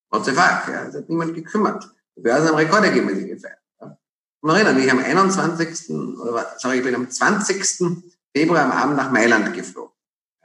what 0.10 0.26
the 0.26 0.32
fuck, 0.32 0.68
ja. 0.68 0.88
es 0.88 0.96
hat 0.96 1.08
niemand 1.08 1.34
gekümmert. 1.34 1.90
Die 2.18 2.22
Börsen 2.22 2.50
haben 2.50 2.56
Rekorde 2.56 2.90
gegeben, 2.90 3.08
gefeiert. 3.08 3.60
Ja. 3.80 3.98
Und 4.42 4.50
erinnern, 4.50 4.78
ich 4.80 4.92
am 4.92 5.00
21. 5.00 5.90
oder 5.90 6.54
sorry, 6.58 6.80
ich 6.80 6.84
bin 6.84 6.96
am 6.96 7.10
20. 7.10 8.04
Februar 8.36 8.64
am 8.64 8.72
Abend 8.72 8.98
nach 8.98 9.12
Mailand 9.12 9.54
geflogen. 9.54 9.94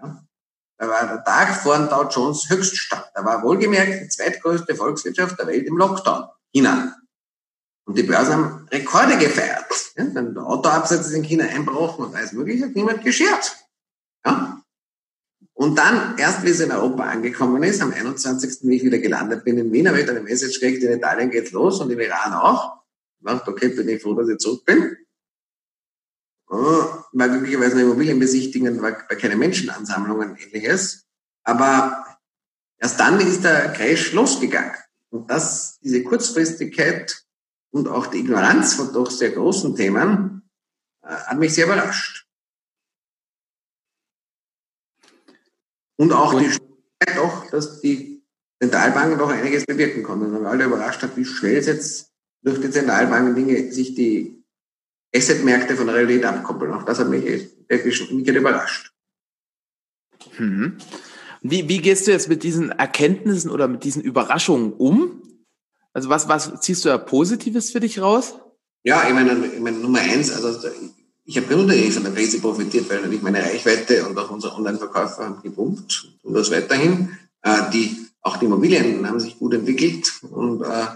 Ja. 0.01 0.25
Da 0.79 0.89
war 0.89 1.07
der 1.07 1.25
Tag 1.25 1.57
vor 1.57 1.77
dem 1.77 1.89
Dow 1.89 2.05
Jones 2.05 2.49
Höchststand. 2.49 3.05
Da 3.15 3.25
war 3.25 3.43
wohlgemerkt 3.43 4.03
die 4.03 4.09
zweitgrößte 4.09 4.75
Volkswirtschaft 4.75 5.39
der 5.39 5.47
Welt 5.47 5.67
im 5.67 5.77
Lockdown, 5.77 6.27
China. 6.53 6.97
Und 7.85 7.97
die 7.97 8.03
Börsen 8.03 8.35
haben 8.35 8.69
Rekorde 8.71 9.17
gefeiert. 9.17 9.93
Ja, 9.97 10.05
dann 10.05 10.35
der 10.35 10.45
Autoabsatz 10.45 11.07
ist 11.07 11.15
in 11.15 11.23
China 11.23 11.45
einbrochen 11.45 12.07
und 12.07 12.15
alles 12.15 12.33
mögliche, 12.33 12.65
hat 12.65 12.75
niemand 12.75 13.05
geschert. 13.05 13.57
Ja. 14.25 14.61
Und 15.55 15.77
dann, 15.79 16.19
erst 16.19 16.43
wie 16.43 16.51
es 16.51 16.61
in 16.61 16.73
Europa 16.73 17.05
angekommen 17.05 17.63
ist, 17.63 17.81
am 17.81 17.93
21. 17.93 18.59
wie 18.63 18.77
ich 18.77 18.85
wieder 18.85 18.99
gelandet 18.99 19.45
bin 19.45 19.57
in 19.57 19.73
Wien, 19.73 19.89
habe 19.89 20.01
ich 20.01 20.07
dann 20.07 20.17
eine 20.17 20.25
Message 20.25 20.61
gekriegt, 20.61 20.83
in 20.83 20.99
Italien 20.99 21.31
geht's 21.31 21.53
los 21.53 21.81
und 21.81 21.91
im 21.91 22.01
Iran 22.01 22.35
auch. 22.35 22.83
Ich 23.21 23.27
dachte, 23.27 23.51
okay, 23.53 23.69
bin 23.69 23.89
ich 23.89 24.03
froh, 24.03 24.15
dass 24.15 24.29
ich 24.29 24.39
zurück 24.39 24.65
bin 24.67 24.97
war 26.49 27.29
glücklicherweise 27.29 27.73
eine 27.73 27.83
Immobilienbesichtigung, 27.83 28.81
war 28.81 28.93
bei 29.09 29.17
keinen 29.17 29.39
Menschenansammlungen 29.39 30.31
und 30.31 30.41
ähnliches. 30.41 31.07
Aber 31.45 32.19
erst 32.79 33.01
dann 33.01 33.21
ist 33.21 33.45
der 33.45 33.73
Crash 33.73 34.13
losgegangen. 34.13 34.75
Und 35.11 35.31
das, 35.31 35.79
diese 35.81 36.03
Kurzfristigkeit 36.03 37.25
und 37.71 37.89
auch 37.89 38.07
die 38.07 38.19
Ignoranz 38.19 38.75
von 38.75 38.93
doch 38.93 39.11
sehr 39.11 39.31
großen 39.31 39.75
Themen 39.77 40.49
äh, 41.03 41.09
hat 41.09 41.39
mich 41.39 41.55
sehr 41.55 41.67
überrascht. 41.67 42.27
Und 45.97 46.13
auch 46.13 46.35
und 46.35 46.43
die 46.43 46.51
Schwierigkeit 46.51 47.17
doch, 47.17 47.51
dass 47.51 47.81
die 47.81 48.23
Zentralbanken 48.61 49.19
doch 49.19 49.31
einiges 49.31 49.65
bewirken 49.65 50.03
konnten. 50.03 50.35
Und 50.35 50.47
alle 50.47 50.65
überrascht 50.65 51.03
hat, 51.03 51.17
wie 51.17 51.25
schnell 51.25 51.63
jetzt 51.65 52.13
durch 52.43 52.61
die 52.61 52.71
Zentralbanken 52.71 53.35
Dinge 53.35 53.73
sich 53.73 53.95
die 53.95 54.36
Assetmärkte 55.17 55.77
von 55.77 55.87
der 55.87 55.97
Realität 55.97 56.25
abkoppeln. 56.25 56.73
Auch 56.73 56.85
das 56.85 56.99
hat 56.99 57.09
mich 57.09 57.25
wirklich 57.69 58.01
überrascht. 58.29 58.93
Mhm. 60.39 60.79
Wie, 61.43 61.69
wie 61.69 61.79
gehst 61.79 62.07
du 62.07 62.11
jetzt 62.11 62.29
mit 62.29 62.43
diesen 62.43 62.71
Erkenntnissen 62.71 63.51
oder 63.51 63.69
mit 63.69 63.85
diesen 63.85 64.03
Überraschungen 64.03 64.73
um? 64.73 65.23
Also 65.93 66.09
was, 66.09 66.29
was 66.29 66.61
ziehst 66.61 66.85
du 66.85 66.89
da 66.89 66.99
Positives 66.99 67.71
für 67.71 67.81
dich 67.81 68.01
raus? 68.01 68.35
Ja, 68.83 69.07
ich 69.09 69.15
meine, 69.15 69.47
ich 69.47 69.61
meine 69.61 69.79
Nummer 69.79 70.01
eins, 70.01 70.31
also 70.31 70.69
ich 71.25 71.37
habe 71.37 71.53
grundsätzlich 71.53 71.95
von 71.95 72.05
der 72.05 72.13
Krise 72.13 72.41
profitiert, 72.41 72.89
weil 72.89 72.99
natürlich 72.99 73.23
meine 73.23 73.43
Reichweite 73.43 74.07
und 74.07 74.17
auch 74.19 74.31
unsere 74.31 74.55
Online-Verkäufer 74.55 75.25
haben 75.25 75.43
gepumpt 75.43 76.09
und 76.23 76.35
das 76.35 76.51
weiterhin. 76.51 77.17
Äh, 77.43 77.71
die, 77.73 77.97
auch 78.23 78.37
die 78.37 78.47
Immobilien 78.47 79.07
haben 79.09 79.19
sich 79.19 79.39
gut 79.39 79.55
entwickelt 79.55 80.21
und 80.31 80.63
äh, 80.63 80.87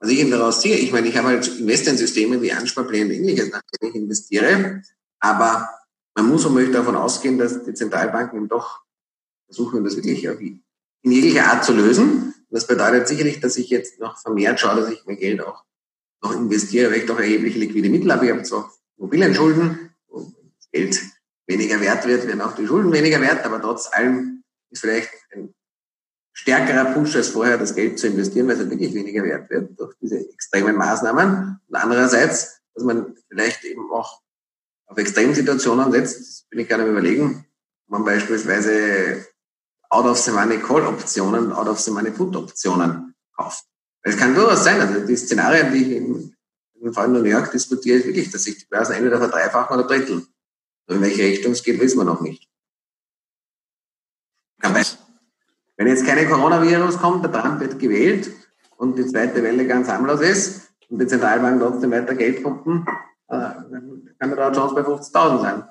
was 0.00 0.10
ich 0.10 0.20
eben 0.20 0.30
daraus 0.30 0.60
ziehe, 0.60 0.76
ich 0.76 0.92
meine, 0.92 1.08
ich 1.08 1.16
habe 1.16 1.28
halt 1.28 1.46
Investmentsysteme 1.58 2.40
wie 2.40 2.52
Ansparpläne 2.52 3.06
und 3.06 3.12
ähnliches, 3.12 3.50
nach 3.50 3.62
denen 3.80 3.90
ich 3.90 4.00
investiere, 4.00 4.82
aber 5.18 5.68
man 6.14 6.28
muss 6.28 6.44
und 6.44 6.54
möchte 6.54 6.72
davon 6.72 6.96
ausgehen, 6.96 7.38
dass 7.38 7.64
die 7.64 7.74
Zentralbanken 7.74 8.38
eben 8.38 8.48
doch 8.48 8.80
versuchen, 9.46 9.84
das 9.84 9.96
wirklich 9.96 10.24
in 10.24 10.62
jeglicher 11.02 11.46
Art 11.46 11.64
zu 11.64 11.72
lösen. 11.72 12.34
Das 12.50 12.66
bedeutet 12.66 13.08
sicherlich, 13.08 13.40
dass 13.40 13.56
ich 13.56 13.70
jetzt 13.70 14.00
noch 14.00 14.18
vermehrt 14.18 14.58
schaue, 14.58 14.80
dass 14.80 14.90
ich 14.90 15.04
mein 15.06 15.16
Geld 15.16 15.40
auch 15.40 15.64
noch 16.22 16.34
investiere, 16.34 16.90
weil 16.90 17.00
ich 17.00 17.06
doch 17.06 17.18
erhebliche 17.18 17.58
liquide 17.58 17.88
Mittel 17.88 18.12
habe. 18.12 18.26
Ich 18.26 18.32
habe 18.32 18.42
zwar 18.42 18.72
Immobilienschulden, 18.96 19.90
wo 20.08 20.32
das 20.56 20.70
Geld 20.72 21.00
weniger 21.46 21.80
wert 21.80 22.06
wird, 22.06 22.26
werden 22.26 22.40
auch 22.40 22.54
die 22.54 22.66
Schulden 22.66 22.92
weniger 22.92 23.20
wert, 23.20 23.44
aber 23.44 23.60
trotz 23.60 23.92
allem 23.92 24.42
ist 24.70 24.80
vielleicht 24.80 25.10
ein 25.32 25.54
stärkerer 26.38 26.94
Push 26.94 27.16
als 27.16 27.28
vorher, 27.28 27.58
das 27.58 27.74
Geld 27.74 27.98
zu 27.98 28.06
investieren, 28.06 28.46
weil 28.46 28.54
es 28.54 28.60
halt 28.60 28.70
wirklich 28.70 28.94
weniger 28.94 29.24
wert 29.24 29.50
wird 29.50 29.78
durch 29.78 29.94
diese 30.00 30.18
extremen 30.18 30.76
Maßnahmen. 30.76 31.60
Und 31.66 31.74
andererseits, 31.74 32.60
dass 32.74 32.84
man 32.84 33.16
vielleicht 33.28 33.64
eben 33.64 33.90
auch 33.90 34.22
auf 34.86 34.96
Extremsituationen 34.96 35.90
setzt, 35.90 36.20
das 36.20 36.46
bin 36.48 36.60
ich 36.60 36.68
gerade 36.68 36.84
am 36.84 36.90
überlegen, 36.90 37.44
man 37.88 38.04
beispielsweise 38.04 39.26
out 39.90 40.06
of 40.06 40.16
the 40.16 40.30
money 40.30 40.58
Call 40.58 40.86
Optionen, 40.86 41.52
out 41.52 41.66
of 41.66 41.80
the 41.80 41.90
money 41.90 42.12
Put 42.12 42.36
Optionen 42.36 43.14
kauft. 43.36 43.64
Es 44.02 44.16
kann 44.16 44.34
durchaus 44.34 44.62
sein, 44.62 44.80
also 44.80 45.04
die 45.04 45.16
Szenarien, 45.16 45.72
die 45.72 45.82
ich 45.82 45.90
in, 45.96 46.36
in 46.80 46.92
Fall 46.92 47.08
New 47.08 47.24
York 47.24 47.50
diskutiere, 47.50 47.98
ist 47.98 48.06
wirklich, 48.06 48.30
dass 48.30 48.44
sich 48.44 48.58
die 48.58 48.66
Börsen 48.66 48.94
entweder 48.94 49.18
verdreifachen 49.18 49.76
oder 49.76 49.88
dritteln. 49.88 50.24
in 50.88 51.02
welche 51.02 51.24
Richtung 51.24 51.50
es 51.50 51.64
geht, 51.64 51.80
wissen 51.80 51.98
wir 51.98 52.04
noch 52.04 52.20
nicht. 52.20 52.48
Wenn 55.78 55.86
jetzt 55.86 56.04
keine 56.04 56.26
Coronavirus 56.26 56.98
kommt, 56.98 57.24
der 57.24 57.32
Trump 57.32 57.60
wird 57.60 57.78
gewählt 57.78 58.28
und 58.76 58.98
die 58.98 59.06
zweite 59.06 59.44
Welle 59.44 59.64
ganz 59.64 59.88
harmlos 59.88 60.20
ist 60.20 60.72
und 60.90 61.00
die 61.00 61.06
Zentralbank 61.06 61.60
trotzdem 61.60 61.92
weiter 61.92 62.16
Geld 62.16 62.42
pumpen, 62.42 62.84
äh, 63.28 63.50
kann 64.18 64.34
der 64.34 64.50
Dow 64.50 64.60
Jones 64.60 64.74
bei 64.74 64.80
50.000 64.80 65.40
sein. 65.40 65.64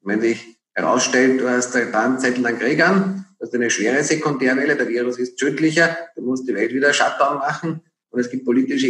wenn 0.00 0.20
sich 0.22 0.58
herausstellt, 0.72 1.42
du 1.42 1.48
hast 1.48 1.76
einen 1.76 2.18
Zettel 2.18 2.46
an 2.46 2.58
Kriegern, 2.58 3.26
das 3.38 3.50
ist 3.50 3.54
eine 3.54 3.68
schwere 3.68 4.02
Sekundärwelle, 4.02 4.76
der 4.76 4.88
Virus 4.88 5.18
ist 5.18 5.36
tödlicher, 5.36 5.94
du 6.16 6.22
musst 6.22 6.48
die 6.48 6.54
Welt 6.54 6.72
wieder 6.72 6.94
Shutdown 6.94 7.38
machen 7.38 7.82
und 8.10 8.20
es 8.20 8.30
gibt 8.30 8.46
politische, 8.46 8.88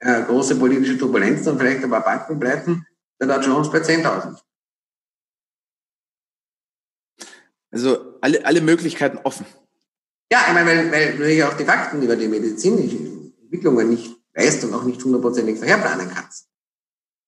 äh, 0.00 0.22
große 0.24 0.56
politische 0.56 0.98
Turbulenzen 0.98 1.52
und 1.52 1.58
vielleicht 1.60 1.84
ein 1.84 1.90
paar 1.90 2.04
Bankenpleiten, 2.04 2.84
dann 3.20 3.32
hat 3.32 3.46
Jones 3.46 3.70
bei 3.70 3.78
10.000. 3.78 4.40
Also 7.76 8.16
alle, 8.22 8.42
alle 8.46 8.62
Möglichkeiten 8.62 9.18
offen. 9.22 9.44
Ja, 10.32 10.38
ich 10.48 10.54
meine, 10.54 10.66
weil, 10.66 10.90
weil 10.90 11.16
du 11.18 11.30
ja 11.30 11.50
auch 11.50 11.58
die 11.58 11.66
Fakten 11.66 12.00
über 12.00 12.16
die 12.16 12.26
medizinischen 12.26 13.34
Entwicklungen 13.42 13.90
nicht 13.90 14.16
weißt 14.34 14.64
und 14.64 14.72
auch 14.72 14.84
nicht 14.84 15.04
hundertprozentig 15.04 15.58
vorherplanen 15.58 16.10
kannst. 16.12 16.46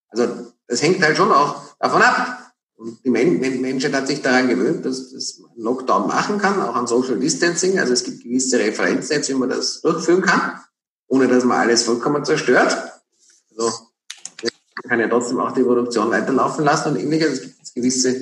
Also 0.09 0.53
das 0.67 0.81
hängt 0.81 1.03
halt 1.03 1.19
schon 1.19 1.31
auch 1.31 1.77
davon 1.79 2.01
ab, 2.01 2.55
und 2.77 3.05
die 3.05 3.11
Menschheit 3.11 3.93
hat 3.93 4.07
sich 4.07 4.23
daran 4.23 4.49
gewöhnt, 4.49 4.87
dass 4.87 5.13
das 5.13 5.43
Lockdown 5.57 6.07
machen 6.07 6.39
kann, 6.39 6.63
auch 6.63 6.77
an 6.77 6.87
Social 6.87 7.19
Distancing. 7.19 7.79
Also 7.79 7.93
es 7.93 8.05
gibt 8.05 8.23
gewisse 8.23 8.59
Referenznetze, 8.59 9.35
wie 9.35 9.39
man 9.39 9.51
das 9.51 9.83
durchführen 9.83 10.23
kann, 10.23 10.61
ohne 11.09 11.29
dass 11.29 11.45
man 11.45 11.59
alles 11.59 11.83
vollkommen 11.83 12.25
zerstört. 12.25 12.75
Also 13.51 13.71
man 14.43 14.89
kann 14.89 15.01
ja 15.01 15.09
trotzdem 15.09 15.41
auch 15.41 15.53
die 15.53 15.65
Produktion 15.65 16.11
weiterlaufen 16.11 16.65
lassen 16.65 16.93
und 16.93 17.01
ähnliches. 17.01 17.33
Es 17.33 17.43
gibt 17.43 17.75
gewisse, 17.75 18.17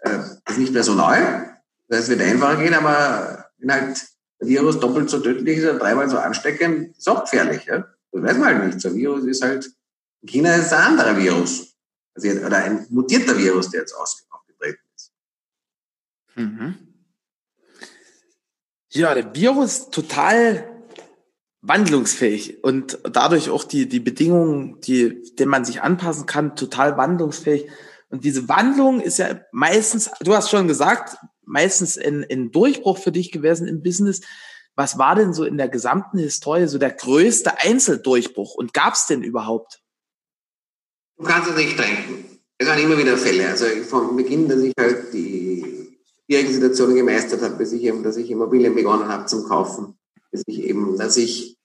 äh, 0.00 0.18
das 0.44 0.56
ist 0.56 0.58
nicht 0.58 0.74
mehr 0.74 0.84
so 0.84 0.94
neu, 0.94 1.16
das 1.92 2.08
wird 2.08 2.22
einfacher 2.22 2.62
gehen, 2.62 2.74
aber 2.74 3.50
wenn 3.58 3.72
halt 3.72 4.02
Virus 4.40 4.80
doppelt 4.80 5.10
so 5.10 5.20
tödlich 5.20 5.58
ist 5.58 5.64
oder 5.64 5.78
dreimal 5.78 6.08
so 6.08 6.18
ansteckend, 6.18 6.96
ist 6.96 7.08
auch 7.08 7.22
gefährlich. 7.22 7.66
Ja? 7.66 7.86
Das 8.12 8.22
weiß 8.22 8.38
man 8.38 8.48
halt 8.48 8.66
nicht. 8.66 8.80
So 8.80 8.88
ein 8.88 8.94
Virus 8.96 9.24
ist 9.24 9.42
halt, 9.42 9.70
in 10.22 10.28
China 10.28 10.54
ist 10.54 10.66
es 10.66 10.72
ein 10.72 10.86
anderer 10.86 11.16
Virus. 11.16 11.74
Also 12.14 12.28
oder 12.28 12.58
ein 12.58 12.86
mutierter 12.90 13.38
Virus, 13.38 13.70
der 13.70 13.80
jetzt 13.80 13.94
aufgetreten 13.94 14.80
ist. 14.94 15.12
Mhm. 16.34 16.78
Ja, 18.90 19.14
der 19.14 19.34
Virus 19.34 19.90
total 19.90 20.68
wandlungsfähig 21.62 22.64
und 22.64 22.98
dadurch 23.04 23.48
auch 23.48 23.64
die, 23.64 23.88
die 23.88 24.00
Bedingungen, 24.00 24.80
die, 24.80 25.22
denen 25.34 25.50
man 25.50 25.64
sich 25.64 25.80
anpassen 25.80 26.26
kann, 26.26 26.56
total 26.56 26.96
wandlungsfähig. 26.96 27.70
Und 28.10 28.24
diese 28.24 28.48
Wandlung 28.48 29.00
ist 29.00 29.18
ja 29.18 29.40
meistens, 29.52 30.10
du 30.20 30.34
hast 30.34 30.50
schon 30.50 30.68
gesagt, 30.68 31.16
meistens 31.44 31.98
ein, 31.98 32.24
ein 32.30 32.50
Durchbruch 32.50 32.98
für 32.98 33.12
dich 33.12 33.32
gewesen 33.32 33.66
im 33.66 33.82
Business. 33.82 34.20
Was 34.74 34.98
war 34.98 35.14
denn 35.14 35.34
so 35.34 35.44
in 35.44 35.58
der 35.58 35.68
gesamten 35.68 36.18
Historie 36.18 36.66
so 36.66 36.78
der 36.78 36.92
größte 36.92 37.58
Einzeldurchbruch 37.58 38.54
und 38.54 38.72
gab 38.72 38.94
es 38.94 39.06
denn 39.06 39.22
überhaupt? 39.22 39.80
Du 41.18 41.24
kannst 41.24 41.50
es 41.50 41.56
nicht 41.56 41.76
tränken. 41.76 42.40
Es 42.58 42.66
waren 42.66 42.78
immer 42.78 42.96
wieder 42.96 43.16
Fälle. 43.18 43.48
Also 43.48 43.66
vom 43.88 44.16
Beginn, 44.16 44.48
dass 44.48 44.60
ich 44.60 44.72
halt 44.78 45.12
die 45.12 45.98
schwierigen 46.24 46.52
Situationen 46.52 46.96
gemeistert 46.96 47.42
habe, 47.42 47.56
bis 47.56 47.72
ich 47.72 47.82
eben, 47.82 48.02
dass 48.02 48.16
ich 48.16 48.30
Immobilien 48.30 48.74
begonnen 48.74 49.08
habe 49.08 49.26
zum 49.26 49.44
Kaufen, 49.44 49.98
bis 50.30 50.42
ich 50.46 50.62
eben, 50.62 50.96
dass 50.96 51.16
ich 51.16 51.58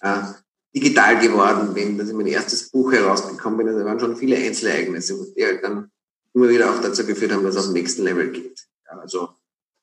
äh, 0.00 0.22
digital 0.74 1.18
geworden 1.20 1.74
bin, 1.74 1.98
dass 1.98 2.08
ich 2.08 2.14
mein 2.14 2.26
erstes 2.26 2.70
Buch 2.70 2.92
herausgekommen 2.92 3.58
bin. 3.58 3.68
Also 3.68 3.84
waren 3.84 4.00
schon 4.00 4.16
viele 4.16 4.36
Einzelereignisse, 4.36 5.32
die 5.36 5.44
halt 5.44 5.62
dann 5.62 5.90
immer 6.32 6.48
wieder 6.48 6.70
auch 6.70 6.80
dazu 6.80 7.04
geführt 7.04 7.32
haben, 7.32 7.44
dass 7.44 7.56
es 7.56 7.60
auf 7.60 7.66
den 7.66 7.74
nächsten 7.74 8.04
Level 8.04 8.30
geht. 8.30 8.66
Also 8.98 9.30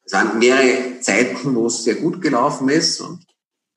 es 0.03 0.13
waren 0.13 0.39
mehrere 0.39 0.99
Zeiten, 1.01 1.55
wo 1.55 1.67
es 1.67 1.83
sehr 1.83 1.95
gut 1.95 2.21
gelaufen 2.21 2.69
ist 2.69 2.99
und 3.01 3.25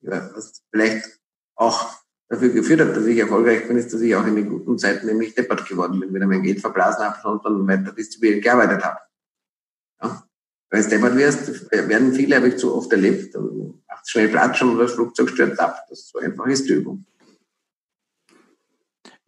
ja, 0.01 0.29
was 0.33 0.63
vielleicht 0.71 1.19
auch 1.55 1.91
dafür 2.29 2.49
geführt 2.49 2.81
hat, 2.81 2.95
dass 2.95 3.05
ich 3.05 3.17
erfolgreich 3.17 3.67
bin, 3.67 3.77
ist, 3.77 3.93
dass 3.93 4.01
ich 4.01 4.15
auch 4.15 4.25
in 4.25 4.35
den 4.35 4.49
guten 4.49 4.77
Zeiten 4.77 5.05
nämlich 5.05 5.35
deppert 5.35 5.67
geworden 5.67 5.99
bin, 5.99 6.13
wieder 6.13 6.27
mein 6.27 6.43
Geld 6.43 6.61
verblasen 6.61 7.03
habe 7.05 7.29
und 7.29 7.45
dann 7.45 7.67
weiter 7.67 7.91
distribuiert 7.91 8.43
gearbeitet 8.43 8.83
habe. 8.83 8.99
Ja. 10.01 10.23
Wenn 10.69 10.83
du 10.83 10.89
deppert 10.89 11.15
wirst, 11.17 11.71
werden 11.71 12.13
viele, 12.13 12.37
habe 12.37 12.47
ich 12.47 12.57
zu 12.57 12.73
oft 12.73 12.91
erlebt, 12.91 13.35
dann 13.35 13.81
macht 13.87 14.09
schnell 14.09 14.29
Platz 14.29 14.61
und 14.61 14.79
das 14.79 14.93
Flugzeug 14.93 15.29
stürzt 15.29 15.59
ab. 15.59 15.85
Das 15.89 16.07
so 16.07 16.19
einfach 16.19 16.47
ist 16.47 16.67
die 16.67 16.73
Übung. 16.73 17.05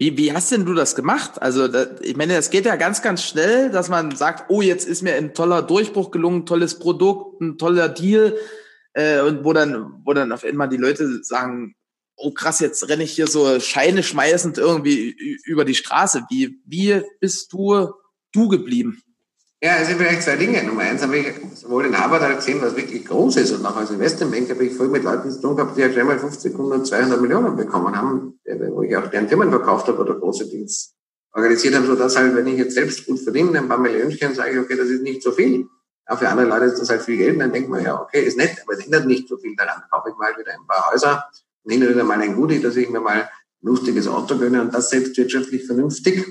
Wie, 0.04 0.18
wie 0.18 0.34
hast 0.34 0.52
denn 0.52 0.66
du 0.66 0.74
das 0.74 0.98
gemacht? 0.98 1.42
Also, 1.42 1.70
da, 1.70 1.86
ich 2.02 2.18
meine, 2.18 2.36
es 2.36 2.50
geht 2.50 2.66
ja 2.66 2.76
ganz, 2.76 3.02
ganz 3.02 3.24
schnell, 3.24 3.70
dass 3.70 3.88
man 3.88 4.14
sagt, 4.14 4.50
oh, 4.50 4.62
jetzt 4.62 4.86
ist 4.86 5.02
mir 5.02 5.16
ein 5.16 5.34
toller 5.34 5.62
Durchbruch 5.62 6.12
gelungen, 6.12 6.46
tolles 6.46 6.78
Produkt, 6.78 7.40
ein 7.40 7.58
toller 7.58 7.88
Deal, 7.88 8.38
äh, 8.92 9.22
und 9.22 9.46
wo 9.46 9.54
dann, 9.54 10.02
wo 10.04 10.12
dann 10.12 10.34
auf 10.34 10.44
einmal 10.44 10.68
die 10.68 10.76
Leute 10.76 11.24
sagen, 11.24 11.76
oh 12.18 12.32
krass, 12.32 12.60
jetzt 12.60 12.90
renne 12.90 13.04
ich 13.04 13.14
hier 13.14 13.28
so 13.28 13.62
Scheine 13.62 14.04
schmeißend 14.04 14.58
irgendwie 14.58 15.16
über 15.46 15.64
die 15.64 15.74
Straße. 15.74 16.26
Wie, 16.30 16.60
wie 16.66 17.02
bist 17.22 17.54
du 17.54 17.94
du 18.34 18.50
geblieben? 18.50 19.02
Ja, 19.64 19.78
es 19.78 19.88
sind 19.88 19.98
vielleicht 19.98 20.24
zwei 20.24 20.36
Dinge. 20.36 20.62
Nummer 20.62 20.82
eins 20.82 21.02
habe 21.04 21.18
ich 21.18 21.34
sowohl 21.56 21.86
in 21.86 21.98
Harvard 21.98 22.22
halt 22.22 22.36
gesehen, 22.36 22.62
was 22.62 22.76
wirklich 22.76 23.06
groß 23.06 23.38
ist. 23.38 23.54
Und 23.54 23.66
auch 23.66 23.78
als 23.78 23.92
Investmentbank 23.92 24.50
habe 24.50 24.66
ich 24.66 24.76
voll 24.76 24.90
mit 24.90 25.06
Leuten 25.06 25.32
zu 25.32 25.40
tun 25.40 25.56
gehabt, 25.56 25.78
die 25.78 25.84
halt 25.84 25.98
einmal 25.98 26.20
50, 26.20 26.52
100, 26.52 26.86
200 26.86 27.22
Millionen 27.22 27.56
bekommen 27.56 27.96
haben, 27.96 28.38
wo 28.44 28.82
ich 28.82 28.98
auch 28.98 29.08
deren 29.08 29.30
Firmen 29.30 29.50
verkauft 29.52 29.88
habe 29.88 30.00
oder 30.00 30.16
große 30.16 30.50
Deals 30.50 30.94
organisiert 31.32 31.76
habe, 31.76 31.86
sodass 31.86 32.18
halt, 32.18 32.36
wenn 32.36 32.46
ich 32.48 32.58
jetzt 32.58 32.74
selbst 32.74 33.06
gut 33.06 33.22
verdiene, 33.22 33.58
ein 33.58 33.70
paar 33.70 33.78
Millionchen, 33.78 34.36
sage 34.36 34.52
ich, 34.52 34.60
okay, 34.60 34.76
das 34.76 34.90
ist 34.90 35.02
nicht 35.02 35.24
so 35.24 35.32
viel. 35.32 35.66
Auch 36.08 36.20
für 36.20 36.28
andere 36.28 36.48
Leute 36.48 36.66
ist 36.66 36.82
das 36.82 36.90
halt 36.90 37.02
viel 37.04 37.16
Geld. 37.16 37.36
Und 37.36 37.40
dann 37.40 37.54
denkt 37.54 37.70
man, 37.70 37.82
ja, 37.86 38.02
okay, 38.02 38.22
ist 38.22 38.36
nett, 38.36 38.58
aber 38.66 38.74
es 38.74 38.84
ändert 38.84 39.06
nicht 39.06 39.30
so 39.30 39.38
viel 39.38 39.56
daran. 39.56 39.82
Kaufe 39.90 40.10
ich 40.10 40.18
mal 40.18 40.38
wieder 40.38 40.52
ein 40.52 40.68
paar 40.68 40.92
Häuser, 40.92 41.24
nehme 41.64 41.88
wieder 41.88 42.04
mal 42.04 42.22
ein 42.22 42.36
Goodie, 42.36 42.60
dass 42.60 42.76
ich 42.76 42.90
mir 42.90 43.00
mal 43.00 43.22
ein 43.22 43.30
lustiges 43.62 44.10
Auto 44.10 44.38
gönne 44.38 44.62
und 44.62 44.74
das 44.74 44.90
selbst 44.90 45.16
wirtschaftlich 45.16 45.66
vernünftig. 45.66 46.26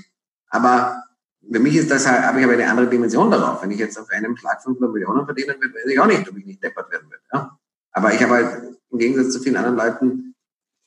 Aber 0.50 1.02
für 1.50 1.58
mich 1.58 1.76
ist 1.76 1.90
das 1.90 2.06
halt, 2.06 2.22
habe 2.22 2.38
ich 2.38 2.44
aber 2.44 2.54
eine 2.54 2.68
andere 2.68 2.88
Dimension 2.88 3.30
darauf. 3.30 3.62
Wenn 3.62 3.70
ich 3.70 3.78
jetzt 3.78 3.98
auf 3.98 4.08
einem 4.10 4.36
Schlag 4.36 4.62
500 4.62 4.92
Millionen 4.92 5.24
verdienen 5.24 5.56
würde, 5.60 5.74
weiß 5.74 5.86
ich 5.86 6.00
auch 6.00 6.06
nicht, 6.06 6.28
ob 6.28 6.36
ich 6.36 6.46
nicht 6.46 6.62
deppert 6.62 6.90
werden 6.90 7.10
würde. 7.10 7.22
Ja? 7.32 7.58
Aber 7.92 8.14
ich 8.14 8.22
habe 8.22 8.34
halt 8.34 8.78
im 8.90 8.98
Gegensatz 8.98 9.32
zu 9.32 9.40
vielen 9.40 9.56
anderen 9.56 9.76
Leuten 9.76 10.34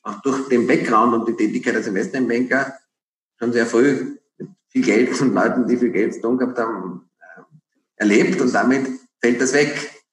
auch 0.02 0.20
durch 0.22 0.48
den 0.48 0.66
Background 0.66 1.14
und 1.14 1.28
die 1.28 1.36
Tätigkeit 1.36 1.74
als 1.74 1.86
Investmentbanker 1.86 2.74
schon 3.38 3.52
sehr 3.52 3.66
früh 3.66 4.16
mit 4.38 4.48
viel 4.68 4.84
Geld 4.84 5.20
und 5.20 5.34
Leuten, 5.34 5.66
die 5.66 5.76
viel 5.76 5.90
Geld 5.90 6.14
zu 6.14 6.20
tun 6.22 6.38
gehabt 6.38 6.58
haben, 6.58 7.08
äh, 7.20 7.42
erlebt 7.96 8.40
und 8.40 8.54
damit 8.54 8.88
fällt 9.20 9.40
das 9.40 9.52
weg. 9.52 10.04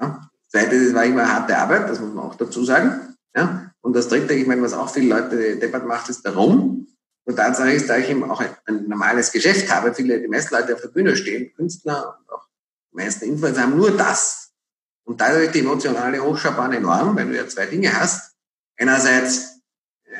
Ja? 0.00 0.28
Das 0.52 0.62
Zweite, 0.62 0.84
das 0.84 0.94
war 0.94 1.04
immer 1.04 1.26
harte 1.26 1.56
Arbeit, 1.56 1.88
das 1.88 2.00
muss 2.00 2.12
man 2.12 2.24
auch 2.24 2.34
dazu 2.34 2.64
sagen. 2.64 3.16
Ja? 3.34 3.72
Und 3.80 3.94
das 3.94 4.08
Dritte, 4.08 4.34
ich 4.34 4.46
meine, 4.46 4.62
was 4.62 4.72
auch 4.72 4.92
viele 4.92 5.14
Leute 5.14 5.56
deppert 5.56 5.86
macht, 5.86 6.08
ist 6.08 6.24
der 6.24 6.34
Rum. 6.34 6.88
Und 7.26 7.36
Tatsache 7.36 7.72
ist, 7.72 7.90
da 7.90 7.98
ich 7.98 8.08
eben 8.08 8.28
auch 8.30 8.40
ein, 8.40 8.50
ein 8.66 8.88
normales 8.88 9.32
Geschäft 9.32 9.68
habe, 9.70 9.92
viele, 9.92 10.20
die 10.20 10.28
meisten 10.28 10.54
Leute 10.54 10.74
auf 10.74 10.80
der 10.80 10.88
Bühne 10.88 11.16
stehen, 11.16 11.52
Künstler 11.54 12.16
und 12.18 12.32
auch 12.32 12.46
die 12.92 12.96
meisten 12.96 13.24
Influencer 13.24 13.62
haben 13.62 13.76
nur 13.76 13.90
das. 13.90 14.52
Und 15.04 15.20
dadurch 15.20 15.50
die 15.50 15.60
emotionale 15.60 16.22
Hochschaubahn 16.22 16.72
enorm, 16.72 17.16
weil 17.16 17.26
du 17.26 17.36
ja 17.36 17.46
zwei 17.48 17.66
Dinge 17.66 17.92
hast. 17.92 18.36
Einerseits, 18.78 19.60
äh, 20.04 20.10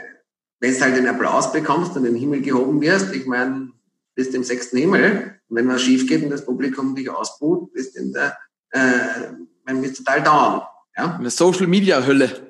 wenn 0.58 0.74
du 0.74 0.80
halt 0.80 0.96
den 0.96 1.06
Applaus 1.06 1.52
bekommst 1.52 1.96
und 1.96 2.04
in 2.04 2.14
den 2.14 2.20
Himmel 2.20 2.42
gehoben 2.42 2.80
wirst, 2.80 3.14
ich 3.14 3.26
meine, 3.26 3.70
bist 4.16 4.34
im 4.34 4.42
sechsten 4.42 4.76
Himmel. 4.76 5.40
Und 5.48 5.56
wenn 5.56 5.68
was 5.68 5.82
schief 5.82 6.08
geht 6.08 6.24
und 6.24 6.30
das 6.30 6.44
Publikum 6.44 6.96
dich 6.96 7.08
ausbuht, 7.08 7.72
bist 7.72 7.96
in 7.96 8.12
der, 8.12 8.36
äh, 8.70 9.30
man 9.64 9.80
bist 9.80 9.98
total 9.98 10.22
down. 10.24 10.62
Ja? 10.96 11.16
Eine 11.16 11.30
Social 11.30 11.68
Media 11.68 12.04
Hölle. 12.04 12.46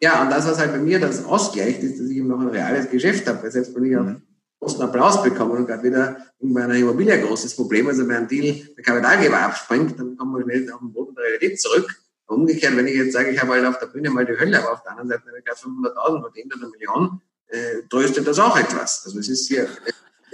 Ja, 0.00 0.22
und 0.22 0.30
das, 0.30 0.46
was 0.46 0.58
halt 0.58 0.72
bei 0.72 0.78
mir 0.78 1.00
das 1.00 1.24
ausgleicht, 1.24 1.82
ist, 1.82 1.98
noch 2.36 2.46
ein 2.46 2.48
reales 2.48 2.90
Geschäft 2.90 3.26
habe. 3.28 3.42
Weil 3.42 3.50
selbst 3.50 3.74
wenn 3.74 3.84
ich 3.84 3.92
mhm. 3.92 4.22
großen 4.60 4.82
Applaus 4.82 5.22
bekomme 5.22 5.54
und 5.54 5.66
gerade 5.66 5.82
wieder 5.82 6.16
bei 6.40 6.64
einer 6.64 6.74
Immobilie 6.74 7.14
ein 7.14 7.22
großes 7.22 7.56
Problem, 7.56 7.88
also 7.88 8.06
wenn 8.06 8.16
ein 8.16 8.28
Deal 8.28 8.68
der 8.76 8.84
Kapitalgeber 8.84 9.40
abspringt, 9.40 9.98
dann 9.98 10.16
kommen 10.16 10.34
wir 10.36 10.42
schnell 10.42 10.70
auf 10.72 10.80
den 10.80 10.92
Boden 10.92 11.14
der 11.14 11.24
Realität 11.24 11.60
zurück. 11.60 11.88
Umgekehrt, 12.26 12.76
wenn 12.76 12.86
ich 12.86 12.96
jetzt 12.96 13.12
sage, 13.12 13.30
ich 13.30 13.40
habe 13.40 13.52
halt 13.52 13.66
auf 13.66 13.78
der 13.78 13.86
Bühne 13.86 14.10
mal 14.10 14.24
die 14.24 14.38
Hölle, 14.38 14.58
aber 14.58 14.72
auf 14.72 14.82
der 14.82 14.92
anderen 14.92 15.10
Seite 15.10 15.22
habe 15.26 15.38
ich 15.38 15.44
gerade 15.44 15.60
500.000 15.60 16.20
verdient 16.20 16.56
oder 16.56 16.64
eine 16.64 16.70
Million, 16.70 17.20
äh, 17.48 17.82
tröstet 17.90 18.26
das 18.26 18.38
auch 18.38 18.56
etwas. 18.58 19.02
Also 19.04 19.18
es 19.18 19.28
ist 19.28 19.46
hier 19.48 19.68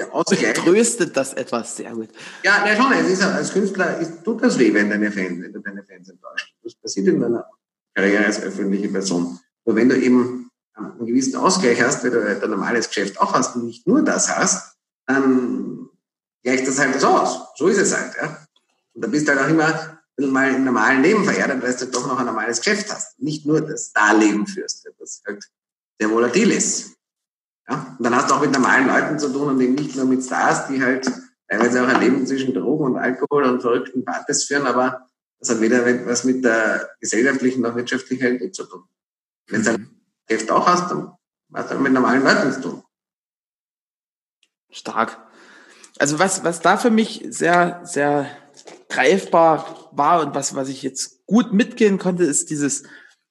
der 0.00 0.14
Ausgleich. 0.14 0.54
Tröstet 0.54 1.16
das 1.16 1.34
etwas, 1.34 1.76
sehr 1.76 1.92
gut. 1.92 2.08
Ja, 2.42 2.64
na 2.64 2.74
schon, 2.74 2.92
es 2.92 3.10
ist, 3.10 3.22
als 3.22 3.52
Künstler 3.52 3.98
ist, 3.98 4.24
tut 4.24 4.42
das 4.42 4.58
weh, 4.58 4.72
wenn 4.72 4.88
deine 4.88 5.12
Fans, 5.12 5.42
wenn 5.42 5.52
du 5.52 5.60
deine 5.60 5.84
Fans 5.84 6.08
enttäuscht. 6.08 6.54
Das 6.62 6.74
passiert 6.74 7.08
in 7.08 7.20
deiner 7.20 7.46
Karriere 7.94 8.26
als 8.26 8.42
öffentliche 8.42 8.88
Person. 8.88 9.38
Nur 9.64 9.76
wenn 9.76 9.88
du 9.88 9.96
eben 9.96 10.49
einen 10.80 11.06
gewissen 11.06 11.36
Ausgleich 11.36 11.82
hast, 11.82 12.02
weil 12.02 12.10
du 12.10 12.24
halt 12.24 12.42
ein 12.42 12.50
normales 12.50 12.88
Geschäft 12.88 13.20
auch 13.20 13.34
hast 13.34 13.56
und 13.56 13.64
nicht 13.64 13.86
nur 13.86 14.02
das 14.02 14.34
hast, 14.34 14.76
dann 15.06 15.88
gleicht 16.42 16.66
das 16.66 16.78
halt 16.78 16.94
das 16.94 17.04
aus. 17.04 17.48
So 17.56 17.68
ist 17.68 17.78
es 17.78 17.96
halt, 17.96 18.14
ja. 18.20 18.46
Und 18.94 19.04
da 19.04 19.08
bist 19.08 19.26
du 19.26 19.32
halt 19.32 19.44
auch 19.44 19.48
immer 19.48 20.00
mal 20.28 20.54
im 20.54 20.64
normalen 20.64 21.02
Leben 21.02 21.24
verärgert, 21.24 21.62
weil 21.62 21.74
du 21.74 21.86
doch 21.86 22.06
noch 22.06 22.18
ein 22.18 22.26
normales 22.26 22.58
Geschäft 22.58 22.92
hast. 22.92 23.18
Nicht 23.20 23.46
nur 23.46 23.60
das 23.60 23.88
Starleben 23.88 24.46
führst, 24.46 24.86
das 24.98 25.22
halt 25.26 25.42
sehr 25.98 26.10
volatil 26.10 26.50
ist. 26.50 26.92
Ja? 27.68 27.96
Und 27.98 28.04
dann 28.04 28.14
hast 28.14 28.30
du 28.30 28.34
auch 28.34 28.40
mit 28.40 28.52
normalen 28.52 28.86
Leuten 28.86 29.18
zu 29.18 29.32
tun 29.32 29.48
und 29.48 29.60
eben 29.60 29.74
nicht 29.74 29.96
nur 29.96 30.04
mit 30.04 30.22
Stars, 30.22 30.66
die 30.68 30.82
halt 30.82 31.10
teilweise 31.48 31.82
auch 31.82 31.88
ein 31.88 32.00
Leben 32.00 32.26
zwischen 32.26 32.54
Drogen 32.54 32.84
und 32.84 32.96
Alkohol 32.96 33.44
und 33.44 33.60
verrückten 33.60 34.04
Partys 34.04 34.44
führen, 34.44 34.66
aber 34.66 35.06
das 35.38 35.50
hat 35.50 35.60
weder 35.60 36.06
was 36.06 36.24
mit 36.24 36.44
der 36.44 36.90
gesellschaftlichen 37.00 37.62
noch 37.62 37.74
wirtschaftlichen 37.74 38.22
Realität 38.22 38.54
zu 38.54 38.64
tun. 38.64 38.84
Wenn 39.48 39.64
du 39.64 39.70
ein 39.70 39.99
Geschäft 40.30 40.50
auch 40.50 40.66
hast, 40.66 40.90
dann 40.90 41.12
hast 41.52 41.72
du 41.72 41.78
mit 41.78 41.92
normalen 41.92 42.22
Leuten 42.22 42.52
zu 42.52 42.60
tun. 42.60 42.82
Stark. 44.70 45.18
Also 45.98 46.18
was, 46.18 46.44
was 46.44 46.60
da 46.60 46.76
für 46.76 46.90
mich 46.90 47.26
sehr, 47.30 47.80
sehr 47.82 48.30
greifbar 48.88 49.90
war 49.92 50.20
und 50.20 50.34
was, 50.34 50.54
was 50.54 50.68
ich 50.68 50.82
jetzt 50.82 51.26
gut 51.26 51.52
mitgehen 51.52 51.98
konnte, 51.98 52.24
ist 52.24 52.50
dieses, 52.50 52.84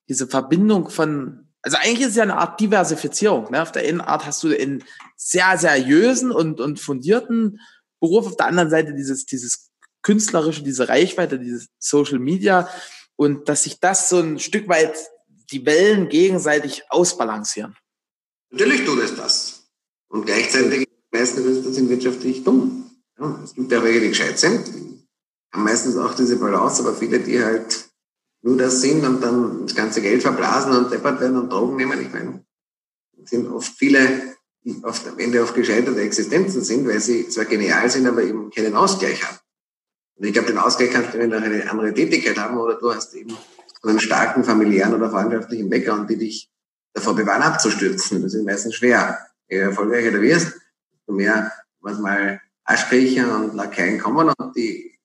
diese 0.09 0.27
Verbindung 0.27 0.89
von, 0.89 1.47
also 1.61 1.77
eigentlich 1.77 2.01
ist 2.01 2.09
es 2.09 2.15
ja 2.17 2.23
eine 2.23 2.37
Art 2.37 2.59
Diversifizierung. 2.59 3.49
Ne? 3.49 3.61
Auf 3.61 3.71
der 3.71 3.87
einen 3.87 4.01
Art 4.01 4.25
hast 4.25 4.43
du 4.43 4.49
einen 4.49 4.83
sehr 5.15 5.57
seriösen 5.57 6.31
und, 6.31 6.59
und 6.59 6.81
fundierten 6.81 7.61
Beruf, 8.01 8.27
auf 8.27 8.35
der 8.35 8.47
anderen 8.47 8.69
Seite 8.69 8.93
dieses, 8.93 9.25
dieses 9.25 9.71
künstlerische, 10.01 10.63
diese 10.63 10.89
Reichweite, 10.89 11.39
dieses 11.39 11.69
Social 11.79 12.19
Media 12.19 12.69
und 13.15 13.47
dass 13.47 13.63
sich 13.63 13.79
das 13.79 14.09
so 14.09 14.19
ein 14.19 14.39
Stück 14.39 14.67
weit 14.67 14.95
die 15.51 15.65
Wellen 15.65 16.09
gegenseitig 16.09 16.83
ausbalancieren. 16.89 17.75
Natürlich 18.51 18.85
tut 18.85 18.99
es 18.99 19.15
das. 19.15 19.69
Und 20.07 20.25
gleichzeitig 20.25 20.89
meisten 21.11 21.43
Künstler 21.43 21.71
sind 21.71 21.89
wirtschaftlich 21.89 22.43
dumm. 22.43 22.91
Ja, 23.19 23.39
es 23.43 23.53
gibt 23.53 23.71
ja 23.71 23.83
welche, 23.83 24.01
die 24.01 24.09
gescheit 24.09 24.39
sind, 24.39 24.65
haben 25.51 25.63
meistens 25.63 25.97
auch 25.97 26.13
diese 26.13 26.37
Balance, 26.37 26.81
aber 26.81 26.95
viele, 26.95 27.19
die 27.19 27.43
halt 27.43 27.89
nur 28.41 28.57
das 28.57 28.81
sind 28.81 29.05
und 29.05 29.21
dann 29.21 29.65
das 29.65 29.75
ganze 29.75 30.01
Geld 30.01 30.21
verblasen 30.21 30.71
und 30.71 30.91
deppert 30.91 31.19
werden 31.19 31.37
und 31.37 31.51
Drogen 31.51 31.75
nehmen. 31.75 31.99
Ich 32.01 32.13
meine, 32.13 32.45
sind 33.25 33.47
oft 33.47 33.73
viele, 33.77 34.35
die 34.63 34.81
oft 34.83 35.07
am 35.07 35.19
Ende 35.19 35.43
auf 35.43 35.53
gescheiterte 35.53 35.99
Existenzen 35.99 36.63
sind, 36.63 36.87
weil 36.87 36.99
sie 36.99 37.27
zwar 37.27 37.45
genial 37.45 37.89
sind, 37.89 38.07
aber 38.07 38.23
eben 38.23 38.49
keinen 38.49 38.75
Ausgleich 38.75 39.23
haben. 39.23 39.37
Und 40.15 40.25
ich 40.25 40.33
glaube, 40.33 40.47
den 40.47 40.57
Ausgleich 40.57 40.91
kannst 40.91 41.13
du, 41.13 41.19
wenn 41.19 41.29
du 41.29 41.37
eine 41.37 41.69
andere 41.69 41.93
Tätigkeit 41.93 42.37
haben 42.37 42.57
oder 42.57 42.75
du 42.75 42.93
hast 42.93 43.13
eben 43.13 43.35
einen 43.87 43.99
starken 43.99 44.43
familiären 44.43 44.93
oder 44.93 45.09
freundschaftlichen 45.09 45.69
Background, 45.69 46.09
die 46.09 46.17
dich 46.17 46.49
davor 46.93 47.15
bewahren, 47.15 47.41
abzustürzen. 47.41 48.21
Das 48.21 48.33
ist 48.33 48.45
meistens 48.45 48.75
schwer. 48.75 49.17
Je 49.47 49.57
erfolgreicher 49.57 50.11
du 50.11 50.21
wirst, 50.21 50.59
desto 50.91 51.13
mehr 51.13 51.51
manchmal 51.79 52.41
Aschkriecher 52.65 53.35
und 53.35 53.55
Lakaien 53.55 53.99
kommen 53.99 54.29
und 54.29 54.55
die 54.55 54.99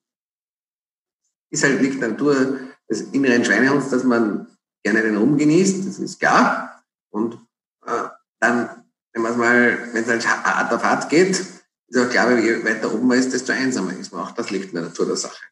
ist 1.49 1.63
halt 1.63 1.81
nicht 1.81 1.99
Natur 1.99 2.59
des 2.89 3.01
inneren 3.13 3.45
Schweinehunds, 3.45 3.89
dass 3.89 4.03
man 4.03 4.47
gerne 4.83 5.01
den 5.01 5.17
Ruhm 5.17 5.37
genießt, 5.37 5.87
das 5.87 5.99
ist 5.99 6.19
klar. 6.19 6.83
Und 7.09 7.35
äh, 7.85 8.09
dann, 8.39 8.83
wenn 9.13 9.21
man 9.21 9.37
mal, 9.37 9.93
wenn 9.93 10.03
es 10.03 10.09
halt 10.09 10.27
hart 10.27 10.71
auf 10.73 10.83
hart 10.83 11.09
geht, 11.09 11.39
ist 11.87 11.97
auch 11.97 12.09
klar, 12.09 12.37
je 12.37 12.63
weiter 12.63 12.93
oben 12.93 13.07
man 13.07 13.17
ist, 13.17 13.33
desto 13.33 13.53
einsamer 13.53 13.93
ist 13.93 14.11
man. 14.11 14.21
Auch 14.21 14.31
das 14.31 14.51
liegt 14.51 14.69
in 14.69 14.75
der 14.75 14.83
Natur 14.83 15.05
der 15.05 15.15
Sache. 15.15 15.43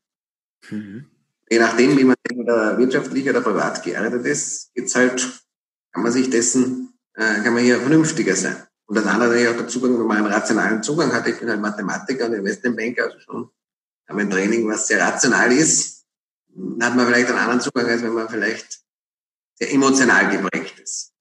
Mhm. 0.69 1.09
Je 1.53 1.59
nachdem, 1.59 1.97
wie 1.97 2.03
man 2.03 2.15
entweder 2.27 2.77
wirtschaftlich 2.77 3.29
oder 3.29 3.41
privat 3.41 3.83
geerdet 3.83 4.25
ist, 4.25 4.73
geht's 4.73 4.95
halt, 4.95 5.21
kann 5.91 6.03
man 6.03 6.11
sich 6.11 6.29
dessen, 6.29 6.93
äh, 7.15 7.41
kann 7.43 7.53
man 7.53 7.63
hier 7.63 7.79
vernünftiger 7.79 8.35
sein. 8.35 8.57
Und 8.85 8.95
das 8.97 9.05
andere 9.05 9.29
natürlich 9.29 9.49
auch 9.49 9.57
der 9.57 9.67
Zugang, 9.67 9.99
wenn 9.99 10.07
man 10.07 10.17
einen 10.17 10.33
rationalen 10.33 10.83
Zugang 10.83 11.13
hat. 11.13 11.27
Ich 11.27 11.39
bin 11.39 11.49
halt 11.49 11.61
Mathematiker 11.61 12.25
und 12.25 12.33
Investmentbanker, 12.33 13.05
also 13.05 13.19
schon 13.19 13.49
haben 14.07 14.19
ein 14.19 14.29
Training, 14.29 14.67
was 14.67 14.87
sehr 14.87 14.99
rational 14.99 15.51
ist 15.51 15.93
hat 16.81 16.95
man 16.95 17.07
vielleicht 17.07 17.29
einen 17.29 17.39
anderen 17.39 17.61
Zugang, 17.61 17.87
als 17.87 18.03
wenn 18.03 18.13
man 18.13 18.29
vielleicht 18.29 18.81
sehr 19.55 19.71
emotional 19.71 20.29
geprägt 20.29 20.79
ist. 20.79 21.13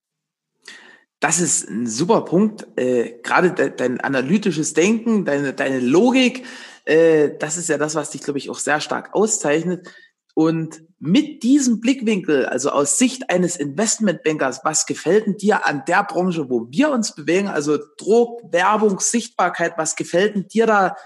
Das 1.20 1.40
ist 1.40 1.68
ein 1.68 1.86
super 1.86 2.22
Punkt. 2.24 2.66
Äh, 2.76 3.20
Gerade 3.22 3.52
de 3.52 3.72
dein 3.74 4.00
analytisches 4.00 4.74
Denken, 4.74 5.24
deine, 5.24 5.52
deine 5.52 5.78
Logik, 5.78 6.44
äh, 6.84 7.30
das 7.38 7.56
ist 7.56 7.68
ja 7.68 7.78
das, 7.78 7.94
was 7.94 8.10
dich, 8.10 8.22
glaube 8.22 8.38
ich, 8.38 8.50
auch 8.50 8.58
sehr 8.58 8.80
stark 8.80 9.14
auszeichnet. 9.14 9.88
Und 10.34 10.82
mit 10.98 11.42
diesem 11.42 11.80
Blickwinkel, 11.80 12.46
also 12.46 12.70
aus 12.70 12.96
Sicht 12.96 13.28
eines 13.28 13.56
Investmentbankers, 13.56 14.60
was 14.64 14.86
gefällt 14.86 15.26
denn 15.26 15.36
dir 15.36 15.66
an 15.66 15.82
der 15.86 16.04
Branche, 16.04 16.48
wo 16.48 16.68
wir 16.70 16.90
uns 16.90 17.14
bewegen, 17.14 17.48
also 17.48 17.78
Druck, 17.98 18.40
Werbung, 18.52 18.98
Sichtbarkeit, 19.00 19.74
was 19.76 19.96
gefällt 19.96 20.34
denn 20.34 20.48
dir 20.48 20.66
da 20.66 20.96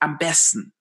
am 0.00 0.18
besten? 0.18 0.72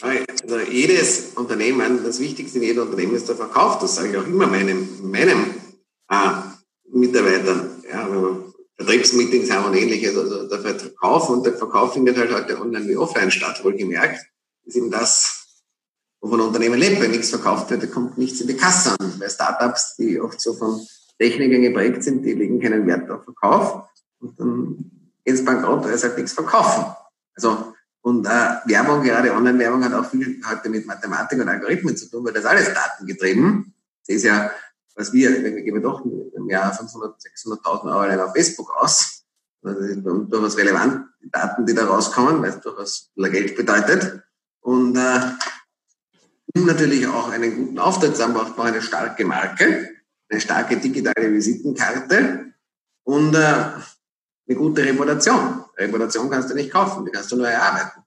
Also 0.00 0.58
jedes 0.58 1.32
Unternehmen, 1.36 2.02
das 2.04 2.18
Wichtigste 2.20 2.58
in 2.58 2.64
jedem 2.64 2.82
Unternehmen 2.82 3.14
ist 3.14 3.28
der 3.28 3.36
Verkauf. 3.36 3.78
Das 3.78 3.94
sage 3.94 4.10
ich 4.10 4.16
auch 4.16 4.26
immer 4.26 4.46
meinem, 4.46 4.88
meinem 5.10 5.54
äh, 6.08 6.32
Mitarbeitern. 6.88 7.82
Ja, 7.90 8.08
Vertriebsmeetings 8.76 9.50
haben 9.50 9.66
und 9.66 9.76
ähnliches. 9.76 10.16
Also 10.16 10.48
der 10.48 10.58
Verkauf 10.58 11.28
und 11.28 11.44
der 11.44 11.54
Verkauf 11.54 11.94
findet 11.94 12.16
halt 12.16 12.32
heute 12.32 12.60
online 12.60 12.88
wie 12.88 12.96
offline 12.96 13.30
statt, 13.30 13.62
wohlgemerkt. 13.64 14.20
Ist 14.64 14.76
eben 14.76 14.90
das, 14.90 15.41
wovon 16.22 16.40
ein 16.40 16.46
Unternehmen 16.46 16.78
lebt. 16.78 17.02
Wenn 17.02 17.10
nichts 17.10 17.30
verkauft 17.30 17.70
wird, 17.70 17.90
kommt 17.92 18.16
nichts 18.16 18.40
in 18.40 18.46
die 18.46 18.56
Kasse 18.56 18.96
an. 18.98 19.18
Bei 19.18 19.28
Startups, 19.28 19.96
die 19.96 20.18
oft 20.18 20.40
so 20.40 20.54
von 20.54 20.80
Technikern 21.18 21.62
geprägt 21.62 22.02
sind, 22.02 22.22
die 22.22 22.32
legen 22.32 22.60
keinen 22.60 22.86
Wert 22.86 23.10
auf 23.10 23.24
Verkauf. 23.24 23.88
Und 24.20 24.40
dann 24.40 24.90
geht 25.24 25.34
es 25.34 25.44
bankrott, 25.44 25.84
weil 25.84 25.98
sie 25.98 26.06
halt 26.06 26.16
nichts 26.16 26.32
verkaufen. 26.32 26.86
Also 27.34 27.74
und 28.02 28.26
äh, 28.26 28.56
Werbung, 28.64 29.02
gerade 29.02 29.32
Online-Werbung, 29.32 29.84
hat 29.84 29.94
auch 29.94 30.10
viel 30.10 30.40
heute 30.48 30.68
mit 30.68 30.86
Mathematik 30.86 31.40
und 31.40 31.48
Algorithmen 31.48 31.96
zu 31.96 32.10
tun, 32.10 32.24
weil 32.24 32.32
das 32.32 32.44
alles 32.44 32.72
datengetrieben. 32.74 33.72
Das 34.06 34.16
ist 34.16 34.24
ja, 34.24 34.50
was 34.96 35.12
wir, 35.12 35.30
wir 35.30 35.62
geben 35.62 35.80
doch 35.82 36.04
im 36.04 36.48
Jahr 36.48 36.74
500, 36.74 37.16
600.000 37.20 37.84
Euro 37.86 38.00
allein 38.00 38.20
auf 38.20 38.32
Facebook 38.32 38.70
aus. 38.76 39.22
Das 39.62 39.78
sind 39.78 40.04
durchaus 40.04 40.56
relevant, 40.56 41.06
die 41.22 41.30
Daten, 41.30 41.64
die 41.64 41.74
da 41.74 41.86
rauskommen, 41.86 42.42
weil 42.42 42.50
es 42.50 42.60
durchaus 42.60 43.12
Geld 43.14 43.56
bedeutet. 43.56 44.20
Und 44.60 44.96
äh, 44.96 45.20
um 46.54 46.66
natürlich 46.66 47.06
auch 47.06 47.30
einen 47.30 47.56
guten 47.56 47.78
Auftritt 47.78 48.20
haben, 48.20 48.34
braucht 48.34 48.56
man 48.56 48.68
eine 48.68 48.82
starke 48.82 49.24
Marke, 49.24 49.90
eine 50.28 50.40
starke 50.40 50.76
digitale 50.76 51.32
Visitenkarte 51.32 52.52
und 53.04 53.34
äh, 53.34 53.38
eine 53.38 54.56
gute 54.56 54.84
Reputation. 54.84 55.64
Reputation 55.76 56.30
kannst 56.30 56.50
du 56.50 56.54
nicht 56.54 56.70
kaufen, 56.70 57.04
die 57.04 57.12
kannst 57.12 57.32
du 57.32 57.36
nur 57.36 57.48
erarbeiten. 57.48 58.02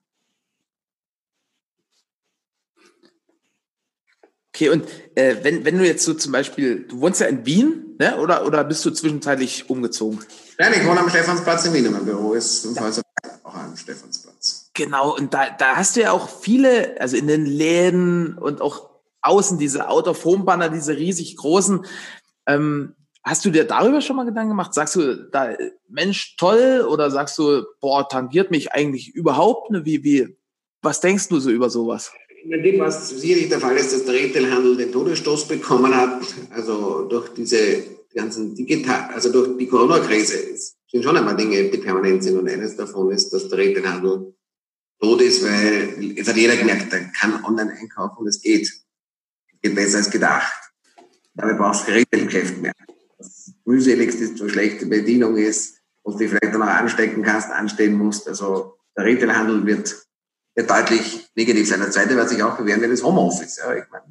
Okay, 4.54 4.70
und 4.70 4.86
äh, 5.14 5.36
wenn, 5.42 5.66
wenn 5.66 5.76
du 5.76 5.84
jetzt 5.84 6.04
so 6.04 6.14
zum 6.14 6.32
Beispiel, 6.32 6.86
du 6.88 7.00
wohnst 7.00 7.20
ja 7.20 7.26
in 7.26 7.44
Wien, 7.44 7.94
ne? 7.98 8.16
oder, 8.16 8.46
oder 8.46 8.64
bist 8.64 8.82
du 8.86 8.90
zwischenzeitlich 8.90 9.68
umgezogen? 9.68 10.24
Nein, 10.58 10.72
ich 10.74 10.86
wohne 10.86 11.00
am 11.00 11.10
Stephansplatz 11.10 11.66
in 11.66 11.74
Wien. 11.74 11.92
Mein 11.92 12.06
Büro 12.06 12.32
ist 12.32 12.64
im 12.64 12.80
Häuser 12.80 13.02
auch 13.42 13.54
am 13.54 13.76
Stephansplatz. 13.76 14.25
Genau, 14.76 15.16
und 15.16 15.32
da, 15.34 15.50
da 15.50 15.76
hast 15.76 15.96
du 15.96 16.02
ja 16.02 16.12
auch 16.12 16.28
viele, 16.28 17.00
also 17.00 17.16
in 17.16 17.26
den 17.26 17.46
Läden 17.46 18.36
und 18.36 18.60
auch 18.60 18.90
außen 19.22 19.58
diese 19.58 19.88
Out-of-Home-Banner, 19.88 20.68
diese 20.68 20.96
riesig 20.96 21.36
großen. 21.36 21.84
Ähm, 22.46 22.94
Hast 23.26 23.44
du 23.44 23.50
dir 23.50 23.64
darüber 23.64 24.00
schon 24.00 24.14
mal 24.14 24.24
Gedanken 24.24 24.50
gemacht? 24.50 24.72
Sagst 24.72 24.94
du 24.94 25.28
da, 25.32 25.52
Mensch, 25.88 26.36
toll, 26.36 26.86
oder 26.88 27.10
sagst 27.10 27.36
du, 27.38 27.64
boah, 27.80 28.08
tangiert 28.08 28.52
mich 28.52 28.70
eigentlich 28.70 29.16
überhaupt? 29.16 29.72
Ne? 29.72 29.84
Wie, 29.84 30.04
wie, 30.04 30.36
was 30.80 31.00
denkst 31.00 31.28
du 31.28 31.40
so 31.40 31.50
über 31.50 31.68
sowas? 31.68 32.12
In 32.44 32.62
dem, 32.62 32.78
was 32.78 33.10
sicherlich 33.10 33.48
der 33.48 33.58
Fall 33.58 33.76
ist, 33.76 33.92
dass 33.92 34.04
der 34.04 34.14
Retailhandel 34.14 34.76
den 34.76 34.92
Todesstoß 34.92 35.48
bekommen 35.48 35.92
hat, 35.92 36.22
also 36.50 37.02
durch 37.08 37.30
diese 37.30 37.82
ganzen 38.14 38.54
digital, 38.54 39.10
also 39.12 39.32
durch 39.32 39.58
die 39.58 39.66
Corona-Krise 39.66 40.36
sind 40.88 41.02
schon 41.02 41.16
einmal 41.16 41.36
Dinge, 41.36 41.64
die 41.64 41.78
permanent 41.78 42.22
sind. 42.22 42.38
Und 42.38 42.48
eines 42.48 42.76
davon 42.76 43.10
ist, 43.10 43.30
dass 43.30 43.48
der 43.48 43.58
Retailhandel 43.58 44.36
tot 45.00 45.20
ist, 45.20 45.42
weil 45.42 46.14
es 46.16 46.28
hat 46.28 46.36
jeder 46.36 46.56
gemerkt, 46.56 46.92
der 46.92 47.04
kann 47.12 47.44
online 47.44 47.72
einkaufen 47.72 48.18
und 48.18 48.28
es 48.28 48.40
geht. 48.40 48.70
Geht 49.62 49.74
besser 49.74 49.98
als 49.98 50.10
gedacht. 50.10 50.52
Dabei 51.34 51.54
brauchst 51.54 51.82
du 51.82 51.86
kein 51.86 51.94
Retailgeschäft 51.94 52.58
mehr. 52.58 52.72
Das 53.18 53.52
mühseligste 53.64 54.24
ist, 54.24 54.38
so 54.38 54.48
schlechte 54.48 54.86
Bedienung 54.86 55.36
ist, 55.36 55.76
und 56.06 56.20
du 56.20 56.28
vielleicht 56.28 56.54
dann 56.54 56.62
auch 56.62 56.68
anstecken 56.68 57.22
kannst, 57.24 57.50
anstehen 57.50 57.94
musst. 57.94 58.28
Also 58.28 58.78
der 58.96 59.04
Retailhandel 59.04 59.66
wird, 59.66 60.06
wird 60.54 60.70
deutlich 60.70 61.28
negativ 61.34 61.68
sein. 61.68 61.80
Der 61.80 61.90
zweite, 61.90 62.16
was 62.16 62.30
sich 62.30 62.42
auch 62.44 62.56
bewähren 62.56 62.80
wird, 62.80 62.92
ist 62.92 63.02
Homeoffice. 63.02 63.56
Ja, 63.56 63.74
ich 63.74 63.84
meine, 63.90 64.04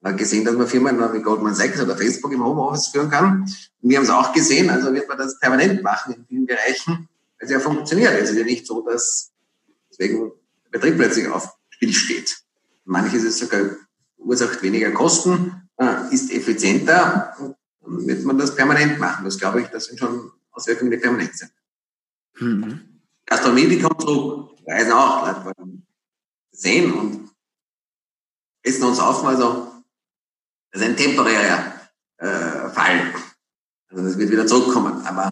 man 0.00 0.12
hat 0.12 0.18
gesehen, 0.18 0.44
dass 0.44 0.56
man 0.56 0.66
Firmen 0.66 0.98
wie 1.12 1.22
Goldman 1.22 1.54
Sachs 1.54 1.80
oder 1.80 1.96
Facebook 1.96 2.32
im 2.32 2.42
Homeoffice 2.42 2.88
führen 2.88 3.10
kann. 3.10 3.42
Und 3.80 3.90
wir 3.90 3.98
haben 3.98 4.04
es 4.04 4.10
auch 4.10 4.32
gesehen, 4.32 4.70
also 4.70 4.92
wird 4.92 5.08
man 5.08 5.18
das 5.18 5.38
permanent 5.38 5.84
machen 5.84 6.14
in 6.14 6.26
vielen 6.26 6.46
Bereichen, 6.46 7.08
weil 7.38 7.46
es 7.46 7.50
ja 7.50 7.60
funktioniert. 7.60 8.12
Es 8.14 8.30
ist 8.30 8.36
ja 8.36 8.44
nicht 8.44 8.66
so, 8.66 8.80
dass 8.82 9.29
deswegen 10.00 10.32
Betrieb 10.70 10.96
plötzlich 10.96 11.28
auf 11.28 11.56
Spiel 11.68 11.92
steht. 11.92 12.38
Manches 12.84 13.24
ist 13.24 13.38
sogar 13.38 13.76
verursacht 14.16 14.62
weniger 14.62 14.92
Kosten, 14.92 15.68
äh, 15.76 16.14
ist 16.14 16.32
effizienter 16.32 17.34
dann 17.90 18.06
wird 18.06 18.24
man 18.24 18.38
das 18.38 18.54
permanent 18.54 18.98
machen. 18.98 19.24
Das 19.24 19.38
glaube 19.38 19.62
ich, 19.62 19.68
das 19.68 19.86
sind 19.86 19.98
schon 19.98 20.32
Auswirkungen, 20.52 20.90
die 20.90 20.96
permanent 20.96 21.36
sind. 21.36 21.52
Mhm. 22.38 23.00
Gastronomie, 23.26 23.68
die 23.68 23.80
kommt 23.80 24.00
zurück, 24.00 24.56
reisen 24.66 24.92
auch, 24.92 25.26
Leute 25.26 25.44
wollen 25.44 25.86
sehen 26.52 26.92
und 26.92 27.30
essen 28.62 28.84
uns 28.84 28.98
auf, 28.98 29.24
also 29.24 29.72
das 30.70 30.82
ist 30.82 30.88
ein 30.88 30.96
temporärer 30.96 31.74
äh, 32.18 32.68
Fall. 32.70 33.14
Also 33.88 34.04
das 34.04 34.18
wird 34.18 34.30
wieder 34.30 34.46
zurückkommen, 34.46 35.04
aber 35.06 35.30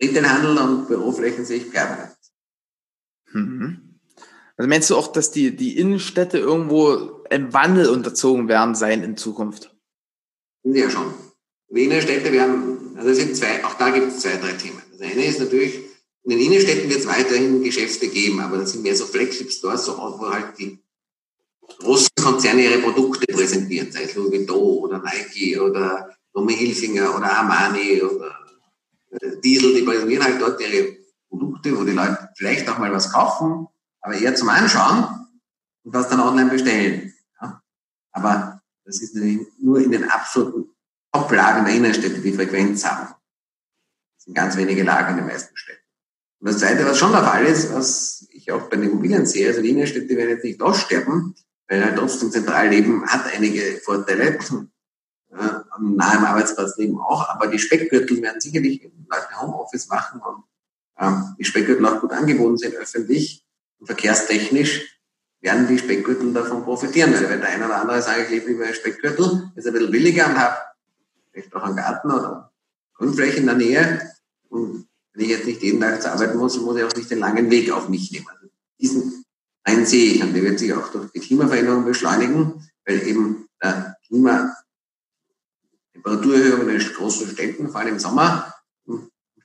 Retailhandel 0.00 0.58
und 0.58 0.88
Büroflächen 0.88 1.44
sehe 1.44 1.58
ich 1.58 1.70
permanent. 1.70 2.16
Mhm. 3.32 3.98
Also 4.56 4.68
meinst 4.68 4.90
du 4.90 4.96
auch, 4.96 5.08
dass 5.08 5.30
die, 5.30 5.56
die 5.56 5.78
Innenstädte 5.78 6.38
irgendwo 6.38 7.22
einem 7.30 7.52
Wandel 7.52 7.88
unterzogen 7.88 8.48
werden 8.48 8.74
sein 8.74 9.02
in 9.02 9.16
Zukunft? 9.16 9.74
Ja, 10.64 10.90
schon. 10.90 11.14
Die 11.70 11.84
Innenstädte 11.84 12.32
werden, 12.32 12.96
also 12.96 13.14
sind 13.14 13.34
zwei, 13.36 13.64
auch 13.64 13.74
da 13.74 13.90
gibt 13.90 14.08
es 14.08 14.20
zwei, 14.20 14.36
drei 14.36 14.52
Themen. 14.52 14.82
Das 14.92 15.00
eine 15.00 15.24
ist 15.24 15.40
natürlich, 15.40 15.80
in 16.24 16.30
den 16.30 16.40
Innenstädten 16.40 16.90
wird 16.90 17.00
es 17.00 17.06
weiterhin 17.06 17.62
Geschäfte 17.62 18.08
geben, 18.08 18.40
aber 18.40 18.58
das 18.58 18.72
sind 18.72 18.82
mehr 18.82 18.94
so 18.94 19.06
Flagship-Stores, 19.06 19.84
so, 19.84 19.96
wo 19.96 20.28
halt 20.28 20.58
die 20.58 20.78
großen 21.78 22.10
Konzerne 22.20 22.64
ihre 22.64 22.78
Produkte 22.78 23.32
präsentieren, 23.32 23.90
sei 23.90 24.02
es 24.02 24.14
Louis 24.14 24.30
Vuitton 24.30 24.78
oder 24.78 24.98
Nike 24.98 25.58
oder 25.58 26.14
Tommy 26.34 26.54
Hilfinger 26.54 27.16
oder 27.16 27.32
Armani 27.38 28.02
oder 28.02 28.38
äh, 29.12 29.40
Diesel, 29.42 29.74
die 29.74 29.82
präsentieren 29.82 30.24
halt 30.24 30.40
dort 30.40 30.60
ihre 30.60 30.99
Produkte, 31.30 31.78
wo 31.78 31.84
die 31.84 31.92
Leute 31.92 32.28
vielleicht 32.36 32.68
auch 32.68 32.78
mal 32.78 32.92
was 32.92 33.12
kaufen, 33.12 33.68
aber 34.02 34.14
eher 34.14 34.34
zum 34.34 34.48
Anschauen 34.48 35.28
und 35.84 35.94
das 35.94 36.08
dann 36.08 36.20
online 36.20 36.50
bestellen. 36.50 37.14
Ja? 37.40 37.62
Aber 38.12 38.60
das 38.84 39.00
ist 39.00 39.14
natürlich 39.14 39.46
nur 39.58 39.80
in 39.80 39.92
den 39.92 40.10
absoluten 40.10 40.68
Top-Lagen 41.12 41.64
der 41.64 41.74
Innenstädte 41.74 42.20
die 42.20 42.32
Frequenz 42.32 42.84
haben. 42.84 43.14
Das 44.16 44.24
sind 44.24 44.34
ganz 44.34 44.56
wenige 44.56 44.82
Lagen 44.82 45.12
in 45.12 45.16
den 45.18 45.26
meisten 45.26 45.56
Städten. 45.56 45.80
Und 46.40 46.48
das 46.48 46.58
Zweite, 46.58 46.86
was 46.86 46.98
schon 46.98 47.12
der 47.12 47.24
Fall 47.24 47.44
ist, 47.44 47.72
was 47.72 48.26
ich 48.30 48.50
auch 48.50 48.68
bei 48.68 48.76
den 48.76 48.90
Immobilien 48.90 49.26
sehe, 49.26 49.48
also 49.48 49.62
die 49.62 49.70
Innenstädte 49.70 50.16
werden 50.16 50.30
jetzt 50.30 50.44
nicht 50.44 50.60
aussterben, 50.60 51.34
weil 51.68 51.84
halt 51.84 51.96
trotzdem 51.96 52.30
Zentralleben 52.30 53.06
hat 53.06 53.26
einige 53.34 53.80
Vorteile, 53.84 54.38
äh, 55.30 55.36
nah 55.80 56.14
im 56.16 56.24
Arbeitsplatzleben 56.24 56.98
auch, 56.98 57.28
aber 57.28 57.46
die 57.46 57.58
Speckgürtel 57.58 58.22
werden 58.22 58.40
sicherlich 58.40 58.82
Leute 58.82 59.40
Homeoffice 59.40 59.88
machen 59.88 60.20
und 60.20 60.44
die 61.38 61.44
Speckgürtel 61.44 61.86
auch 61.86 62.00
gut 62.00 62.12
angeboten 62.12 62.58
sind 62.58 62.74
öffentlich 62.74 63.44
und 63.78 63.86
verkehrstechnisch 63.86 64.98
werden 65.40 65.66
die 65.66 65.78
Speckgürtel 65.78 66.34
davon 66.34 66.64
profitieren, 66.64 67.14
weil 67.14 67.30
wenn 67.30 67.40
der 67.40 67.48
eine 67.48 67.64
oder 67.64 67.80
andere 67.80 68.02
sagt, 68.02 68.30
ich 68.30 68.44
lebe 68.44 68.62
einen 68.62 68.74
Speckgürtel, 68.74 69.50
ist 69.54 69.66
ein 69.66 69.72
bisschen 69.72 69.90
billiger 69.90 70.26
und 70.26 70.38
habe 70.38 70.56
vielleicht 71.32 71.54
auch 71.54 71.62
einen 71.62 71.76
Garten 71.76 72.10
oder 72.10 72.52
Grundfläche 72.94 73.38
in 73.38 73.46
der 73.46 73.54
Nähe 73.54 74.12
und 74.50 74.86
wenn 75.12 75.24
ich 75.24 75.30
jetzt 75.30 75.46
nicht 75.46 75.62
jeden 75.62 75.80
Tag 75.80 76.02
zur 76.02 76.12
Arbeit 76.12 76.34
muss, 76.34 76.60
muss 76.60 76.76
ich 76.76 76.84
auch 76.84 76.94
nicht 76.94 77.10
den 77.10 77.18
langen 77.18 77.50
Weg 77.50 77.70
auf 77.70 77.88
mich 77.88 78.12
nehmen. 78.12 78.26
Also 78.28 78.48
diesen 78.78 79.24
einen 79.64 79.86
sehe 79.86 80.12
ich 80.12 80.22
und 80.22 80.34
der 80.34 80.42
wird 80.42 80.58
sich 80.58 80.72
auch 80.74 80.88
durch 80.88 81.10
die 81.12 81.20
Klimaveränderung 81.20 81.84
beschleunigen, 81.84 82.70
weil 82.84 83.06
eben 83.06 83.48
der 83.62 83.96
Klima 84.06 84.54
Temperaturerhöhung 85.92 86.68
in 86.68 86.78
den 86.78 86.92
großen 86.92 87.28
Städten, 87.28 87.68
vor 87.68 87.80
allem 87.80 87.94
im 87.94 87.98
Sommer, 87.98 88.54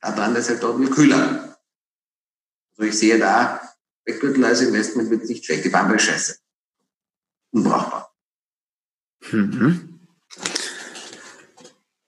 daran 0.02 0.36
ist 0.36 0.50
halt 0.50 0.62
dort 0.62 0.78
viel 0.78 0.90
kühler. 0.90 1.45
Also 2.78 2.90
ich 2.90 2.98
sehe 2.98 3.18
da, 3.18 3.62
Backgürtel 4.06 4.46
als 4.46 4.62
Investment 4.62 5.10
wird 5.10 5.26
nicht 5.26 5.46
schlecht. 5.46 5.66
Die 5.66 5.70
Bambi 5.70 5.96
ist 5.96 6.04
scheiße. 6.04 6.36
Unbrauchbar. 7.52 8.14
Mhm. 9.32 10.00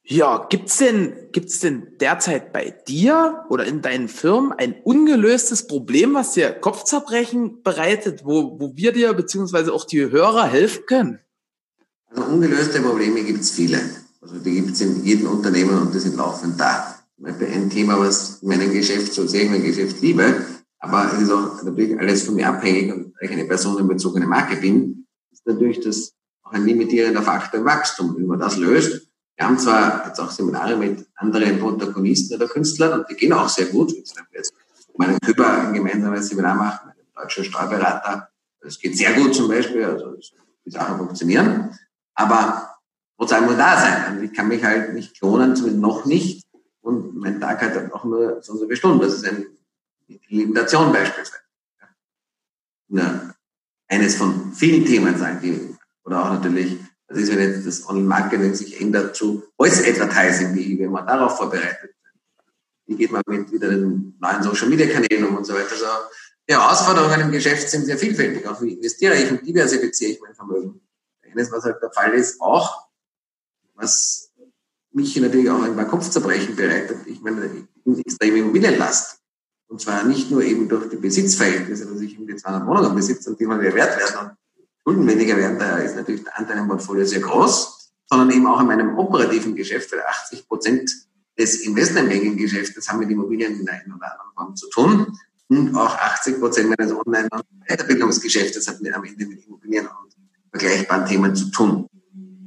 Ja, 0.09 0.47
gibt's 0.49 0.77
denn, 0.77 1.31
gibt's 1.33 1.59
denn 1.59 1.97
derzeit 1.99 2.53
bei 2.53 2.71
dir 2.87 3.45
oder 3.49 3.65
in 3.65 3.81
deinen 3.81 4.07
Firmen 4.07 4.53
ein 4.53 4.75
ungelöstes 4.83 5.67
Problem, 5.67 6.13
was 6.13 6.31
dir 6.31 6.51
Kopfzerbrechen 6.51 7.61
bereitet, 7.61 8.23
wo, 8.23 8.57
wo 8.57 8.77
wir 8.77 8.93
dir 8.93 9.13
beziehungsweise 9.13 9.73
auch 9.73 9.83
die 9.83 10.09
Hörer 10.09 10.47
helfen 10.47 10.85
können? 10.85 11.19
Also 12.09 12.23
ungelöste 12.23 12.79
Probleme 12.81 13.21
gibt's 13.23 13.51
viele. 13.51 13.81
Also 14.21 14.39
die 14.39 14.61
gibt's 14.61 14.79
in 14.79 15.03
jedem 15.03 15.27
Unternehmen 15.27 15.77
und 15.77 15.93
die 15.93 15.99
sind 15.99 16.15
laufend 16.15 16.57
da. 16.57 16.95
Ein 17.21 17.69
Thema, 17.69 17.99
was 17.99 18.41
meinem 18.43 18.71
Geschäft, 18.71 19.13
so 19.13 19.27
sehr 19.27 19.43
ich 19.43 19.49
mein 19.49 19.63
Geschäft 19.63 20.01
liebe, 20.01 20.45
aber 20.79 21.11
es 21.13 21.21
ist 21.21 21.31
auch 21.31 21.63
natürlich 21.63 21.99
alles 21.99 22.23
von 22.23 22.35
mir 22.35 22.47
abhängig 22.47 22.93
und 22.93 23.13
weil 23.15 23.29
ich 23.29 23.31
eine 23.31 23.45
personenbezogene 23.45 24.27
Marke 24.27 24.57
bin, 24.57 25.07
ist 25.31 25.45
natürlich 25.45 25.79
das 25.79 26.13
auch 26.43 26.51
ein 26.51 26.65
limitierender 26.65 27.21
Faktor 27.21 27.59
im 27.59 27.65
Wachstum. 27.65 28.15
Wenn 28.15 28.27
man 28.27 28.39
das 28.39 28.57
löst, 28.57 29.07
wir 29.35 29.45
haben 29.45 29.59
zwar 29.59 30.07
jetzt 30.07 30.19
auch 30.19 30.31
Seminare 30.31 30.75
mit 30.75 31.07
anderen 31.15 31.59
Protagonisten 31.59 32.35
oder 32.35 32.47
Künstlern 32.47 32.99
und 32.99 33.09
die 33.09 33.15
gehen 33.15 33.33
auch 33.33 33.49
sehr 33.49 33.67
gut. 33.67 33.91
Jetzt 33.91 34.15
mit 34.87 34.97
meinem 34.97 35.19
Küber 35.19 35.61
ein 35.61 35.73
gemeinsames 35.73 36.29
Seminar 36.29 36.55
machen, 36.55 36.87
mit 36.87 36.97
einem 36.97 37.23
deutschen 37.23 37.43
Steuerberater. 37.43 38.29
Das 38.61 38.79
geht 38.79 38.97
sehr 38.97 39.13
gut 39.13 39.35
zum 39.35 39.47
Beispiel, 39.47 39.83
also 39.83 40.15
die 40.65 40.71
Sachen 40.71 40.97
funktionieren. 40.97 41.77
Aber 42.15 42.77
trotzdem 43.17 43.45
muss 43.45 43.57
da 43.57 43.79
sein. 43.79 44.03
Also 44.07 44.23
ich 44.23 44.33
kann 44.33 44.47
mich 44.47 44.63
halt 44.63 44.93
nicht 44.93 45.19
klonen, 45.19 45.55
zumindest 45.55 45.81
noch 45.81 46.05
nicht. 46.05 46.43
Und 46.81 47.15
mein 47.17 47.39
Tag 47.39 47.61
hat 47.61 47.93
auch 47.93 48.05
nur 48.05 48.41
so 48.41 48.63
eine 48.63 48.75
Stunde. 48.75 49.05
Das 49.05 49.15
ist 49.15 49.27
eine 49.27 49.45
Limitation 50.29 50.91
beispielsweise. 50.91 51.43
Ja. 52.89 53.33
Eines 53.89 54.15
von 54.15 54.53
vielen 54.53 54.85
Themen 54.85 55.17
sein, 55.17 55.39
die, 55.41 55.75
oder 56.03 56.23
auch 56.23 56.29
natürlich 56.31 56.77
das 57.07 57.19
ist, 57.19 57.31
wenn 57.31 57.39
jetzt 57.39 57.65
das 57.65 57.87
Online-Marketing 57.87 58.53
sich 58.53 58.81
ändert 58.81 59.15
zu 59.15 59.43
Voice-Advertising, 59.55 60.53
wie 60.55 60.77
wenn 60.77 60.91
man 60.91 61.07
darauf 61.07 61.37
vorbereitet. 61.37 61.95
Wie 62.85 62.95
geht 62.95 63.11
man 63.11 63.21
mit 63.27 63.51
wieder 63.51 63.69
den 63.69 64.15
neuen 64.19 64.43
Social-Media-Kanälen 64.43 65.25
um 65.25 65.37
und 65.37 65.45
so 65.45 65.53
weiter. 65.53 65.71
Also 65.71 65.85
die 66.49 66.53
Herausforderungen 66.53 67.21
im 67.21 67.31
Geschäft 67.31 67.69
sind 67.69 67.85
sehr 67.85 67.97
vielfältig. 67.97 68.45
Auch 68.47 68.61
wie 68.61 68.73
investiere 68.73 69.15
ich 69.15 69.31
und 69.31 69.45
diversifiziere 69.45 70.11
ich 70.11 70.21
mein 70.21 70.35
Vermögen. 70.35 70.81
Eines, 71.21 71.51
was 71.51 71.63
halt 71.63 71.81
der 71.81 71.91
Fall 71.91 72.13
ist, 72.13 72.41
auch, 72.41 72.87
was 73.75 74.31
mich 74.91 75.15
natürlich 75.17 75.49
auch 75.49 75.63
in 75.65 75.75
meinem 75.75 75.89
Kopfzerbrechen 75.89 76.55
bereitet. 76.55 77.05
Ich 77.05 77.21
meine, 77.21 77.45
ich 77.45 77.83
bin 77.83 77.99
extrem 77.99 78.35
Immobilienlast. 78.35 79.21
Und 79.67 79.81
zwar 79.81 80.03
nicht 80.03 80.31
nur 80.31 80.43
eben 80.43 80.69
durch 80.69 80.89
die 80.89 80.95
Besitzverhältnisse, 80.95 81.85
dass 81.85 82.01
ich 82.01 82.13
eben 82.13 82.27
die 82.27 82.35
200 82.35 82.67
Wohnungen 82.67 82.95
besitze 82.95 83.29
und 83.29 83.39
die 83.39 83.45
mal 83.45 83.57
mehr 83.57 83.73
wert 83.73 83.97
werden 83.99 84.37
Schulden 84.87 85.05
weniger 85.05 85.35
werden, 85.35 85.59
da 85.59 85.79
ist 85.79 85.97
natürlich 85.97 86.23
der 86.23 86.39
Anteil 86.39 86.59
im 86.59 86.67
Portfolio 86.69 87.03
sehr 87.03 87.19
groß, 87.19 87.91
sondern 88.05 88.31
eben 88.31 88.47
auch 88.47 88.61
in 88.61 88.67
meinem 88.67 88.97
operativen 88.97 89.53
Geschäft, 89.53 89.91
weil 89.91 89.99
80 89.99 90.47
Prozent 90.47 90.89
des 91.37 91.65
Investmentbanking-Geschäftes 91.65 92.87
haben 92.87 92.99
mit 92.99 93.09
Immobilien 93.09 93.59
in 93.59 93.67
einer 93.67 93.97
oder 93.97 94.13
anderen 94.13 94.33
Form 94.33 94.55
zu 94.55 94.69
tun. 94.69 95.19
Und 95.49 95.75
auch 95.75 95.93
80 95.93 96.39
Prozent 96.39 96.73
meines 96.77 96.93
Online- 96.93 97.27
und 97.33 97.43
Weiterbildungsgeschäftes 97.67 98.79
mit, 98.79 98.93
am 98.93 99.03
Ende 99.03 99.25
mit 99.25 99.45
Immobilien 99.45 99.87
und 99.87 100.15
vergleichbaren 100.51 101.05
Themen 101.05 101.35
zu 101.35 101.51
tun. 101.51 101.89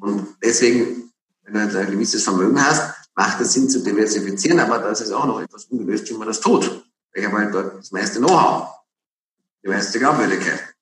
Und 0.01 0.29
deswegen, 0.43 1.13
wenn 1.43 1.69
du 1.69 1.79
ein 1.79 1.91
gewisses 1.91 2.25
Vermögen 2.25 2.59
hast, 2.59 2.95
macht 3.15 3.39
es 3.43 3.53
Sinn 3.53 3.69
zu 3.69 3.85
diversifizieren, 3.85 4.61
aber 4.61 4.79
das 4.79 5.03
ist 5.03 5.13
auch 5.13 5.27
noch 5.27 5.43
etwas 5.43 5.67
ungelöst, 5.67 6.09
wie 6.09 6.15
man 6.15 6.27
das 6.27 6.41
tut. 6.41 6.90
Ich 7.13 7.25
habe 7.25 7.39
halt 7.39 7.55
dort 7.55 7.79
das 7.79 7.91
meiste 7.91 8.19
Know-how, 8.19 8.69
die 9.63 9.69
meiste 9.69 9.99
Glaubwürdigkeit. 9.99 10.75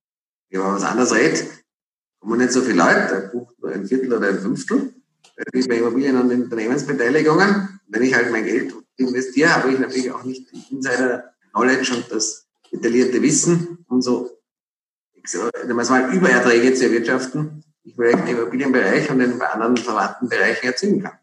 Wenn 0.51 0.61
man 0.61 0.75
was 0.75 0.85
anderes 0.85 1.15
redet, 1.15 1.47
kommen 2.21 2.39
nicht 2.39 2.53
so 2.53 2.63
viele 2.63 2.77
Leute, 2.77 3.09
da 3.09 3.21
bucht 3.33 3.59
nur 3.61 3.73
ein 3.73 3.87
Viertel 3.87 4.13
oder 4.13 4.29
ein 4.29 4.41
Fünftel. 4.41 4.95
Ist 5.53 5.69
bei 5.69 5.77
Immobilien 5.77 6.21
und 6.21 6.33
Unternehmensbeteiligungen. 6.33 7.81
Wenn 7.87 8.03
ich 8.03 8.15
halt 8.15 8.31
mein 8.33 8.45
Geld 8.45 8.75
investiere, 8.97 9.55
habe 9.55 9.73
ich 9.73 9.79
natürlich 9.79 10.11
auch 10.11 10.25
nicht 10.25 10.51
die 10.51 10.75
Insider-Knowledge 10.75 11.95
und 11.95 12.11
das 12.11 12.47
detaillierte 12.73 13.23
Wissen, 13.23 13.85
um 13.89 14.03
so 14.03 14.39
mal 15.75 16.15
Übererträge 16.15 16.75
zu 16.75 16.85
erwirtschaften, 16.85 17.63
ich 17.85 17.95
vielleicht 17.95 18.19
im 18.19 18.37
Immobilienbereich 18.37 19.11
und 19.11 19.21
in 19.21 19.41
anderen 19.41 19.77
verwandten 19.77 20.29
Bereichen 20.29 20.67
erzielen 20.67 21.03
kann. 21.03 21.19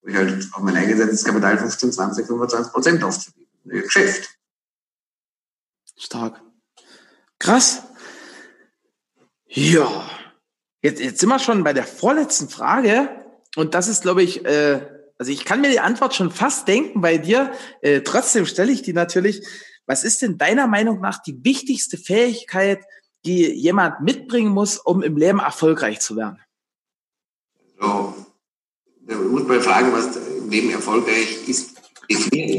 wo 0.00 0.08
ich 0.08 0.16
halt 0.16 0.48
auf 0.52 0.62
mein 0.62 0.76
eingesetztes 0.76 1.24
Kapital 1.24 1.58
15, 1.58 1.92
20, 1.92 2.26
25 2.26 2.72
Prozent 2.72 3.04
aufzubieten. 3.04 3.37
Geschäft. 3.68 4.38
Stark. 5.96 6.40
Krass. 7.38 7.82
Ja. 9.46 10.08
Jetzt, 10.82 11.00
jetzt 11.00 11.20
sind 11.20 11.28
wir 11.28 11.38
schon 11.38 11.64
bei 11.64 11.72
der 11.72 11.84
vorletzten 11.84 12.48
Frage. 12.48 13.08
Und 13.56 13.74
das 13.74 13.88
ist, 13.88 14.02
glaube 14.02 14.22
ich, 14.22 14.44
äh, 14.44 14.86
also 15.18 15.32
ich 15.32 15.44
kann 15.44 15.60
mir 15.60 15.70
die 15.70 15.80
Antwort 15.80 16.14
schon 16.14 16.30
fast 16.30 16.68
denken 16.68 17.00
bei 17.00 17.18
dir. 17.18 17.52
Äh, 17.80 18.02
trotzdem 18.02 18.46
stelle 18.46 18.70
ich 18.72 18.82
die 18.82 18.92
natürlich. 18.92 19.44
Was 19.86 20.04
ist 20.04 20.22
denn 20.22 20.38
deiner 20.38 20.66
Meinung 20.66 21.00
nach 21.00 21.20
die 21.20 21.42
wichtigste 21.44 21.98
Fähigkeit, 21.98 22.84
die 23.24 23.50
jemand 23.52 24.00
mitbringen 24.02 24.52
muss, 24.52 24.78
um 24.78 25.02
im 25.02 25.16
Leben 25.16 25.40
erfolgreich 25.40 26.00
zu 26.00 26.16
werden? 26.16 26.40
So, 27.80 28.14
da 29.00 29.14
muss 29.16 29.44
man 29.44 29.60
fragen, 29.60 29.92
was 29.92 30.16
im 30.16 30.50
Leben 30.50 30.70
erfolgreich 30.70 31.48
ist. 31.48 31.77
Definiert 32.10 32.58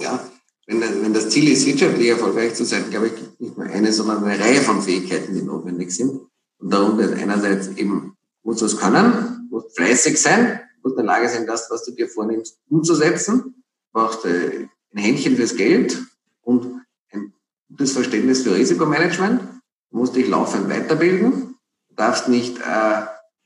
ja. 0.00 0.30
Wenn, 0.66 0.80
wenn 0.80 1.14
das 1.14 1.28
Ziel 1.28 1.50
ist, 1.52 1.66
wirtschaftlich 1.66 2.08
erfolgreich 2.08 2.54
zu 2.54 2.64
sein, 2.64 2.90
glaube 2.90 3.08
ich, 3.08 3.16
gibt 3.16 3.40
nicht 3.40 3.56
nur 3.56 3.66
eine, 3.66 3.92
sondern 3.92 4.24
eine 4.24 4.42
Reihe 4.42 4.60
von 4.60 4.82
Fähigkeiten, 4.82 5.34
die 5.34 5.42
notwendig 5.42 5.92
sind. 5.92 6.20
Und 6.58 6.72
darum 6.72 6.98
wird 6.98 7.14
einerseits 7.14 7.68
eben, 7.76 8.16
musst 8.42 8.62
du 8.62 8.66
es 8.66 8.76
können, 8.76 9.48
musst 9.50 9.76
fleißig 9.76 10.20
sein, 10.20 10.60
musst 10.82 10.98
in 10.98 11.06
der 11.06 11.14
Lage 11.14 11.28
sein, 11.28 11.46
das, 11.46 11.70
was 11.70 11.84
du 11.84 11.92
dir 11.92 12.08
vornimmst, 12.08 12.58
umzusetzen, 12.68 13.62
brauchst 13.92 14.24
äh, 14.24 14.66
ein 14.92 14.98
Händchen 14.98 15.36
fürs 15.36 15.56
Geld 15.56 16.02
und 16.42 16.82
ein 17.12 17.32
gutes 17.68 17.92
Verständnis 17.92 18.42
für 18.42 18.54
Risikomanagement. 18.54 19.42
Du 19.90 19.98
musst 19.98 20.16
dich 20.16 20.28
laufend 20.28 20.68
weiterbilden. 20.68 21.56
Du 21.88 21.94
darfst 21.94 22.28
nicht 22.28 22.58
äh, 22.58 23.02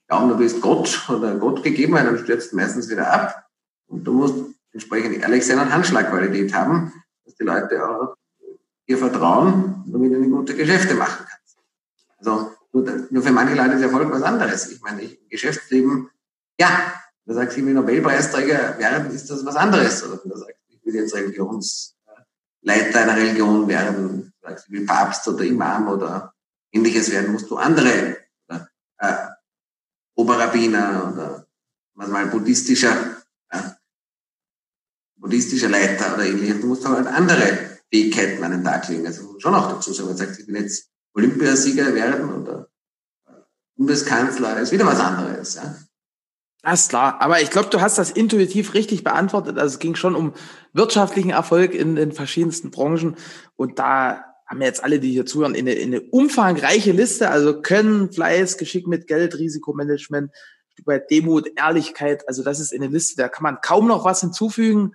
glauben, 0.09 0.31
du 0.31 0.37
bist 0.39 0.61
Gott 0.61 1.07
oder 1.09 1.37
Gott 1.37 1.63
gegeben, 1.63 1.95
weil 1.95 2.05
dann 2.05 2.19
stürzt 2.19 2.53
meistens 2.55 2.89
wieder 2.89 3.13
ab. 3.13 3.47
Und 3.87 4.05
du 4.05 4.13
musst 4.13 4.35
entsprechend 4.73 5.23
ehrlich 5.23 5.47
sein 5.47 5.59
und 5.59 5.73
Handschlagqualität 5.73 6.55
haben, 6.55 6.93
dass 7.25 7.35
die 7.35 7.45
Leute 7.45 7.89
auch 7.89 8.17
dir 8.89 8.99
vertrauen, 8.99 9.85
damit 9.87 10.13
du 10.13 10.17
eine 10.17 10.29
gute 10.29 10.55
Geschäfte 10.55 10.95
machen 10.95 11.27
kannst. 11.29 11.59
Also 12.19 12.53
nur, 12.73 13.23
für 13.23 13.33
manche 13.33 13.55
Leute 13.55 13.75
ist 13.75 13.83
Erfolg 13.83 14.11
was 14.13 14.23
anderes. 14.23 14.71
Ich 14.71 14.81
meine, 14.81 15.03
ich, 15.03 15.21
im 15.21 15.29
Geschäftsleben, 15.29 16.11
ja, 16.59 16.95
da 17.25 17.35
sagst 17.35 17.57
du, 17.57 17.61
ich 17.61 17.67
will 17.67 17.75
Nobelpreisträger 17.75 18.79
werden, 18.79 19.11
ist 19.11 19.29
das 19.31 19.45
was 19.45 19.57
anderes. 19.57 20.05
Oder 20.05 20.17
du 20.19 20.37
sagst, 20.37 20.57
ich 20.69 20.85
will 20.85 20.95
jetzt 20.95 21.15
Religionsleiter 21.15 23.01
einer 23.01 23.17
Religion 23.17 23.69
werden, 23.69 24.33
sagst, 24.41 24.67
ich 24.69 24.73
will 24.73 24.87
Papst 24.87 25.27
oder 25.29 25.45
Imam 25.45 25.89
oder 25.89 26.33
ähnliches 26.73 27.11
werden, 27.11 27.33
musst 27.33 27.51
du 27.51 27.57
andere 27.57 28.19
oder, 28.49 28.69
äh, 28.99 29.15
Oberrabbiner 30.15 31.13
oder 31.13 31.47
was 31.95 32.09
mal 32.09 32.27
buddhistischer, 32.27 33.20
buddhistischer 35.31 35.69
Leiter 35.69 36.15
oder 36.15 36.27
ähnliches. 36.27 36.61
Du 36.61 36.67
musst 36.67 36.87
halt 36.87 37.07
andere 37.07 37.79
Fähigkeiten 37.93 38.43
an 38.43 38.51
den 38.51 38.65
Tag 38.65 38.89
legen. 38.89 39.07
Also 39.07 39.39
schon 39.39 39.55
auch 39.55 39.71
dazu 39.71 39.93
sagen, 39.93 40.09
man 40.09 40.17
sagt, 40.17 40.39
ich 40.41 40.49
will 40.49 40.57
jetzt 40.57 40.91
Olympiasieger 41.15 41.95
werden 41.95 42.43
oder 42.43 42.69
Bundeskanzler, 43.77 44.59
ist 44.59 44.73
wieder 44.73 44.87
was 44.87 44.99
anderes. 44.99 45.55
Ja? 45.55 45.77
Das 46.63 46.81
ist 46.81 46.89
klar. 46.89 47.21
Aber 47.21 47.41
ich 47.41 47.51
glaube, 47.51 47.71
du 47.71 47.81
hast 47.81 47.97
das 47.97 48.11
intuitiv 48.11 48.75
richtig 48.75 49.05
beantwortet. 49.05 49.57
Also 49.57 49.75
es 49.75 49.79
ging 49.79 49.95
schon 49.95 50.17
um 50.17 50.35
wirtschaftlichen 50.73 51.31
Erfolg 51.31 51.75
in 51.75 51.95
den 51.95 52.11
verschiedensten 52.11 52.73
Branchen. 52.73 53.17
Und 53.55 53.79
da 53.79 54.25
haben 54.47 54.61
jetzt 54.63 54.83
alle, 54.83 54.99
die 54.99 55.13
hier 55.13 55.27
zuhören, 55.27 55.55
eine, 55.55 55.71
eine 55.71 56.01
umfangreiche 56.01 56.91
Liste. 56.91 57.31
Also 57.31 57.63
Können, 57.63 58.13
Fleiß, 58.13 58.59
Geschick 58.59 58.89
mit 58.89 59.07
Geld, 59.07 59.39
Risikomanagement, 59.39 60.33
weit 60.87 61.11
Demut, 61.11 61.49
Ehrlichkeit. 61.57 62.27
Also 62.29 62.43
das 62.43 62.61
ist 62.61 62.75
eine 62.75 62.89
Liste, 62.89 63.17
da 63.17 63.29
kann 63.29 63.43
man 63.43 63.61
kaum 63.61 63.87
noch 63.87 64.05
was 64.05 64.21
hinzufügen. 64.21 64.93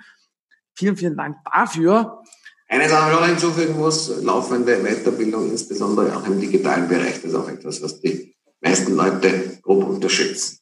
Vielen, 0.75 0.97
vielen 0.97 1.17
Dank 1.17 1.37
dafür. 1.45 2.23
Eine 2.67 2.89
Sache 2.89 3.11
noch 3.13 3.25
hinzufügen 3.25 3.77
muss, 3.77 4.21
laufende 4.21 4.77
Weiterbildung, 4.83 5.49
insbesondere 5.49 6.15
auch 6.17 6.25
im 6.25 6.39
digitalen 6.39 6.87
Bereich, 6.87 7.15
das 7.15 7.25
ist 7.25 7.35
auch 7.35 7.47
etwas, 7.47 7.81
was 7.81 8.01
die 8.01 8.35
meisten 8.59 8.95
Leute 8.95 9.59
grob 9.61 9.87
unterschätzen. 9.87 10.59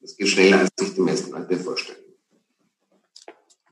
Das 0.00 0.16
geht 0.16 0.28
schneller, 0.28 0.60
als 0.60 0.70
sich 0.78 0.94
die 0.94 1.00
meisten 1.00 1.30
Leute 1.30 1.56
vorstellen. 1.56 1.98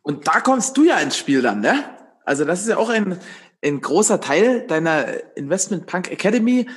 Und 0.03 0.27
da 0.29 0.41
kommst 0.41 0.77
du 0.77 0.85
ja 0.85 0.99
ins 1.01 1.17
Spiel 1.17 1.43
dann, 1.43 1.61
ne? 1.61 1.97
Also 2.25 2.45
das 2.45 2.61
ist 2.61 2.69
ja 2.69 2.77
auch 2.77 2.89
ein, 2.89 3.19
ein 3.65 3.81
großer 3.81 4.21
Teil 4.21 4.67
deiner 4.67 5.37
Investment 5.37 5.87
Punk 5.87 6.11
Academy. 6.11 6.69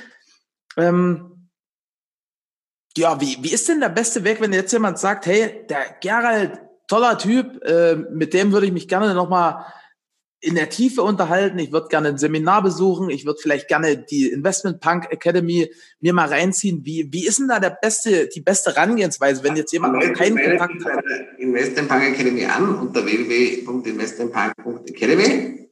Ähm, 0.76 1.48
ja, 2.96 3.20
wie, 3.20 3.38
wie 3.40 3.52
ist 3.52 3.68
denn 3.68 3.80
der 3.80 3.88
beste 3.88 4.24
Weg, 4.24 4.40
wenn 4.40 4.52
jetzt 4.52 4.72
jemand 4.72 4.98
sagt, 4.98 5.26
hey, 5.26 5.64
der 5.68 5.96
Gerald, 6.00 6.60
toller 6.90 7.16
Typ, 7.18 7.62
äh, 7.64 7.96
mit 7.96 8.34
dem 8.34 8.52
würde 8.52 8.66
ich 8.66 8.72
mich 8.72 8.88
gerne 8.88 9.14
nochmal 9.14 9.64
in 10.40 10.56
der 10.56 10.68
Tiefe 10.70 11.02
unterhalten. 11.02 11.58
Ich 11.58 11.70
würde 11.70 11.88
gerne 11.88 12.08
ein 12.08 12.16
Seminar 12.18 12.62
besuchen. 12.62 13.10
Ich 13.10 13.26
würde 13.26 13.38
vielleicht 13.40 13.68
gerne 13.68 13.98
die 13.98 14.28
Investment 14.28 14.80
Punk 14.80 15.06
Academy 15.10 15.70
mir 16.00 16.14
mal 16.14 16.28
reinziehen. 16.28 16.84
Wie, 16.84 17.08
wie 17.12 17.26
ist 17.26 17.38
denn 17.38 17.46
da 17.48 17.60
der 17.60 17.78
beste, 17.80 18.28
die 18.28 18.40
beste 18.40 18.74
Herangehensweise, 18.74 19.44
wenn 19.44 19.54
jetzt 19.56 19.72
jemand 19.72 19.94
noch 19.94 20.12
keinen 20.14 20.36
Kontakt 20.36 20.84
hat? 20.84 21.04
Investment 21.38 21.88
Punk 21.88 22.02
Academy 22.02 22.44
an 22.46 22.74
unter 22.74 23.04
www.investmentpunk.academy. 23.04 25.68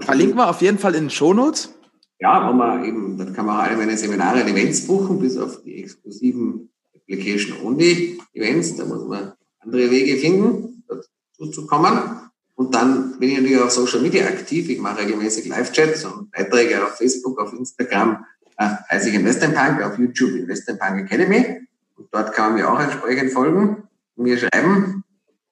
Verlinken 0.00 0.38
wir 0.38 0.48
auf 0.48 0.62
jeden 0.62 0.78
Fall 0.78 0.94
in 0.94 1.04
den 1.04 1.10
Shownotes. 1.10 1.74
Ja, 2.20 2.48
wo 2.48 2.52
man 2.52 2.84
eben, 2.84 3.16
dann 3.16 3.32
kann 3.32 3.46
man 3.46 3.56
auch 3.56 3.62
alle 3.62 3.76
meine 3.76 3.96
Seminare 3.96 4.42
und 4.42 4.48
Events 4.48 4.88
buchen, 4.88 5.20
bis 5.20 5.36
auf 5.36 5.62
die 5.62 5.80
exklusiven 5.80 6.68
Application-Only-Events. 6.96 8.74
Da 8.76 8.86
muss 8.86 9.06
man 9.06 9.34
andere 9.60 9.90
Wege 9.90 10.16
finden, 10.18 10.84
dazu 10.88 11.50
zu 11.50 11.66
kommen. 11.66 12.28
Und 12.54 12.74
dann 12.74 13.18
bin 13.18 13.30
ich 13.30 13.36
natürlich 13.36 13.60
auf 13.60 13.70
Social 13.70 14.00
Media 14.00 14.26
aktiv. 14.26 14.68
Ich 14.68 14.80
mache 14.80 15.02
regelmäßig 15.02 15.46
Live-Chats 15.46 16.04
und 16.06 16.30
Beiträge 16.32 16.84
auf 16.84 16.96
Facebook, 16.96 17.38
auf 17.40 17.52
Instagram, 17.52 18.24
äh, 18.56 18.68
heiße 18.90 19.10
ich 19.10 19.14
Investment 19.14 19.56
auf 19.56 19.96
YouTube 19.98 20.30
Investment 20.30 20.80
Academy. 20.80 21.68
Und 21.96 22.08
dort 22.12 22.32
kann 22.32 22.50
man 22.50 22.60
mir 22.60 22.70
auch 22.70 22.80
entsprechend 22.80 23.32
folgen, 23.32 23.84
mir 24.16 24.38
schreiben. 24.38 25.04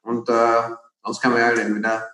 Und 0.03 0.29
äh, 0.29 0.63
sonst 1.05 1.21
kann 1.21 1.33
man 1.33 1.41
ja 1.41 1.51
entweder, 1.51 2.09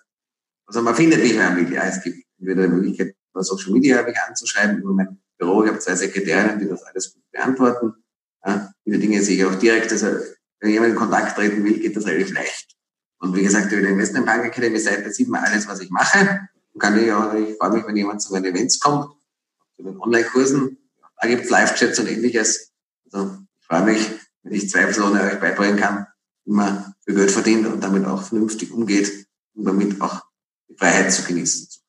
also 0.67 0.83
man 0.83 0.95
findet 0.95 1.23
mich, 1.23 1.37
man 1.37 1.57
will. 1.57 1.73
Ja, 1.73 1.85
es 1.85 2.03
gibt 2.03 2.27
entweder 2.39 2.65
die 2.65 2.75
Möglichkeit, 2.75 3.15
über 3.33 3.43
Social 3.43 3.73
Media 3.73 4.03
mich 4.03 4.19
anzuschreiben, 4.19 4.83
über 4.83 4.93
mein 4.93 5.19
Büro. 5.39 5.65
Ich 5.65 5.71
habe 5.71 5.79
zwei 5.79 5.95
Sekretärinnen, 5.95 6.59
die 6.59 6.69
das 6.69 6.83
alles 6.83 7.15
gut 7.15 7.23
beantworten. 7.31 7.95
Äh, 8.43 8.59
diese 8.85 8.99
Dinge 8.99 9.23
sehe 9.23 9.37
ich 9.37 9.45
auch 9.45 9.55
direkt. 9.55 9.91
Also 9.91 10.09
wenn 10.63 10.71
jemand 10.71 10.93
in 10.93 10.97
Kontakt 10.97 11.37
treten 11.37 11.65
will, 11.65 11.81
geht 11.81 11.97
das 11.97 12.07
relativ 12.07 12.33
leicht. 12.33 12.77
Und 13.19 13.35
wie 13.35 13.43
gesagt, 13.43 13.73
über 13.73 13.83
die 13.83 13.89
Investment 13.89 14.27
Bank 14.27 14.45
Academy 14.45 14.79
Seite 14.79 15.13
sieht 15.13 15.29
man 15.29 15.43
alles, 15.45 15.67
was 15.67 15.81
ich 15.81 15.91
mache. 15.91 16.49
Und 16.73 16.81
kann 16.81 16.97
ich, 17.03 17.13
auch, 17.13 17.35
ich 17.35 17.57
freue 17.57 17.73
mich, 17.73 17.87
wenn 17.87 17.97
jemand 17.97 18.23
zu 18.23 18.33
meinen 18.33 18.45
Events 18.45 18.79
kommt, 18.79 19.13
zu 19.77 19.83
den 19.83 20.01
Online-Kursen. 20.01 20.79
Da 21.21 21.29
gibt 21.29 21.45
es 21.45 21.51
Live-Chats 21.51 21.99
und 21.99 22.09
ähnliches. 22.09 22.71
Also 23.11 23.39
ich 23.61 23.67
freue 23.67 23.83
mich, 23.83 24.09
wenn 24.45 24.53
ich 24.53 24.71
zwei 24.71 24.85
Personen 24.85 25.21
euch 25.21 25.41
beibringen 25.41 25.79
kann, 25.79 26.07
wie 26.45 26.53
man 26.53 26.95
für 27.05 27.15
Geld 27.15 27.33
verdient 27.33 27.67
und 27.67 27.81
damit 27.83 28.05
auch 28.07 28.23
vernünftig 28.23 28.71
umgeht, 28.71 29.27
um 29.55 29.65
damit 29.65 30.01
auch 30.01 30.23
die 30.69 30.77
Freiheit 30.77 31.13
zu 31.13 31.25
genießen 31.25 31.69
zu. 31.69 31.81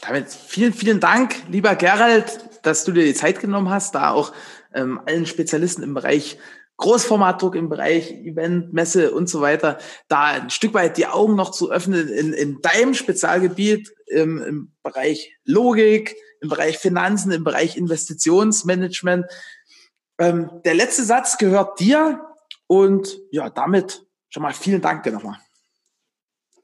Damit 0.00 0.30
vielen, 0.30 0.72
vielen 0.72 1.00
Dank, 1.00 1.34
lieber 1.48 1.76
Gerald, 1.76 2.48
dass 2.62 2.84
du 2.84 2.92
dir 2.92 3.04
die 3.04 3.14
Zeit 3.14 3.40
genommen 3.40 3.68
hast, 3.68 3.94
da 3.94 4.10
auch 4.10 4.32
ähm, 4.74 5.00
allen 5.06 5.26
Spezialisten 5.26 5.82
im 5.82 5.94
Bereich 5.94 6.38
Großformatdruck 6.82 7.54
im 7.54 7.68
Bereich 7.68 8.10
Event, 8.10 8.72
Messe 8.72 9.12
und 9.12 9.28
so 9.28 9.40
weiter, 9.40 9.78
da 10.08 10.24
ein 10.24 10.50
Stück 10.50 10.74
weit 10.74 10.96
die 10.96 11.06
Augen 11.06 11.36
noch 11.36 11.52
zu 11.52 11.70
öffnen 11.70 12.08
in, 12.08 12.32
in 12.32 12.60
deinem 12.60 12.94
Spezialgebiet, 12.94 13.94
im, 14.08 14.42
im 14.42 14.72
Bereich 14.82 15.32
Logik, 15.44 16.16
im 16.40 16.48
Bereich 16.48 16.78
Finanzen, 16.78 17.30
im 17.30 17.44
Bereich 17.44 17.76
Investitionsmanagement. 17.76 19.26
Ähm, 20.18 20.50
der 20.64 20.74
letzte 20.74 21.04
Satz 21.04 21.38
gehört 21.38 21.78
dir 21.78 22.20
und 22.66 23.16
ja, 23.30 23.48
damit 23.48 24.04
schon 24.28 24.42
mal 24.42 24.52
vielen 24.52 24.82
Dank 24.82 25.04
dir 25.04 25.12
nochmal. 25.12 25.38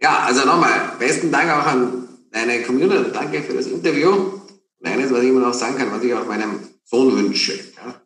Ja, 0.01 0.25
also 0.27 0.45
nochmal, 0.45 0.97
besten 0.99 1.31
Dank 1.31 1.49
auch 1.49 1.66
an 1.66 2.09
deine 2.33 2.62
Community. 2.62 3.12
Danke 3.12 3.41
für 3.43 3.55
das 3.55 3.66
Interview. 3.69 4.11
Und 4.11 4.87
eines, 4.87 5.12
was 5.12 5.23
ich 5.23 5.29
immer 5.29 5.47
noch 5.47 5.55
sagen 5.55 5.77
kann, 5.77 5.93
was 5.93 6.03
ich 6.03 6.12
auch 6.12 6.27
meinem 6.27 6.69
Sohn 6.83 7.16
wünsche. 7.16 7.55
Ja. 7.77 8.03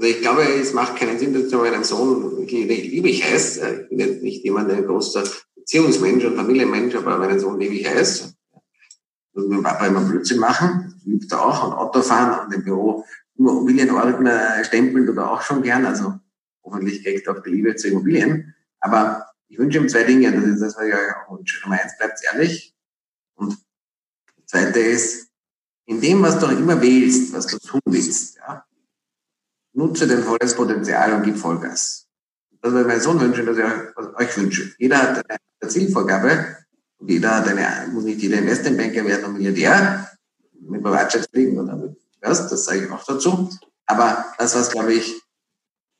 Also 0.00 0.14
ich 0.14 0.22
glaube, 0.22 0.44
es 0.44 0.72
macht 0.72 0.96
keinen 0.96 1.18
Sinn, 1.18 1.34
dass 1.34 1.48
du 1.50 1.58
meinen 1.58 1.84
Sohn 1.84 2.46
liebe 2.46 3.10
ich 3.10 3.22
heißt. 3.22 3.62
Ich 3.82 3.88
bin 3.90 3.98
jetzt 3.98 4.22
nicht 4.22 4.42
jemand, 4.42 4.70
ein 4.70 4.86
großer 4.86 5.24
Beziehungsmensch 5.54 6.24
und 6.24 6.36
Familienmensch, 6.36 6.94
aber 6.94 7.18
meinen 7.18 7.38
Sohn 7.38 7.60
liebe 7.60 7.74
ich 7.74 7.86
heißt. 7.86 8.34
Und 9.34 9.48
mit 9.50 9.58
dem 9.58 9.62
Papa 9.62 9.86
immer 9.86 10.00
Blödsinn 10.00 10.38
machen, 10.38 10.98
liebt 11.04 11.30
er 11.30 11.44
auch 11.44 11.66
und 11.66 11.74
Autofahren 11.74 12.46
und 12.46 12.54
im 12.54 12.64
Büro 12.64 13.04
Immobilienordner 13.36 14.64
stempeln 14.64 15.06
oder 15.06 15.30
auch 15.32 15.42
schon 15.42 15.60
gern. 15.60 15.84
Also 15.84 16.14
hoffentlich 16.64 17.04
kriegt 17.04 17.26
er 17.26 17.36
auch 17.36 17.42
die 17.42 17.50
Liebe 17.50 17.76
zu 17.76 17.88
Immobilien. 17.88 18.54
Aber 18.80 19.26
ich 19.48 19.58
wünsche 19.58 19.80
ihm 19.80 19.88
zwei 19.90 20.04
Dinge. 20.04 20.32
Das 20.32 20.44
ist 20.44 20.62
das, 20.62 20.76
was 20.78 20.86
ich 20.86 20.94
euch 20.94 21.14
auch 21.14 21.36
wünsche. 21.36 21.62
Nummer 21.62 21.78
eins, 21.78 21.98
bleibt 21.98 22.18
ehrlich. 22.32 22.74
Und 23.34 23.50
das 23.50 24.46
zweite 24.46 24.80
ist, 24.80 25.28
in 25.84 26.00
dem, 26.00 26.22
was 26.22 26.38
du 26.38 26.46
auch 26.46 26.52
immer 26.52 26.80
wählst, 26.80 27.34
was 27.34 27.48
du 27.48 27.58
tun 27.58 27.80
willst, 27.84 28.38
ja, 28.38 28.64
nutze 29.80 30.06
dein 30.06 30.22
volles 30.22 30.54
Potenzial 30.54 31.14
und 31.14 31.22
gib 31.22 31.36
Vollgas. 31.36 32.06
das 32.60 32.72
würde 32.72 32.82
ich 32.82 32.88
meinem 32.88 33.00
Sohn 33.00 33.20
wünschen, 33.20 33.46
dass 33.46 33.56
ich 33.56 33.64
euch 34.16 34.36
wünsche. 34.36 34.74
Jeder 34.78 34.98
hat 34.98 35.24
eine 35.28 35.70
Zielvorgabe 35.70 36.56
und 36.98 37.10
jeder 37.10 37.36
hat 37.36 37.48
eine, 37.48 37.90
muss 37.90 38.04
nicht 38.04 38.20
jeder 38.20 38.38
Investmentbanker 38.38 39.04
werden 39.06 39.24
und 39.24 39.32
Milliardär 39.34 40.10
mit 40.60 40.82
Privatschaftsfliegen 40.82 41.58
oder 41.58 41.76
mit, 41.76 41.96
was, 42.20 42.48
das 42.48 42.66
sage 42.66 42.84
ich 42.84 42.90
auch 42.90 43.04
dazu. 43.04 43.50
Aber 43.86 44.26
das, 44.38 44.54
was, 44.54 44.70
glaube 44.70 44.92
ich, 44.92 45.20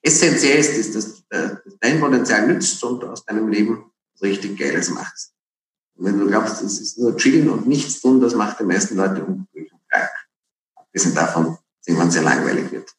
essentiell 0.02 0.58
ist, 0.58 0.76
ist, 0.76 0.94
dass, 0.94 1.06
äh, 1.30 1.56
dass 1.64 1.78
dein 1.80 2.00
Potenzial 2.00 2.46
nützt 2.46 2.82
und 2.84 3.02
aus 3.04 3.24
deinem 3.24 3.48
Leben 3.48 3.90
richtig 4.20 4.58
Geiles 4.58 4.90
machst. 4.90 5.32
Und 5.94 6.04
wenn 6.04 6.18
du 6.18 6.26
glaubst, 6.26 6.62
es 6.62 6.78
ist 6.78 6.98
nur 6.98 7.16
chillen 7.16 7.48
und 7.48 7.66
nichts 7.66 8.00
tun, 8.00 8.20
das 8.20 8.34
macht 8.34 8.60
die 8.60 8.64
meisten 8.64 8.96
Leute 8.96 9.24
unglücklich 9.24 9.72
und 9.72 9.80
krank. 9.88 10.10
Abgesehen 10.74 11.14
davon, 11.14 11.46
dass 11.46 11.86
irgendwann 11.86 12.10
sehr 12.10 12.22
langweilig 12.22 12.70
wird. 12.70 12.94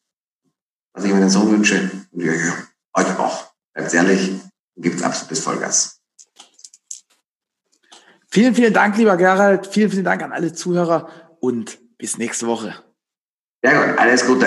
Was 0.94 1.04
ich 1.04 1.12
meinen 1.12 1.30
Sohn 1.30 1.50
wünsche, 1.50 1.90
wünsche 2.10 2.34
ich 2.34 2.52
euch 2.94 3.18
auch. 3.18 3.52
Bleibt 3.72 3.94
ehrlich, 3.94 4.32
gibt's 4.76 5.02
absolutes 5.02 5.40
Vollgas. 5.40 6.00
Vielen, 8.28 8.54
vielen 8.54 8.72
Dank, 8.72 8.96
lieber 8.96 9.16
Gerald. 9.16 9.66
Vielen, 9.66 9.90
vielen 9.90 10.04
Dank 10.04 10.22
an 10.22 10.32
alle 10.32 10.52
Zuhörer 10.52 11.08
und 11.40 11.78
bis 11.98 12.18
nächste 12.18 12.46
Woche. 12.46 12.82
Sehr 13.62 13.86
gut, 13.86 13.98
alles 13.98 14.26
Gute. 14.26 14.46